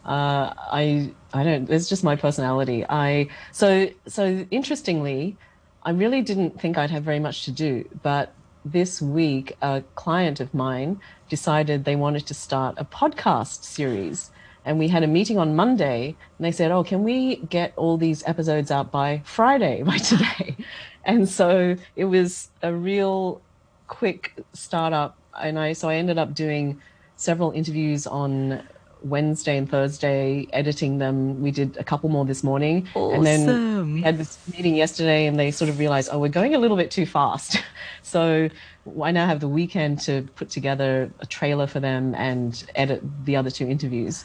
Uh, 0.05 0.53
I 0.55 1.11
I 1.33 1.43
don't. 1.43 1.69
It's 1.69 1.87
just 1.87 2.03
my 2.03 2.15
personality. 2.15 2.85
I 2.89 3.27
so 3.51 3.89
so 4.07 4.45
interestingly, 4.51 5.37
I 5.83 5.91
really 5.91 6.21
didn't 6.21 6.59
think 6.59 6.77
I'd 6.77 6.91
have 6.91 7.03
very 7.03 7.19
much 7.19 7.45
to 7.45 7.51
do, 7.51 7.87
but 8.01 8.33
this 8.65 9.01
week 9.01 9.55
a 9.61 9.83
client 9.95 10.39
of 10.39 10.53
mine 10.53 10.99
decided 11.29 11.83
they 11.83 11.95
wanted 11.95 12.27
to 12.27 12.33
start 12.33 12.75
a 12.77 12.85
podcast 12.85 13.63
series. 13.63 14.31
And 14.63 14.77
we 14.77 14.89
had 14.89 15.01
a 15.01 15.07
meeting 15.07 15.39
on 15.39 15.55
Monday, 15.55 16.15
and 16.37 16.45
they 16.45 16.51
said, 16.51 16.71
"Oh, 16.71 16.83
can 16.83 17.03
we 17.03 17.37
get 17.37 17.73
all 17.77 17.97
these 17.97 18.23
episodes 18.27 18.69
out 18.69 18.91
by 18.91 19.21
Friday, 19.23 19.83
by 19.83 19.97
today?" 20.11 20.55
And 21.03 21.27
so 21.27 21.75
it 21.95 22.05
was 22.05 22.49
a 22.61 22.73
real 22.73 23.41
quick 23.91 24.33
startup, 24.53 25.17
and 25.39 25.59
I 25.59 25.73
so 25.73 25.89
I 25.89 25.95
ended 25.95 26.17
up 26.17 26.33
doing 26.33 26.81
several 27.17 27.51
interviews 27.51 28.07
on 28.07 28.63
Wednesday 29.03 29.57
and 29.57 29.69
Thursday, 29.69 30.47
editing 30.53 30.97
them. 30.97 31.41
We 31.41 31.51
did 31.51 31.75
a 31.75 31.83
couple 31.83 32.09
more 32.09 32.23
this 32.23 32.41
morning, 32.41 32.87
awesome. 32.95 33.17
and 33.17 33.25
then 33.25 33.93
we 33.93 34.01
had 34.01 34.17
this 34.17 34.39
meeting 34.55 34.75
yesterday, 34.75 35.27
and 35.27 35.37
they 35.37 35.51
sort 35.51 35.69
of 35.69 35.77
realized, 35.77 36.09
oh, 36.11 36.19
we're 36.19 36.29
going 36.29 36.55
a 36.55 36.57
little 36.57 36.77
bit 36.77 36.89
too 36.89 37.05
fast. 37.05 37.61
so 38.01 38.49
I 39.03 39.11
now 39.11 39.27
have 39.27 39.41
the 39.41 39.49
weekend 39.49 39.99
to 40.01 40.21
put 40.35 40.49
together 40.49 41.11
a 41.19 41.25
trailer 41.25 41.67
for 41.67 41.81
them 41.81 42.15
and 42.15 42.63
edit 42.75 43.03
the 43.25 43.35
other 43.35 43.51
two 43.51 43.67
interviews. 43.67 44.23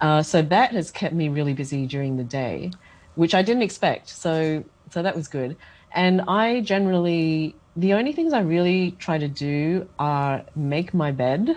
Uh, 0.00 0.22
so 0.24 0.42
that 0.42 0.72
has 0.72 0.90
kept 0.90 1.14
me 1.14 1.28
really 1.28 1.54
busy 1.54 1.86
during 1.86 2.16
the 2.16 2.24
day, 2.24 2.72
which 3.14 3.32
I 3.32 3.42
didn't 3.42 3.62
expect. 3.62 4.08
So 4.08 4.64
so 4.90 5.02
that 5.02 5.14
was 5.14 5.28
good. 5.28 5.56
And 5.92 6.22
I 6.22 6.60
generally 6.62 7.54
the 7.76 7.94
only 7.94 8.12
things 8.12 8.32
I 8.32 8.40
really 8.40 8.92
try 8.92 9.18
to 9.18 9.28
do 9.28 9.88
are 9.98 10.44
make 10.54 10.94
my 10.94 11.10
bed 11.10 11.56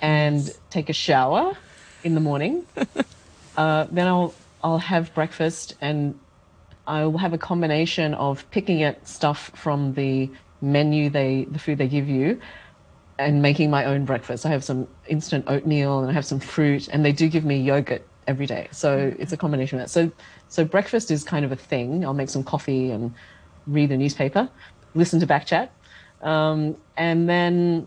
and 0.00 0.50
take 0.70 0.88
a 0.88 0.92
shower 0.92 1.56
in 2.04 2.14
the 2.14 2.20
morning. 2.20 2.64
uh, 3.56 3.86
then 3.90 4.06
I'll 4.06 4.34
I'll 4.62 4.78
have 4.78 5.12
breakfast 5.14 5.74
and 5.80 6.18
I'll 6.86 7.18
have 7.18 7.32
a 7.32 7.38
combination 7.38 8.14
of 8.14 8.48
picking 8.50 8.82
at 8.82 9.06
stuff 9.08 9.50
from 9.54 9.94
the 9.94 10.30
menu 10.60 11.10
they 11.10 11.46
the 11.50 11.58
food 11.58 11.78
they 11.78 11.88
give 11.88 12.08
you 12.08 12.40
and 13.18 13.42
making 13.42 13.70
my 13.70 13.84
own 13.84 14.04
breakfast. 14.04 14.46
I 14.46 14.50
have 14.50 14.64
some 14.64 14.86
instant 15.08 15.44
oatmeal 15.48 16.00
and 16.00 16.10
I 16.10 16.12
have 16.12 16.24
some 16.24 16.40
fruit 16.40 16.88
and 16.88 17.04
they 17.04 17.12
do 17.12 17.28
give 17.28 17.44
me 17.44 17.60
yogurt 17.60 18.06
every 18.26 18.46
day. 18.46 18.68
So 18.70 19.12
it's 19.18 19.32
a 19.32 19.36
combination 19.36 19.78
of 19.78 19.84
that. 19.84 19.90
So 19.90 20.12
so 20.48 20.64
breakfast 20.64 21.10
is 21.10 21.24
kind 21.24 21.44
of 21.44 21.50
a 21.50 21.56
thing. 21.56 22.04
I'll 22.04 22.14
make 22.14 22.30
some 22.30 22.44
coffee 22.44 22.92
and 22.92 23.14
read 23.66 23.88
the 23.88 23.96
newspaper 23.96 24.48
listen 24.94 25.20
to 25.20 25.26
Backchat. 25.26 25.68
Um, 26.22 26.76
and 26.96 27.28
then 27.28 27.86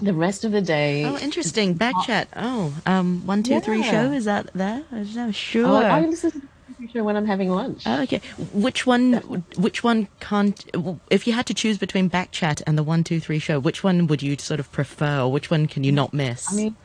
the 0.00 0.14
rest 0.14 0.44
of 0.44 0.52
the 0.52 0.62
day. 0.62 1.04
Oh, 1.04 1.18
interesting. 1.18 1.76
Backchat. 1.76 2.28
Oh, 2.36 2.74
um, 2.86 3.26
one, 3.26 3.42
two, 3.42 3.52
yeah. 3.52 3.60
three 3.60 3.82
show. 3.82 4.12
Is 4.12 4.24
that 4.24 4.50
there? 4.54 4.82
No, 4.90 5.30
sure. 5.30 5.66
Oh, 5.66 5.76
I 5.76 6.00
listen 6.06 6.30
to 6.30 6.40
the 6.80 6.88
show 6.88 7.04
when 7.04 7.16
I'm 7.16 7.26
having 7.26 7.50
lunch. 7.50 7.82
Oh, 7.86 8.02
okay. 8.02 8.20
Which 8.52 8.86
one? 8.86 9.44
Which 9.56 9.84
one 9.84 10.08
can't? 10.20 10.64
If 11.10 11.26
you 11.26 11.34
had 11.34 11.46
to 11.46 11.54
choose 11.54 11.76
between 11.76 12.08
Backchat 12.08 12.62
and 12.66 12.78
the 12.78 12.82
one, 12.82 13.04
two, 13.04 13.20
three 13.20 13.38
show, 13.38 13.58
which 13.58 13.84
one 13.84 14.06
would 14.06 14.22
you 14.22 14.36
sort 14.38 14.60
of 14.60 14.72
prefer, 14.72 15.20
or 15.20 15.30
which 15.30 15.50
one 15.50 15.66
can 15.66 15.84
you 15.84 15.92
not 15.92 16.14
miss? 16.14 16.50
I 16.50 16.56
mean, 16.56 16.76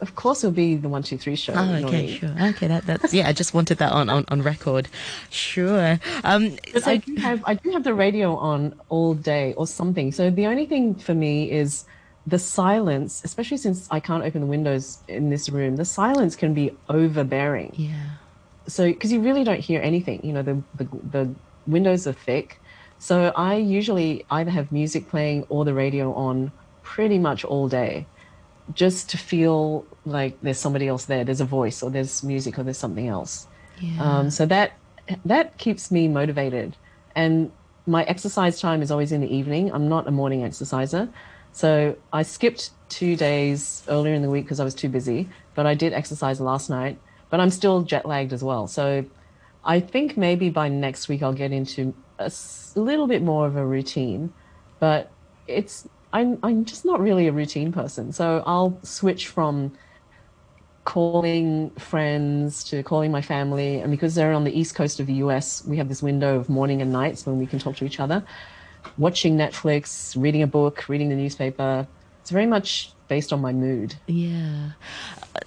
of 0.00 0.14
course 0.14 0.44
it'll 0.44 0.54
be 0.54 0.76
the 0.76 0.88
one 0.88 1.02
two 1.02 1.18
three 1.18 1.36
show. 1.36 1.54
Oh, 1.56 1.74
okay, 1.84 2.08
sure. 2.08 2.34
Okay, 2.40 2.66
that, 2.68 2.86
that's 2.86 3.12
yeah. 3.12 3.28
I 3.28 3.32
just 3.32 3.54
wanted 3.54 3.78
that 3.78 3.92
on, 3.92 4.08
on, 4.08 4.24
on 4.28 4.42
record. 4.42 4.88
Sure. 5.30 5.98
Um, 6.24 6.56
so, 6.72 6.90
I 6.90 6.96
do 6.98 7.16
have 7.16 7.42
I 7.46 7.54
do 7.54 7.70
have 7.70 7.84
the 7.84 7.94
radio 7.94 8.36
on 8.36 8.74
all 8.88 9.14
day 9.14 9.54
or 9.54 9.66
something. 9.66 10.12
So 10.12 10.30
the 10.30 10.46
only 10.46 10.66
thing 10.66 10.94
for 10.94 11.14
me 11.14 11.50
is 11.50 11.84
the 12.26 12.38
silence, 12.38 13.22
especially 13.24 13.56
since 13.56 13.86
I 13.90 14.00
can't 14.00 14.24
open 14.24 14.40
the 14.40 14.46
windows 14.46 14.98
in 15.08 15.30
this 15.30 15.48
room. 15.48 15.76
The 15.76 15.84
silence 15.84 16.36
can 16.36 16.54
be 16.54 16.76
overbearing. 16.88 17.72
Yeah. 17.76 17.94
So 18.66 18.86
because 18.86 19.12
you 19.12 19.20
really 19.20 19.44
don't 19.44 19.60
hear 19.60 19.80
anything. 19.80 20.20
You 20.24 20.32
know 20.32 20.42
the 20.42 20.62
the, 20.74 20.88
the 21.10 21.34
windows 21.66 22.06
are 22.06 22.12
thick. 22.12 22.60
So 22.98 23.32
I 23.36 23.56
usually 23.56 24.24
either 24.30 24.50
have 24.50 24.72
music 24.72 25.08
playing 25.08 25.44
or 25.50 25.64
the 25.64 25.74
radio 25.74 26.14
on 26.14 26.50
pretty 26.82 27.18
much 27.18 27.44
all 27.44 27.68
day 27.68 28.06
just 28.74 29.10
to 29.10 29.18
feel 29.18 29.86
like 30.04 30.36
there's 30.42 30.58
somebody 30.58 30.88
else 30.88 31.04
there, 31.04 31.24
there's 31.24 31.40
a 31.40 31.44
voice 31.46 31.82
or 31.82 31.90
there's 31.90 32.22
music 32.22 32.58
or 32.58 32.62
there's 32.62 32.78
something 32.78 33.08
else. 33.08 33.46
Yeah. 33.80 34.18
Um, 34.18 34.30
so 34.30 34.46
that 34.46 34.72
that 35.24 35.58
keeps 35.58 35.90
me 35.90 36.08
motivated. 36.08 36.76
And 37.14 37.52
my 37.86 38.02
exercise 38.04 38.60
time 38.60 38.82
is 38.82 38.90
always 38.90 39.12
in 39.12 39.20
the 39.20 39.32
evening. 39.32 39.72
I'm 39.72 39.88
not 39.88 40.08
a 40.08 40.10
morning 40.10 40.42
exerciser. 40.42 41.08
So 41.52 41.96
I 42.12 42.22
skipped 42.22 42.70
two 42.88 43.16
days 43.16 43.82
earlier 43.88 44.14
in 44.14 44.22
the 44.22 44.30
week 44.30 44.44
because 44.44 44.60
I 44.60 44.64
was 44.64 44.74
too 44.74 44.88
busy, 44.88 45.28
but 45.54 45.66
I 45.66 45.74
did 45.74 45.92
exercise 45.92 46.40
last 46.40 46.68
night. 46.68 46.98
But 47.30 47.40
I'm 47.40 47.50
still 47.50 47.82
jet 47.82 48.06
lagged 48.06 48.32
as 48.32 48.42
well. 48.42 48.66
So 48.66 49.04
I 49.64 49.80
think 49.80 50.16
maybe 50.16 50.50
by 50.50 50.68
next 50.68 51.08
week 51.08 51.22
I'll 51.22 51.32
get 51.32 51.52
into 51.52 51.94
a 52.18 52.30
little 52.74 53.06
bit 53.06 53.22
more 53.22 53.46
of 53.46 53.56
a 53.56 53.64
routine. 53.64 54.32
But 54.80 55.10
it's 55.46 55.88
I'm 56.16 56.38
I'm 56.42 56.64
just 56.64 56.86
not 56.86 56.98
really 56.98 57.26
a 57.26 57.32
routine 57.32 57.72
person. 57.72 58.10
So 58.10 58.42
I'll 58.46 58.80
switch 58.82 59.28
from 59.28 59.76
calling 60.84 61.70
friends 61.78 62.64
to 62.64 62.82
calling 62.82 63.12
my 63.12 63.20
family, 63.20 63.80
and 63.80 63.90
because 63.90 64.14
they're 64.14 64.32
on 64.32 64.44
the 64.44 64.58
east 64.58 64.74
coast 64.74 64.98
of 64.98 65.06
the 65.06 65.14
US, 65.24 65.62
we 65.66 65.76
have 65.76 65.90
this 65.90 66.02
window 66.02 66.38
of 66.38 66.48
morning 66.48 66.80
and 66.80 66.90
nights 66.90 67.26
when 67.26 67.38
we 67.38 67.46
can 67.46 67.58
talk 67.58 67.76
to 67.76 67.84
each 67.84 68.00
other. 68.00 68.24
Watching 68.96 69.36
Netflix, 69.36 70.16
reading 70.20 70.42
a 70.42 70.46
book, 70.46 70.88
reading 70.88 71.10
the 71.10 71.16
newspaper. 71.16 71.86
It's 72.22 72.30
very 72.30 72.46
much 72.46 72.94
based 73.08 73.30
on 73.30 73.40
my 73.42 73.52
mood. 73.52 73.94
Yeah, 74.06 74.70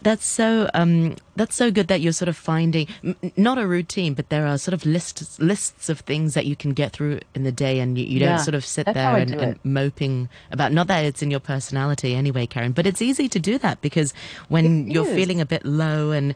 that's 0.02 0.26
so 0.26 0.70
um, 0.74 1.16
that's 1.36 1.56
so 1.56 1.72
good 1.72 1.88
that 1.88 2.02
you're 2.02 2.14
sort 2.14 2.30
of 2.30 2.38
finding 2.38 2.88
m- 3.04 3.16
not 3.38 3.58
a 3.58 3.68
routine, 3.68 4.14
but 4.14 4.30
there 4.30 4.46
are 4.46 4.58
sort 4.58 4.74
of 4.74 4.86
lists 4.86 5.40
lists 5.40 5.90
of 5.90 6.02
things 6.02 6.34
that 6.34 6.46
you 6.46 6.56
can 6.56 6.74
get 6.74 6.92
through 6.92 7.20
in 7.36 7.44
the 7.44 7.52
day, 7.52 7.80
and 7.80 7.98
you, 7.98 8.06
you 8.06 8.20
don't 8.20 8.40
sort 8.40 8.56
of 8.56 8.66
sit 8.66 8.86
there 8.86 9.18
and, 9.18 9.34
and, 9.34 9.60
moping 9.64 10.30
about. 10.52 10.72
Not 10.72 10.88
that 10.88 11.06
it's 11.06 11.22
in 11.22 11.32
your 11.32 11.40
personality 11.40 12.16
anyway, 12.16 12.46
Karen, 12.46 12.72
but 12.72 12.86
it's 12.86 13.02
easy 13.02 13.30
to 13.30 13.40
do 13.40 13.58
that 13.60 13.82
because 13.82 14.14
when 14.48 14.88
it 14.88 14.94
you're 14.94 15.08
is. 15.08 15.16
feeling 15.16 15.42
a 15.42 15.46
bit 15.46 15.66
low 15.66 16.12
and 16.12 16.36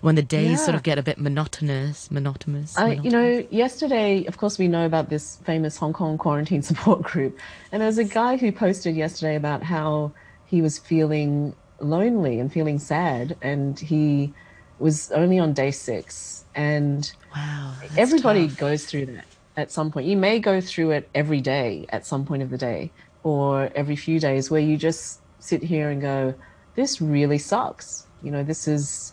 when 0.00 0.14
the 0.14 0.22
days 0.22 0.50
yeah. 0.50 0.56
sort 0.56 0.74
of 0.74 0.82
get 0.82 0.98
a 0.98 1.02
bit 1.02 1.18
monotonous, 1.18 2.10
monotonous. 2.10 2.76
I, 2.76 2.92
you 2.92 3.10
know, 3.10 3.46
yesterday, 3.50 4.24
of 4.26 4.36
course, 4.36 4.58
we 4.58 4.68
know 4.68 4.84
about 4.84 5.08
this 5.08 5.36
famous 5.44 5.76
Hong 5.78 5.92
Kong 5.92 6.18
quarantine 6.18 6.62
support 6.70 7.02
group, 7.02 7.38
and 7.72 7.80
there 7.80 7.88
was 7.88 7.98
a 7.98 8.04
guy 8.04 8.36
who 8.36 8.52
posted 8.52 8.96
yesterday 8.96 9.36
about 9.36 9.62
how 9.62 10.12
he 10.46 10.62
was 10.62 10.78
feeling 10.78 11.54
lonely 11.80 12.38
and 12.40 12.52
feeling 12.52 12.78
sad 12.78 13.36
and 13.42 13.78
he 13.78 14.34
was 14.78 15.10
only 15.12 15.38
on 15.38 15.52
day 15.52 15.70
six, 15.70 16.44
and 16.54 17.10
Wow. 17.34 17.76
everybody 17.96 18.48
tough. 18.48 18.58
goes 18.58 18.84
through 18.86 19.06
that 19.06 19.26
at 19.56 19.70
some 19.70 19.90
point. 19.92 20.06
You 20.06 20.16
may 20.16 20.38
go 20.40 20.60
through 20.60 20.90
it 20.92 21.10
every 21.14 21.40
day 21.40 21.86
at 21.90 22.06
some 22.06 22.24
point 22.24 22.42
of 22.42 22.50
the 22.50 22.58
day 22.58 22.92
or 23.22 23.70
every 23.74 23.96
few 23.96 24.18
days 24.20 24.50
where 24.50 24.60
you 24.60 24.76
just 24.76 25.22
sit 25.38 25.62
here 25.62 25.90
and 25.90 26.00
go, 26.00 26.34
this 26.74 27.00
really 27.00 27.38
sucks. 27.38 28.06
You 28.20 28.30
know, 28.32 28.42
this 28.42 28.66
is 28.66 29.12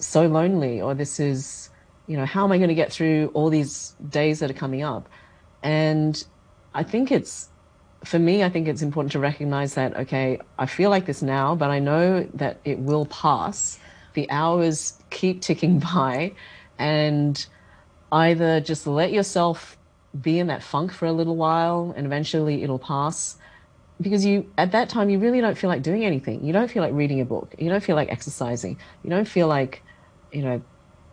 so 0.00 0.26
lonely, 0.26 0.80
or 0.80 0.94
this 0.94 1.18
is, 1.18 1.70
you 2.06 2.16
know, 2.16 2.26
how 2.26 2.44
am 2.44 2.52
I 2.52 2.58
going 2.58 2.68
to 2.68 2.74
get 2.74 2.92
through 2.92 3.30
all 3.34 3.50
these 3.50 3.94
days 4.08 4.40
that 4.40 4.50
are 4.50 4.54
coming 4.54 4.82
up? 4.82 5.08
And 5.62 6.22
I 6.74 6.82
think 6.82 7.10
it's, 7.10 7.48
for 8.06 8.18
me, 8.18 8.44
I 8.44 8.48
think 8.48 8.68
it's 8.68 8.82
important 8.82 9.12
to 9.12 9.18
recognize 9.18 9.74
that, 9.74 9.96
okay, 9.96 10.38
I 10.58 10.66
feel 10.66 10.90
like 10.90 11.06
this 11.06 11.22
now, 11.22 11.54
but 11.54 11.70
I 11.70 11.78
know 11.78 12.28
that 12.34 12.60
it 12.64 12.78
will 12.78 13.06
pass. 13.06 13.78
The 14.14 14.30
hours 14.30 14.94
keep 15.10 15.42
ticking 15.42 15.78
by, 15.94 16.32
and 16.78 17.46
either 18.12 18.60
just 18.60 18.86
let 18.86 19.12
yourself 19.12 19.76
be 20.20 20.38
in 20.38 20.46
that 20.46 20.62
funk 20.62 20.92
for 20.92 21.06
a 21.06 21.12
little 21.12 21.36
while 21.36 21.92
and 21.96 22.06
eventually 22.06 22.62
it'll 22.62 22.78
pass. 22.78 23.36
Because 24.00 24.24
you 24.24 24.50
at 24.58 24.72
that 24.72 24.88
time 24.90 25.08
you 25.08 25.18
really 25.18 25.40
don't 25.40 25.56
feel 25.56 25.68
like 25.68 25.82
doing 25.82 26.04
anything. 26.04 26.44
You 26.44 26.52
don't 26.52 26.70
feel 26.70 26.82
like 26.82 26.92
reading 26.92 27.20
a 27.20 27.24
book. 27.24 27.54
You 27.58 27.70
don't 27.70 27.82
feel 27.82 27.96
like 27.96 28.10
exercising. 28.10 28.78
You 29.02 29.10
don't 29.10 29.26
feel 29.26 29.48
like 29.48 29.82
you 30.32 30.42
know 30.42 30.62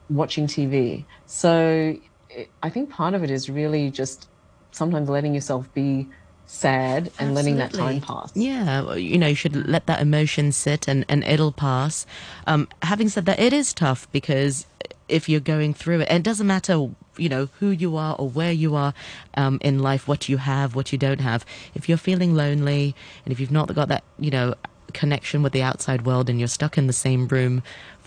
watching 0.10 0.48
tv 0.48 1.06
so 1.26 1.96
it, 2.30 2.50
i 2.62 2.70
think 2.70 2.90
part 2.90 3.14
of 3.14 3.24
it 3.24 3.32
is 3.32 3.50
really 3.50 3.90
just 3.90 4.28
sometimes 4.72 5.10
letting 5.10 5.34
yourself 5.34 5.72
be 5.74 6.08
sad 6.46 7.12
and 7.20 7.34
letting 7.34 7.58
that 7.58 7.74
time 7.74 8.02
pass 8.02 8.32
Yeah, 8.36 8.94
you 8.96 9.18
know, 9.18 9.28
you 9.28 9.36
should 9.36 9.68
let 9.68 9.86
that 9.88 10.02
emotion 10.02 10.52
sit 10.52 10.88
and, 10.88 11.06
and 11.10 11.24
it'll 11.24 11.52
pass. 11.52 12.06
Um, 12.48 12.68
having 12.82 13.10
said 13.10 13.26
that, 13.26 13.40
it 13.40 13.54
is 13.54 13.74
tough 13.74 14.08
because 14.12 14.66
if 15.10 15.28
you're 15.28 15.40
going 15.40 15.74
through 15.74 16.02
it, 16.02 16.10
and 16.10 16.18
it 16.18 16.24
doesn't 16.24 16.48
matter, 16.48 16.90
you 17.18 17.30
know, 17.30 17.50
who 17.60 17.70
you 17.70 17.98
are 17.98 18.16
or 18.18 18.30
where 18.30 18.52
you 18.52 18.76
are 18.76 18.94
um, 19.36 19.58
in 19.62 19.80
life, 19.80 20.08
what 20.08 20.30
you 20.30 20.38
have, 20.38 20.76
what 20.76 20.92
you 20.92 20.98
don't 20.98 21.22
have. 21.22 21.46
If 21.76 21.90
you're 21.90 21.98
feeling 21.98 22.36
lonely 22.36 22.96
and 23.26 23.32
if 23.32 23.40
you've 23.40 23.52
not 23.52 23.74
got 23.74 23.90
that, 23.90 24.04
you 24.20 24.32
know, 24.32 24.56
connection 24.94 25.42
with 25.42 25.54
the 25.54 25.64
outside 25.64 26.06
world 26.06 26.30
and 26.30 26.40
you're 26.40 26.48
stuck 26.48 26.78
in 26.78 26.88
the 26.88 26.94
same 26.94 27.28
room 27.28 27.64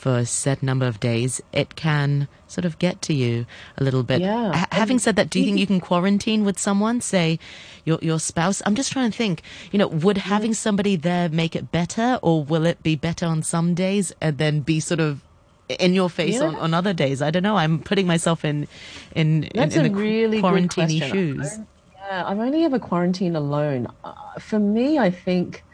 for 0.06 0.18
a 0.18 0.24
set 0.24 0.62
number 0.62 0.86
of 0.86 1.00
days, 1.00 1.40
it 1.52 1.74
can 1.74 2.28
sort 2.46 2.64
of 2.64 2.78
get 2.78 3.02
to 3.02 3.12
you 3.12 3.44
a 3.76 3.82
little 3.82 4.04
bit. 4.04 4.20
Yeah. 4.20 4.52
Ha- 4.54 4.68
having 4.70 5.00
said 5.00 5.16
that, 5.16 5.30
do 5.30 5.40
you 5.40 5.44
think 5.46 5.58
you 5.58 5.66
can 5.66 5.80
quarantine 5.80 6.44
with 6.44 6.60
someone, 6.60 7.00
say 7.00 7.40
your 7.84 7.98
your 8.00 8.20
spouse? 8.20 8.62
I'm 8.64 8.76
just 8.76 8.92
trying 8.92 9.10
to 9.10 9.16
think. 9.18 9.42
You 9.72 9.80
know, 9.80 9.88
would 9.88 10.18
having 10.18 10.54
somebody 10.54 10.94
there 10.94 11.28
make 11.28 11.56
it 11.56 11.72
better, 11.72 12.20
or 12.22 12.44
will 12.44 12.66
it 12.66 12.84
be 12.84 12.94
better 12.94 13.26
on 13.26 13.42
some 13.42 13.74
days 13.74 14.12
and 14.20 14.38
then 14.38 14.60
be 14.60 14.78
sort 14.78 15.00
of 15.00 15.24
in 15.68 15.92
your 15.92 16.08
face 16.08 16.34
Yeah. 16.34 16.44
on, 16.44 16.54
on 16.54 16.72
other 16.72 16.92
days? 16.94 17.20
I 17.20 17.32
don't 17.32 17.42
know. 17.42 17.56
I'm 17.56 17.80
putting 17.80 18.06
myself 18.06 18.44
in 18.44 18.68
in 19.16 19.42
in, 19.42 19.50
That's 19.56 19.74
in 19.74 19.86
a 19.86 19.88
the 19.88 19.94
really 19.96 20.38
quarantine 20.38 21.00
shoes. 21.00 21.58
Yeah, 21.96 22.22
I've 22.28 22.38
only 22.38 22.62
ever 22.62 22.78
quarantined 22.78 23.36
alone. 23.36 23.88
Uh, 24.04 24.14
for 24.38 24.60
me, 24.60 25.00
I 25.00 25.10
think, 25.10 25.64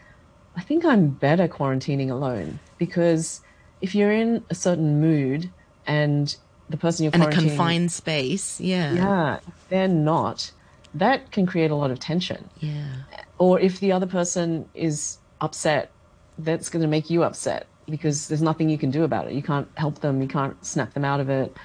I 0.57 0.61
think 0.61 0.85
I'm 0.85 1.09
better 1.09 1.47
quarantining 1.47 2.09
alone 2.09 2.57
because 2.79 3.42
if 3.83 3.93
you're 3.93 4.13
in 4.13 4.43
a 4.49 4.55
certain 4.55 5.01
mood 5.01 5.51
and 5.85 6.35
the 6.69 6.77
person 6.77 7.03
you're 7.03 7.13
In 7.13 7.21
a 7.21 7.29
confined 7.29 7.91
space, 7.91 8.59
yeah, 8.61 8.93
yeah, 8.93 9.39
they're 9.69 9.89
not, 9.89 10.51
that 10.93 11.31
can 11.31 11.45
create 11.45 11.69
a 11.69 11.75
lot 11.75 11.91
of 11.91 11.99
tension. 11.99 12.49
yeah. 12.59 12.93
Or 13.37 13.59
if 13.59 13.81
the 13.81 13.91
other 13.91 14.05
person 14.05 14.69
is 14.73 15.17
upset, 15.41 15.91
that's 16.37 16.69
going 16.69 16.81
to 16.81 16.87
make 16.87 17.09
you 17.09 17.23
upset 17.23 17.67
because 17.89 18.29
there's 18.29 18.41
nothing 18.41 18.69
you 18.69 18.77
can 18.77 18.89
do 18.89 19.03
about 19.03 19.27
it. 19.27 19.33
You 19.33 19.43
can't 19.43 19.67
help 19.75 19.99
them. 19.99 20.21
You 20.21 20.29
can't 20.29 20.55
snap 20.65 20.93
them 20.93 21.03
out 21.03 21.19
of 21.19 21.29
it. 21.29 21.55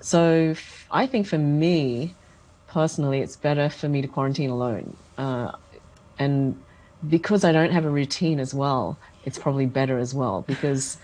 So 0.00 0.50
f- 0.50 0.86
I 0.90 1.06
think 1.06 1.26
for 1.26 1.38
me, 1.38 2.14
personally, 2.68 3.20
it's 3.20 3.36
better 3.36 3.70
for 3.70 3.88
me 3.88 4.02
to 4.02 4.08
quarantine 4.08 4.50
alone. 4.50 4.94
Uh, 5.16 5.52
and 6.18 6.62
because 7.08 7.44
I 7.44 7.52
don't 7.52 7.72
have 7.72 7.86
a 7.86 7.90
routine 7.90 8.38
as 8.40 8.52
well, 8.52 8.98
it's 9.24 9.38
probably 9.38 9.66
better 9.66 9.98
as 9.98 10.12
well 10.12 10.44
because 10.46 10.98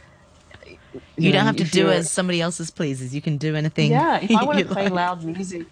You, 1.16 1.32
don't 1.32 1.41
know, 1.41 1.47
have 1.47 1.57
to 1.57 1.64
do 1.64 1.80
you're- 1.80 1.95
as 1.97 2.11
somebody 2.11 2.41
else's 2.41 2.70
pleases. 2.70 3.14
You 3.14 3.20
can 3.22 3.36
do 3.36 3.55
anything. 3.57 3.91
yeah, 3.91 4.18
if 4.20 4.30
I 4.36 4.45
want 4.45 4.59
you 4.59 4.64
to 4.64 4.72
play 4.72 4.84
like. 4.84 4.93
loud 4.93 5.24
music 5.24 5.66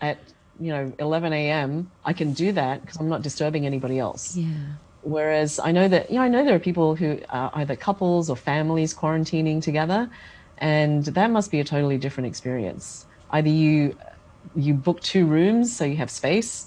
at 0.00 0.18
you 0.58 0.72
know 0.72 0.92
11 0.98 1.32
a.m., 1.32 1.90
I 2.04 2.12
can 2.12 2.32
do 2.32 2.52
that 2.52 2.80
because 2.82 2.98
I'm 2.98 3.08
not 3.08 3.22
disturbing 3.22 3.64
anybody 3.66 3.98
else. 3.98 4.36
Yeah. 4.36 4.46
Whereas 5.02 5.58
I 5.58 5.72
know 5.72 5.88
that 5.88 6.10
you 6.10 6.16
know 6.16 6.22
I 6.22 6.28
know 6.28 6.44
there 6.44 6.54
are 6.54 6.58
people 6.58 6.94
who 6.94 7.18
are 7.30 7.50
either 7.54 7.76
couples 7.76 8.28
or 8.28 8.36
families 8.36 8.94
quarantining 8.94 9.62
together, 9.62 10.10
and 10.58 11.04
that 11.06 11.30
must 11.30 11.50
be 11.50 11.60
a 11.60 11.64
totally 11.64 11.96
different 11.98 12.26
experience. 12.26 13.06
Either 13.30 13.48
you 13.48 13.96
you 14.56 14.74
book 14.74 15.00
two 15.00 15.26
rooms 15.26 15.74
so 15.74 15.84
you 15.84 15.96
have 15.96 16.10
space, 16.10 16.66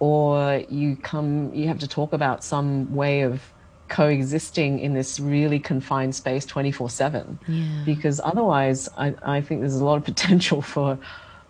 or 0.00 0.62
you 0.68 0.96
come 0.96 1.52
you 1.54 1.68
have 1.68 1.78
to 1.80 1.86
talk 1.88 2.12
about 2.12 2.42
some 2.42 2.92
way 2.94 3.20
of 3.22 3.40
coexisting 3.88 4.78
in 4.80 4.94
this 4.94 5.18
really 5.20 5.58
confined 5.58 6.14
space 6.14 6.44
24 6.46 6.90
7 6.90 7.38
because 7.84 8.20
otherwise 8.22 8.88
I, 8.96 9.14
I 9.22 9.40
think 9.40 9.60
there's 9.62 9.76
a 9.76 9.84
lot 9.84 9.96
of 9.96 10.04
potential 10.04 10.62
for 10.62 10.98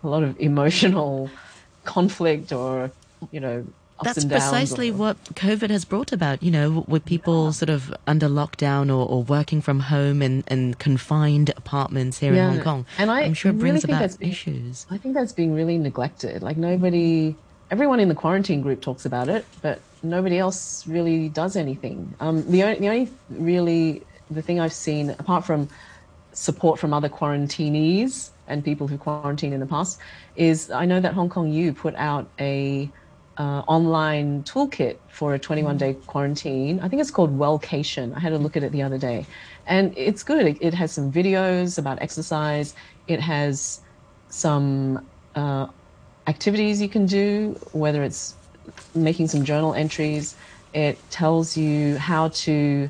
a 0.03 0.07
lot 0.07 0.23
of 0.23 0.39
emotional 0.39 1.29
conflict 1.83 2.51
or 2.51 2.91
you 3.31 3.39
know 3.39 3.65
ups 3.99 4.05
That's 4.05 4.17
and 4.19 4.29
downs 4.29 4.43
precisely 4.43 4.91
or- 4.91 4.93
what 4.93 5.23
COVID 5.35 5.69
has 5.71 5.83
brought 5.83 6.13
about, 6.13 6.41
you 6.41 6.51
know, 6.51 6.85
with 6.87 7.03
people 7.03 7.51
sort 7.51 7.69
of 7.69 7.93
under 8.07 8.29
lockdown 8.29 8.87
or, 8.87 9.05
or 9.05 9.23
working 9.23 9.59
from 9.61 9.81
home 9.81 10.21
in, 10.21 10.45
in 10.47 10.75
confined 10.75 11.49
apartments 11.57 12.17
here 12.19 12.33
Yeah. 12.33 12.47
in 12.47 12.53
Hong 12.55 12.63
Kong. 12.63 12.85
And 12.97 13.11
I 13.11 13.23
am 13.23 13.33
sure 13.33 13.51
it 13.51 13.55
really 13.55 13.71
brings 13.71 13.81
think 13.81 13.89
about 13.97 13.99
that's 13.99 14.17
issues. 14.21 14.85
I 14.89 14.97
think 14.97 15.15
that's 15.15 15.33
being 15.33 15.53
really 15.53 15.77
neglected. 15.77 16.41
Like 16.41 16.55
nobody, 16.55 17.35
everyone 17.71 17.99
in 17.99 18.09
the 18.09 18.15
quarantine 18.15 18.61
group 18.61 18.81
talks 18.81 19.05
about 19.05 19.29
it, 19.29 19.45
but 19.61 19.79
nobody 20.01 20.37
else 20.37 20.85
really 20.87 21.29
does 21.29 21.55
anything. 21.55 22.13
Um, 22.19 22.49
the 22.49 22.63
only, 22.63 22.79
the 22.79 22.87
only 22.87 23.09
really 23.29 24.03
the 24.31 24.41
thing 24.41 24.59
I've 24.59 24.73
seen, 24.73 25.11
apart 25.11 25.45
from 25.45 25.69
support 26.33 26.79
from 26.79 26.93
other 26.93 27.09
quarantinees 27.09 28.29
and 28.47 28.63
people 28.63 28.87
who 28.87 28.97
quarantined 28.97 29.53
in 29.53 29.59
the 29.59 29.65
past, 29.65 29.99
is 30.35 30.71
I 30.71 30.85
know 30.85 30.99
that 30.99 31.13
Hong 31.13 31.29
Kong 31.29 31.51
U 31.51 31.73
put 31.73 31.95
out 31.95 32.27
a 32.39 32.89
uh, 33.37 33.63
online 33.67 34.43
toolkit 34.43 34.97
for 35.07 35.33
a 35.33 35.39
21 35.39 35.77
day 35.77 35.93
quarantine. 36.07 36.79
I 36.81 36.89
think 36.89 37.01
it's 37.01 37.11
called 37.11 37.37
Wellcation. 37.37 38.15
I 38.15 38.19
had 38.19 38.33
a 38.33 38.37
look 38.37 38.57
at 38.57 38.63
it 38.63 38.71
the 38.71 38.81
other 38.81 38.97
day, 38.97 39.25
and 39.65 39.97
it's 39.97 40.23
good. 40.23 40.45
It, 40.45 40.57
it 40.61 40.73
has 40.73 40.91
some 40.91 41.11
videos 41.11 41.77
about 41.77 42.01
exercise. 42.01 42.75
It 43.07 43.21
has 43.21 43.81
some 44.29 45.05
uh, 45.35 45.67
activities 46.29 46.81
you 46.81 46.89
can 46.89 47.05
do, 47.05 47.59
whether 47.71 48.03
it's 48.03 48.35
making 48.93 49.27
some 49.27 49.43
journal 49.43 49.73
entries. 49.73 50.35
It 50.73 50.97
tells 51.09 51.57
you 51.57 51.97
how 51.97 52.29
to 52.45 52.89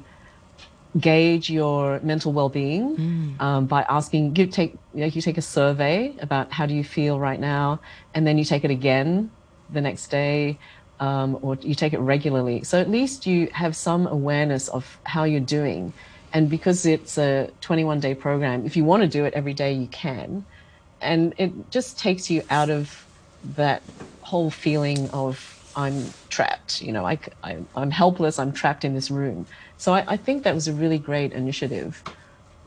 gauge 1.00 1.50
your 1.50 2.00
mental 2.02 2.34
well-being 2.34 2.96
um, 3.40 3.66
by 3.68 3.82
asking 3.84 4.36
you 4.36 4.48
take 4.48 4.72
you, 4.94 5.02
know, 5.02 5.06
you 5.06 5.22
take 5.22 5.38
a 5.38 5.48
survey 5.58 6.16
about 6.20 6.52
how 6.52 6.66
do 6.66 6.74
you 6.74 6.84
feel 6.84 7.20
right 7.20 7.40
now 7.40 7.80
and 8.14 8.26
then 8.26 8.38
you 8.40 8.44
take 8.44 8.64
it 8.64 8.72
again 8.72 9.30
the 9.72 9.82
next 9.82 10.08
day 10.08 10.58
um, 11.00 11.38
or 11.42 11.56
you 11.62 11.76
take 11.76 11.94
it 11.94 12.00
regularly. 12.00 12.64
So 12.64 12.82
at 12.82 12.90
least 12.90 13.26
you 13.26 13.48
have 13.54 13.76
some 13.76 14.08
awareness 14.08 14.68
of 14.68 14.98
how 15.04 15.24
you're 15.24 15.40
doing. 15.60 15.94
And 16.34 16.50
because 16.50 16.86
it's 16.86 17.18
a 17.18 17.50
21 17.62 18.00
day 18.00 18.16
program 18.16 18.66
if 18.66 18.76
you 18.76 18.84
want 18.84 19.04
to 19.04 19.08
do 19.08 19.24
it 19.26 19.34
every 19.34 19.54
day 19.54 19.72
you 19.74 19.88
can. 19.88 20.46
And 21.02 21.34
it 21.38 21.72
just 21.72 21.98
takes 21.98 22.30
you 22.30 22.42
out 22.50 22.70
of 22.70 23.06
that 23.56 23.82
whole 24.22 24.50
feeling 24.50 25.10
of 25.12 25.56
I'm 25.76 26.06
trapped. 26.30 26.82
You 26.82 26.92
know, 26.92 27.06
I, 27.06 27.18
I, 27.44 27.58
am 27.76 27.92
helpless. 27.92 28.40
I'm 28.40 28.52
trapped 28.52 28.84
in 28.84 28.94
this 28.94 29.10
room. 29.10 29.46
So 29.78 29.94
I, 29.94 30.04
I 30.08 30.18
think 30.18 30.44
that 30.44 30.54
was 30.54 30.68
a 30.68 30.74
really 30.74 30.98
great 30.98 31.32
initiative. 31.32 32.04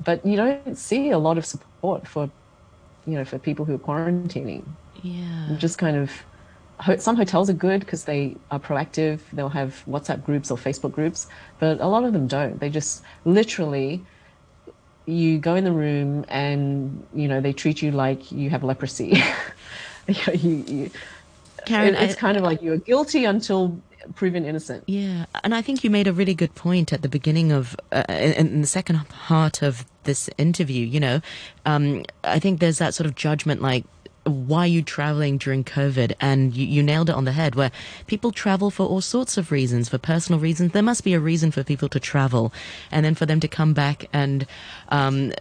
But 0.02 0.24
you 0.24 0.36
don't 0.36 0.76
see 0.76 1.10
a 1.10 1.18
lot 1.18 1.38
of 1.38 1.44
support 1.44 2.06
for, 2.06 2.30
you 3.06 3.14
know, 3.14 3.24
for 3.24 3.38
people 3.38 3.64
who 3.64 3.74
are 3.74 3.78
quarantining. 3.78 4.64
Yeah. 5.02 5.56
Just 5.58 5.78
kind 5.78 5.96
of, 5.96 6.10
some 7.00 7.16
hotels 7.16 7.50
are 7.50 7.54
good 7.54 7.80
because 7.80 8.04
they 8.04 8.36
are 8.50 8.58
proactive. 8.58 9.20
They'll 9.32 9.48
have 9.50 9.82
WhatsApp 9.88 10.24
groups 10.24 10.50
or 10.50 10.56
Facebook 10.56 10.92
groups, 10.92 11.26
but 11.58 11.80
a 11.80 11.86
lot 11.86 12.04
of 12.04 12.12
them 12.12 12.26
don't. 12.26 12.58
They 12.58 12.70
just 12.70 13.02
literally, 13.24 14.04
you 15.06 15.38
go 15.38 15.54
in 15.54 15.64
the 15.64 15.72
room 15.72 16.24
and 16.28 17.04
you 17.12 17.26
know 17.26 17.40
they 17.40 17.52
treat 17.52 17.82
you 17.82 17.90
like 17.90 18.32
you 18.32 18.50
have 18.50 18.62
leprosy. 18.64 19.22
you, 20.08 20.32
you, 20.34 20.64
you, 20.66 20.90
Karen, 21.66 21.94
it- 21.94 22.02
it's 22.02 22.14
I- 22.16 22.18
kind 22.18 22.36
of 22.36 22.42
like 22.42 22.62
you're 22.62 22.76
guilty 22.78 23.24
until 23.24 23.80
proven 24.16 24.44
innocent. 24.44 24.82
Yeah, 24.88 25.26
and 25.44 25.54
I 25.54 25.62
think 25.62 25.84
you 25.84 25.90
made 25.90 26.08
a 26.08 26.12
really 26.12 26.34
good 26.34 26.54
point 26.56 26.92
at 26.92 27.02
the 27.02 27.08
beginning 27.08 27.52
of, 27.52 27.76
uh, 27.92 28.02
in, 28.08 28.48
in 28.48 28.60
the 28.60 28.66
second 28.66 28.98
part 29.08 29.62
of 29.62 29.84
this 30.04 30.28
interview. 30.38 30.84
You 30.84 30.98
know, 31.00 31.20
um, 31.66 32.04
I 32.24 32.40
think 32.40 32.58
there's 32.58 32.78
that 32.78 32.94
sort 32.94 33.06
of 33.06 33.14
judgment, 33.14 33.62
like, 33.62 33.84
why 34.24 34.60
are 34.64 34.66
you 34.68 34.82
traveling 34.82 35.38
during 35.38 35.62
COVID? 35.64 36.14
And 36.20 36.52
you, 36.54 36.66
you 36.66 36.82
nailed 36.82 37.10
it 37.10 37.14
on 37.16 37.24
the 37.24 37.32
head, 37.32 37.54
where 37.54 37.70
people 38.08 38.30
travel 38.32 38.70
for 38.70 38.84
all 38.86 39.00
sorts 39.00 39.36
of 39.36 39.50
reasons, 39.52 39.88
for 39.88 39.98
personal 39.98 40.40
reasons. 40.40 40.72
There 40.72 40.82
must 40.82 41.02
be 41.04 41.14
a 41.14 41.20
reason 41.20 41.50
for 41.52 41.62
people 41.64 41.88
to 41.90 42.00
travel, 42.00 42.52
and 42.90 43.04
then 43.04 43.14
for 43.14 43.26
them 43.26 43.38
to 43.40 43.48
come 43.48 43.72
back 43.72 44.06
and. 44.12 44.46
Um, 44.88 45.32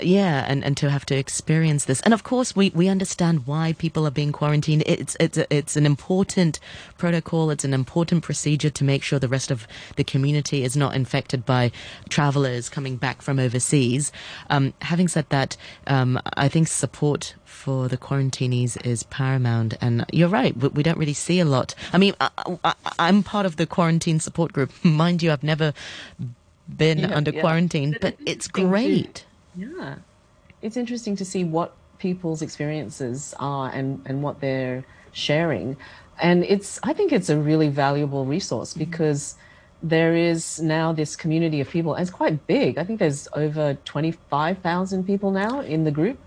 yeah, 0.00 0.44
and, 0.48 0.64
and 0.64 0.76
to 0.76 0.90
have 0.90 1.04
to 1.06 1.16
experience 1.16 1.84
this, 1.84 2.00
and 2.02 2.14
of 2.14 2.22
course 2.22 2.54
we, 2.54 2.70
we 2.70 2.88
understand 2.88 3.46
why 3.46 3.72
people 3.74 4.06
are 4.06 4.10
being 4.10 4.32
quarantined. 4.32 4.82
It's 4.86 5.16
it's 5.18 5.38
a, 5.38 5.52
it's 5.52 5.76
an 5.76 5.86
important 5.86 6.60
protocol. 6.98 7.50
It's 7.50 7.64
an 7.64 7.74
important 7.74 8.22
procedure 8.22 8.70
to 8.70 8.84
make 8.84 9.02
sure 9.02 9.18
the 9.18 9.28
rest 9.28 9.50
of 9.50 9.66
the 9.96 10.04
community 10.04 10.62
is 10.62 10.76
not 10.76 10.94
infected 10.94 11.44
by 11.44 11.72
travelers 12.08 12.68
coming 12.68 12.96
back 12.96 13.22
from 13.22 13.38
overseas. 13.38 14.12
Um, 14.48 14.74
having 14.82 15.08
said 15.08 15.26
that, 15.30 15.56
um, 15.86 16.20
I 16.36 16.48
think 16.48 16.68
support 16.68 17.34
for 17.50 17.88
the 17.88 17.98
quarantinees 17.98 18.84
is 18.86 19.02
paramount. 19.04 19.74
And 19.80 20.06
you're 20.12 20.28
right, 20.28 20.56
we, 20.56 20.68
we 20.68 20.82
don't 20.82 20.98
really 20.98 21.12
see 21.12 21.40
a 21.40 21.44
lot. 21.44 21.74
I 21.92 21.98
mean, 21.98 22.14
I, 22.20 22.74
am 22.98 23.22
part 23.22 23.44
of 23.44 23.56
the 23.56 23.66
quarantine 23.66 24.18
support 24.20 24.52
group. 24.52 24.72
Mind 24.84 25.22
you, 25.22 25.30
I've 25.30 25.42
never 25.42 25.74
been 26.68 27.00
yeah, 27.00 27.14
under 27.14 27.32
yeah. 27.32 27.40
quarantine, 27.40 27.96
but 28.00 28.16
it's 28.24 28.48
great. 28.48 29.26
Yeah. 29.56 29.96
It's 30.62 30.76
interesting 30.76 31.16
to 31.16 31.24
see 31.24 31.44
what 31.44 31.72
people's 31.98 32.42
experiences 32.42 33.34
are 33.38 33.70
and, 33.70 34.02
and 34.06 34.22
what 34.22 34.40
they're 34.40 34.84
sharing. 35.12 35.76
And 36.20 36.44
it's, 36.44 36.78
I 36.82 36.92
think 36.92 37.12
it's 37.12 37.30
a 37.30 37.38
really 37.38 37.68
valuable 37.68 38.24
resource 38.24 38.70
mm-hmm. 38.70 38.80
because 38.80 39.36
there 39.82 40.14
is 40.14 40.60
now 40.60 40.92
this 40.92 41.16
community 41.16 41.60
of 41.60 41.70
people, 41.70 41.94
and 41.94 42.02
it's 42.02 42.10
quite 42.10 42.46
big. 42.46 42.76
I 42.78 42.84
think 42.84 42.98
there's 42.98 43.28
over 43.32 43.78
25,000 43.84 45.06
people 45.06 45.30
now 45.30 45.60
in 45.60 45.84
the 45.84 45.90
group, 45.90 46.18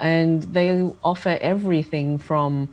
and 0.00 0.42
they 0.42 0.90
offer 1.02 1.38
everything 1.40 2.18
from 2.18 2.68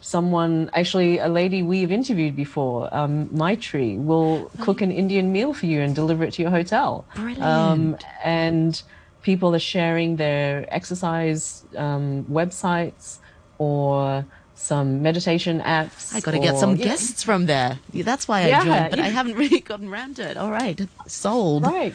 someone, 0.00 0.70
actually, 0.72 1.18
a 1.18 1.28
lady 1.28 1.62
we've 1.62 1.92
interviewed 1.92 2.34
before, 2.34 2.88
um, 2.94 3.28
Maitri, 3.28 3.98
will 3.98 4.50
cook 4.60 4.80
an 4.80 4.90
Indian 4.90 5.30
meal 5.30 5.52
for 5.52 5.66
you 5.66 5.80
and 5.80 5.94
deliver 5.94 6.24
it 6.24 6.32
to 6.34 6.42
your 6.42 6.50
hotel. 6.50 7.04
Brilliant. 7.14 7.42
Um, 7.42 7.98
and 8.24 8.82
people 9.22 9.54
are 9.54 9.60
sharing 9.60 10.16
their 10.16 10.66
exercise 10.74 11.64
um, 11.76 12.24
websites 12.24 13.18
or 13.58 14.24
some 14.54 15.02
meditation 15.02 15.60
apps. 15.60 16.14
I 16.14 16.20
got 16.20 16.32
to 16.32 16.38
get 16.38 16.58
some 16.58 16.76
yeah. 16.76 16.84
guests 16.84 17.22
from 17.22 17.46
there. 17.46 17.78
That's 17.94 18.28
why 18.28 18.42
I 18.42 18.48
yeah, 18.48 18.64
joined, 18.64 18.90
but 18.90 18.98
yeah. 18.98 19.06
I 19.06 19.08
haven't 19.08 19.34
really 19.42 19.60
gotten 19.60 19.88
around 19.88 20.16
to 20.16 20.30
it. 20.30 20.36
All 20.36 20.50
right, 20.50 20.80
sold. 21.06 21.64
Right, 21.64 21.94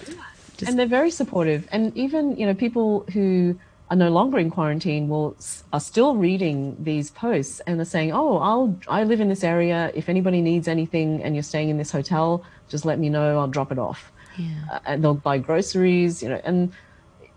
Just... 0.58 0.70
and 0.70 0.80
they're 0.80 0.88
very 0.88 1.12
supportive. 1.12 1.68
And 1.72 1.96
even 1.96 2.36
you 2.38 2.46
know 2.46 2.56
people 2.56 3.06
who 3.14 3.58
are 3.92 3.96
no 3.96 4.10
longer 4.10 4.40
in 4.40 4.50
quarantine 4.50 5.08
will 5.08 5.38
are 5.72 5.80
still 5.80 6.16
reading 6.16 6.76
these 6.80 7.12
posts 7.12 7.60
and 7.68 7.80
they're 7.80 7.86
saying, 7.86 8.12
"Oh, 8.12 8.38
I'll 8.40 8.76
I 8.88 9.04
live 9.04 9.22
in 9.22 9.30
this 9.30 9.44
area. 9.44 9.92
If 9.94 10.10
anybody 10.10 10.42
needs 10.42 10.68
anything 10.68 11.22
and 11.22 11.36
you're 11.36 11.44
staying 11.44 11.70
in 11.70 11.78
this 11.78 11.92
hotel, 11.92 12.44
just 12.68 12.84
let 12.84 12.98
me 12.98 13.10
know. 13.10 13.38
I'll 13.40 13.48
drop 13.48 13.72
it 13.72 13.80
off." 13.80 14.12
Yeah. 14.38 14.50
Uh, 14.72 14.80
and 14.86 15.04
they'll 15.04 15.14
buy 15.14 15.38
groceries, 15.38 16.22
you 16.24 16.30
know, 16.30 16.42
and 16.44 16.74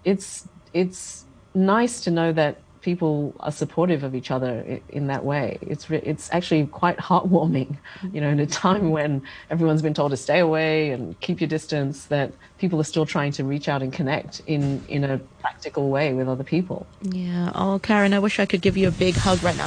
it's 0.09 0.48
it's 0.72 1.24
nice 1.54 2.00
to 2.04 2.11
know 2.11 2.32
that 2.32 2.56
people 2.80 3.34
are 3.40 3.52
supportive 3.52 4.04
of 4.04 4.14
each 4.14 4.30
other 4.30 4.80
in 4.88 5.09
that 5.09 5.22
way. 5.24 5.59
It's 5.61 5.90
re- 5.90 6.02
it's 6.12 6.30
actually 6.32 6.66
quite 6.66 6.96
heartwarming, 7.11 7.76
you 8.12 8.20
know, 8.20 8.28
in 8.28 8.40
a 8.40 8.46
time 8.46 8.90
when 8.90 9.22
everyone's 9.50 9.82
been 9.82 9.94
told 9.94 10.12
to 10.12 10.16
stay 10.16 10.38
away 10.38 10.90
and 10.90 11.18
keep 11.20 11.40
your 11.40 11.48
distance. 11.48 12.06
That 12.06 12.32
people 12.59 12.80
are 12.80 12.84
still 12.84 13.06
trying 13.06 13.32
to 13.32 13.44
reach 13.44 13.68
out 13.68 13.82
and 13.82 13.92
connect 13.92 14.42
in 14.46 14.84
in 14.88 15.04
a 15.04 15.18
practical 15.40 15.88
way 15.90 16.12
with 16.12 16.28
other 16.28 16.44
people. 16.44 16.86
Yeah. 17.02 17.52
Oh, 17.54 17.78
Karen, 17.82 18.12
I 18.12 18.18
wish 18.18 18.38
I 18.38 18.46
could 18.46 18.62
give 18.62 18.76
you 18.76 18.88
a 18.88 18.92
big 18.92 19.14
hug 19.14 19.42
right 19.42 19.56
now. 19.56 19.66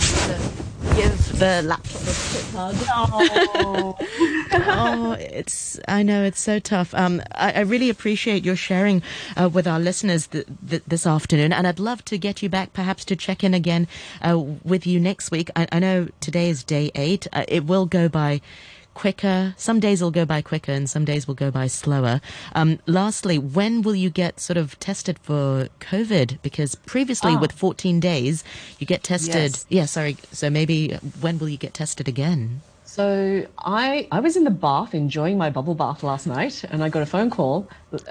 Give 0.96 1.40
the 1.40 1.62
laptop 1.64 2.02
a 2.02 2.16
quick 2.30 2.46
hug. 2.54 2.76
Oh. 2.90 3.96
oh, 4.54 5.18
it's. 5.20 5.80
I 5.88 6.04
know 6.04 6.24
it's 6.24 6.42
so 6.42 6.60
tough. 6.60 6.94
Um, 6.94 7.22
I, 7.34 7.54
I 7.54 7.60
really 7.62 7.90
appreciate 7.90 8.44
your 8.44 8.56
sharing 8.56 9.02
uh, 9.38 9.50
with 9.52 9.68
our 9.68 9.80
listeners 9.80 10.28
th- 10.28 10.46
th- 10.70 10.84
this 10.86 11.08
afternoon, 11.08 11.54
and 11.54 11.66
I'd 11.66 11.80
love 11.80 12.04
to 12.06 12.18
get 12.18 12.44
you 12.44 12.50
back, 12.50 12.74
perhaps, 12.74 13.06
to 13.06 13.16
check 13.16 13.44
in 13.44 13.54
again 13.54 13.88
uh, 14.22 14.38
with 14.64 14.86
you 14.86 15.00
next 15.00 15.32
week. 15.32 15.50
I, 15.56 15.68
I, 15.72 15.80
know 15.80 16.10
today 16.20 16.50
is 16.50 16.64
day 16.64 16.92
eight. 16.96 17.26
Uh, 17.32 17.46
it 17.48 17.66
will 17.66 17.86
go 17.86 18.10
by 18.10 18.42
quicker. 19.02 19.56
Some 19.58 19.80
days 19.80 20.00
will 20.00 20.12
go 20.12 20.26
by 20.26 20.44
quicker 20.44 20.72
and 20.72 20.88
some 20.88 21.06
days 21.06 21.28
will 21.28 21.34
go 21.34 21.50
by 21.50 21.66
slower. 21.66 22.22
Um, 22.54 22.78
lastly, 22.86 23.40
when 23.40 23.82
will 23.82 23.96
you 23.96 24.12
get 24.12 24.40
sort 24.40 24.58
of 24.58 24.78
tested 24.80 25.18
for 25.18 25.70
COVID? 25.80 26.38
Because 26.44 26.76
previously, 26.76 27.36
with 27.36 27.52
14 27.52 28.00
days, 28.00 28.44
you 28.78 28.86
get 28.86 29.02
tested. 29.02 29.54
Yes. 29.54 29.66
Yeah, 29.70 29.86
sorry. 29.86 30.18
So 30.32 30.52
maybe 30.52 30.94
when 31.20 31.40
will 31.40 31.50
you 31.50 31.58
get 31.58 31.74
tested 31.74 32.08
again? 32.08 32.62
So 32.86 33.48
I 33.58 34.08
I 34.12 34.20
was 34.20 34.38
in 34.38 34.44
the 34.44 34.52
bath 34.52 34.94
enjoying 34.94 35.36
my 35.36 35.50
bubble 35.50 35.74
bath 35.74 36.04
last 36.04 36.28
night, 36.28 36.64
and 36.70 36.84
I 36.84 36.90
got 36.90 37.02
a 37.02 37.08
phone 37.08 37.32
call. 37.32 37.68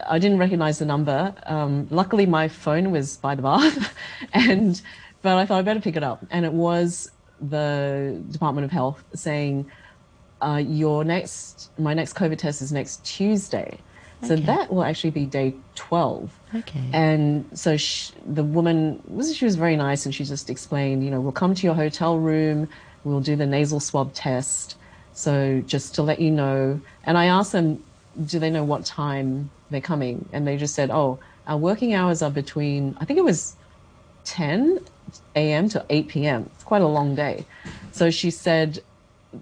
I 0.09 0.19
didn't 0.19 0.39
recognize 0.39 0.81
the 0.81 0.87
number. 0.87 1.33
Um, 1.47 1.87
luckily, 1.91 2.27
my 2.27 2.49
phone 2.49 2.91
was 2.91 3.17
by 3.19 3.37
the 3.37 3.43
bath, 3.43 3.95
and 4.33 4.81
but 5.23 5.37
I 5.37 5.47
thought 5.47 5.59
I 5.59 5.63
better 5.63 5.81
pick 5.81 5.97
it 5.97 6.03
up, 6.03 6.27
and 6.31 6.45
it 6.45 6.53
was 6.53 7.13
the 7.41 8.21
Department 8.31 8.65
of 8.65 8.73
Health 8.73 9.05
saying 9.15 9.71
uh, 10.43 10.63
your 10.65 11.05
next, 11.05 11.71
my 11.79 11.95
next 11.95 12.15
COVID 12.15 12.39
test 12.39 12.63
is 12.63 12.73
next 12.73 13.05
Tuesday. 13.05 13.79
So 14.23 14.35
okay. 14.35 14.43
that 14.45 14.73
will 14.73 14.85
actually 14.85 15.11
be 15.11 15.25
day 15.25 15.55
12. 15.77 16.31
Okay. 16.55 16.91
And 16.93 17.47
so 17.55 17.77
she, 17.77 18.13
the 18.27 18.45
woman 18.45 19.03
was, 19.09 19.35
she 19.35 19.47
was 19.47 19.57
very 19.57 19.77
nice 19.77 20.05
and 20.05 20.15
she 20.15 20.25
just 20.25 20.51
explained, 20.51 21.05
you 21.05 21.11
know, 21.11 21.21
we'll 21.21 21.33
come 21.33 21.55
to 21.55 21.67
your 21.67 21.75
hotel 21.75 22.19
room, 22.19 22.69
we'll 23.05 23.21
do 23.21 23.35
the 23.35 23.47
nasal 23.47 23.81
swab 23.81 24.13
test. 24.13 24.77
So 25.15 25.63
just 25.67 25.95
to 25.95 26.03
let 26.03 26.21
you 26.21 26.31
know. 26.31 26.81
And 27.05 27.17
I 27.17 27.27
asked 27.27 27.53
them, 27.53 27.83
do 28.27 28.39
they 28.39 28.51
know 28.51 28.65
what 28.65 28.85
time 28.85 29.51
they're 29.71 29.81
coming? 29.81 30.29
And 30.33 30.47
they 30.47 30.57
just 30.59 30.75
said, 30.75 30.91
oh, 30.91 31.19
our 31.47 31.57
working 31.57 31.95
hours 31.95 32.21
are 32.21 32.31
between, 32.31 32.97
I 33.01 33.07
think 33.07 33.19
it 33.19 33.25
was 33.25 33.57
10 34.25 34.81
a.m. 35.35 35.69
to 35.71 35.85
8 35.89 36.09
p.m. 36.09 36.51
It's 36.55 36.65
quite 36.65 36.83
a 36.83 36.87
long 36.87 37.15
day. 37.15 37.47
So 37.93 38.11
she 38.11 38.31
said, 38.31 38.83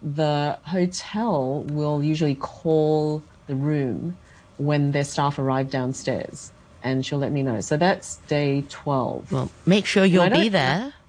the 0.02 0.58
hotel 0.64 1.62
will 1.68 2.02
usually 2.02 2.34
call 2.34 3.22
the 3.46 3.54
room 3.54 4.16
when 4.58 4.92
their 4.92 5.04
staff 5.04 5.38
arrive 5.38 5.70
downstairs 5.70 6.52
and 6.82 7.04
she'll 7.04 7.18
let 7.18 7.32
me 7.32 7.42
know. 7.42 7.60
So 7.60 7.76
that's 7.76 8.16
day 8.28 8.64
12. 8.68 9.32
Well, 9.32 9.50
make 9.66 9.86
sure 9.86 10.04
you'll 10.04 10.30
be 10.30 10.48
there. 10.48 10.94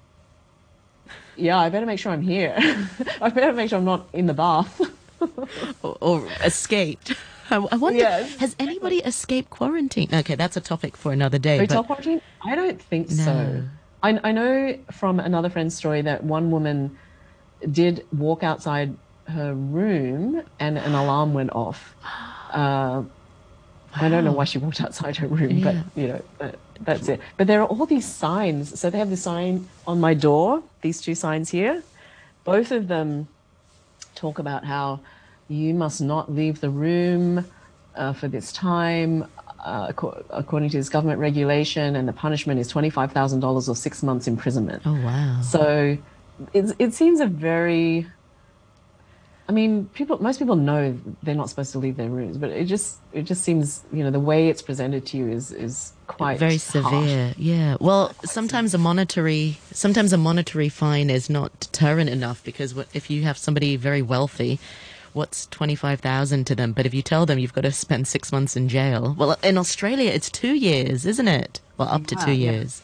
Yeah, 1.36 1.58
I 1.58 1.70
better 1.70 1.86
make 1.86 1.98
sure 1.98 2.12
I'm 2.12 2.20
here. 2.20 2.54
I 3.22 3.30
better 3.30 3.54
make 3.54 3.70
sure 3.70 3.78
I'm 3.78 3.84
not 3.86 4.06
in 4.12 4.26
the 4.26 4.34
bath. 4.34 4.78
or, 5.82 5.96
or, 6.02 6.28
escaped. 6.44 7.14
I, 7.50 7.58
wonder, 7.58 7.98
yes. 7.98 8.36
has 8.36 8.54
anybody 8.58 8.98
escaped 8.98 9.48
quarantine? 9.48 10.10
Okay, 10.12 10.34
that's 10.34 10.58
a 10.58 10.60
topic 10.60 10.98
for 10.98 11.12
another 11.12 11.38
day. 11.38 11.56
Hotel 11.56 11.82
but... 11.82 11.86
quarantine? 11.86 12.20
I 12.44 12.54
don't 12.54 12.80
think 12.80 13.08
no. 13.10 13.24
so. 13.24 13.62
I, 14.02 14.20
I 14.22 14.32
know 14.32 14.78
from 14.92 15.18
another 15.18 15.48
friend's 15.48 15.74
story 15.74 16.02
that 16.02 16.24
one 16.24 16.50
woman 16.50 16.98
did 17.70 18.06
walk 18.16 18.42
outside 18.42 18.96
her 19.28 19.54
room 19.54 20.42
and 20.58 20.78
an 20.78 20.94
alarm 20.94 21.34
went 21.34 21.50
off. 21.52 21.94
Uh, 22.50 22.52
wow. 22.52 23.06
I 23.94 24.08
don't 24.08 24.24
know 24.24 24.32
why 24.32 24.44
she 24.44 24.58
walked 24.58 24.80
outside 24.80 25.16
her 25.16 25.28
room, 25.28 25.58
yeah. 25.58 25.64
but 25.64 26.00
you 26.00 26.08
know, 26.08 26.22
that, 26.38 26.58
that's 26.80 27.08
it. 27.08 27.20
But 27.36 27.46
there 27.46 27.62
are 27.62 27.66
all 27.66 27.86
these 27.86 28.06
signs. 28.06 28.78
So 28.78 28.90
they 28.90 28.98
have 28.98 29.10
the 29.10 29.16
sign 29.16 29.68
on 29.86 30.00
my 30.00 30.14
door, 30.14 30.62
these 30.82 31.00
two 31.00 31.14
signs 31.14 31.50
here. 31.50 31.82
Both 32.44 32.72
of 32.72 32.88
them 32.88 33.28
talk 34.14 34.38
about 34.38 34.64
how 34.64 35.00
you 35.48 35.74
must 35.74 36.00
not 36.00 36.32
leave 36.32 36.60
the 36.60 36.70
room 36.70 37.44
uh, 37.94 38.12
for 38.12 38.28
this 38.28 38.52
time. 38.52 39.26
Uh, 39.64 39.92
according 40.30 40.70
to 40.70 40.78
this 40.78 40.88
government 40.88 41.20
regulation, 41.20 41.94
and 41.94 42.08
the 42.08 42.14
punishment 42.14 42.58
is 42.58 42.72
$25,000 42.72 43.68
or 43.68 43.76
six 43.76 44.02
months 44.02 44.26
imprisonment. 44.26 44.82
Oh, 44.86 44.94
wow. 44.94 45.42
So 45.42 45.98
it, 46.52 46.74
it 46.78 46.94
seems 46.94 47.20
a 47.20 47.26
very 47.26 48.06
I 49.50 49.52
mean, 49.52 49.86
people. 49.94 50.22
Most 50.22 50.38
people 50.38 50.54
know 50.54 50.96
they're 51.24 51.34
not 51.34 51.50
supposed 51.50 51.72
to 51.72 51.80
leave 51.80 51.96
their 51.96 52.08
rooms, 52.08 52.38
but 52.38 52.50
it 52.50 52.66
just 52.66 52.98
it 53.12 53.22
just 53.22 53.42
seems 53.42 53.82
you 53.92 54.04
know 54.04 54.12
the 54.12 54.20
way 54.20 54.46
it's 54.46 54.62
presented 54.62 55.06
to 55.06 55.16
you 55.16 55.28
is 55.28 55.50
is 55.50 55.92
quite 56.06 56.38
very 56.38 56.56
severe. 56.56 57.24
Harsh. 57.24 57.36
Yeah. 57.36 57.76
Well, 57.80 58.14
sometimes 58.24 58.74
a 58.74 58.78
monetary 58.78 59.58
sometimes 59.72 60.12
a 60.12 60.16
monetary 60.16 60.68
fine 60.68 61.10
is 61.10 61.28
not 61.28 61.58
deterrent 61.58 62.10
enough 62.10 62.44
because 62.44 62.76
if 62.94 63.10
you 63.10 63.22
have 63.22 63.36
somebody 63.36 63.74
very 63.74 64.02
wealthy, 64.02 64.60
what's 65.14 65.46
twenty 65.46 65.74
five 65.74 65.98
thousand 65.98 66.44
to 66.46 66.54
them? 66.54 66.72
But 66.72 66.86
if 66.86 66.94
you 66.94 67.02
tell 67.02 67.26
them 67.26 67.40
you've 67.40 67.52
got 67.52 67.62
to 67.62 67.72
spend 67.72 68.06
six 68.06 68.30
months 68.30 68.54
in 68.54 68.68
jail, 68.68 69.16
well, 69.18 69.36
in 69.42 69.58
Australia 69.58 70.12
it's 70.12 70.30
two 70.30 70.54
years, 70.54 71.04
isn't 71.04 71.26
it? 71.26 71.60
Well, 71.76 71.88
up 71.88 72.06
to 72.06 72.14
two 72.14 72.34
years. 72.34 72.82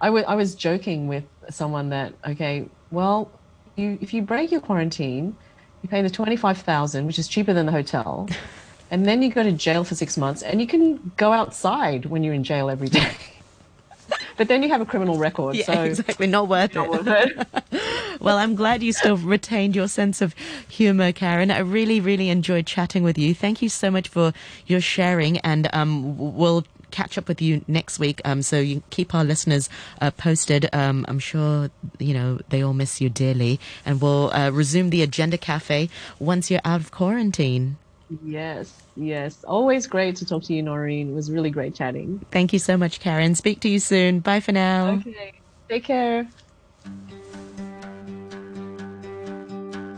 I, 0.00 0.06
w- 0.06 0.24
I 0.26 0.34
was 0.34 0.56
joking 0.56 1.06
with 1.06 1.24
someone 1.50 1.90
that 1.90 2.14
okay, 2.26 2.66
well, 2.90 3.30
you 3.76 3.98
if 4.00 4.12
you 4.14 4.22
break 4.22 4.50
your 4.50 4.60
quarantine, 4.60 5.36
you 5.82 5.88
pay 5.88 6.02
the 6.02 6.10
twenty 6.10 6.36
five 6.36 6.58
thousand, 6.58 7.06
which 7.06 7.18
is 7.18 7.28
cheaper 7.28 7.52
than 7.52 7.66
the 7.66 7.72
hotel, 7.72 8.28
and 8.90 9.06
then 9.06 9.22
you 9.22 9.30
go 9.30 9.42
to 9.42 9.52
jail 9.52 9.84
for 9.84 9.94
six 9.94 10.16
months, 10.16 10.42
and 10.42 10.60
you 10.60 10.66
can 10.66 11.12
go 11.16 11.32
outside 11.32 12.06
when 12.06 12.22
you're 12.22 12.34
in 12.34 12.44
jail 12.44 12.70
every 12.70 12.88
day. 12.88 13.12
but 14.36 14.48
then 14.48 14.62
you 14.62 14.68
have 14.68 14.80
a 14.80 14.86
criminal 14.86 15.18
record. 15.18 15.56
Yeah, 15.56 15.64
so 15.64 15.82
exactly. 15.84 16.26
Not 16.26 16.48
worth 16.48 16.74
not 16.74 16.86
it. 16.86 16.90
Worth 16.90 17.46
it. 17.72 18.20
well, 18.20 18.38
I'm 18.38 18.54
glad 18.54 18.82
you 18.82 18.92
still 18.92 19.16
retained 19.16 19.76
your 19.76 19.88
sense 19.88 20.20
of 20.20 20.34
humor, 20.68 21.12
Karen. 21.12 21.50
I 21.50 21.58
really, 21.58 22.00
really 22.00 22.30
enjoyed 22.30 22.66
chatting 22.66 23.02
with 23.02 23.18
you. 23.18 23.34
Thank 23.34 23.62
you 23.62 23.68
so 23.68 23.90
much 23.90 24.08
for 24.08 24.32
your 24.66 24.80
sharing, 24.80 25.38
and 25.38 25.68
um, 25.72 26.16
we'll 26.36 26.64
catch 26.90 27.18
up 27.18 27.28
with 27.28 27.40
you 27.40 27.64
next 27.66 27.98
week. 27.98 28.20
Um, 28.24 28.42
so 28.42 28.58
you 28.58 28.82
keep 28.90 29.14
our 29.14 29.24
listeners 29.24 29.68
uh, 30.00 30.10
posted. 30.10 30.68
Um, 30.72 31.04
I'm 31.08 31.18
sure 31.18 31.70
you 31.98 32.14
know 32.14 32.38
they 32.48 32.62
all 32.62 32.74
miss 32.74 33.00
you 33.00 33.08
dearly, 33.08 33.60
and 33.84 34.00
we'll 34.00 34.32
uh, 34.32 34.50
resume 34.50 34.90
the 34.90 35.02
Agenda 35.02 35.38
Cafe 35.38 35.88
once 36.18 36.50
you're 36.50 36.60
out 36.64 36.80
of 36.80 36.90
quarantine. 36.90 37.76
Yes, 38.24 38.72
yes. 38.96 39.44
Always 39.44 39.86
great 39.86 40.16
to 40.16 40.24
talk 40.24 40.42
to 40.44 40.54
you, 40.54 40.62
Noreen. 40.62 41.10
It 41.10 41.14
was 41.14 41.30
really 41.30 41.50
great 41.50 41.74
chatting. 41.74 42.24
Thank 42.30 42.52
you 42.52 42.58
so 42.58 42.76
much, 42.76 43.00
Karen. 43.00 43.34
Speak 43.34 43.60
to 43.60 43.68
you 43.68 43.78
soon. 43.78 44.20
Bye 44.20 44.40
for 44.40 44.52
now. 44.52 44.92
Okay. 44.92 45.34
Take 45.68 45.84
care. 45.84 46.26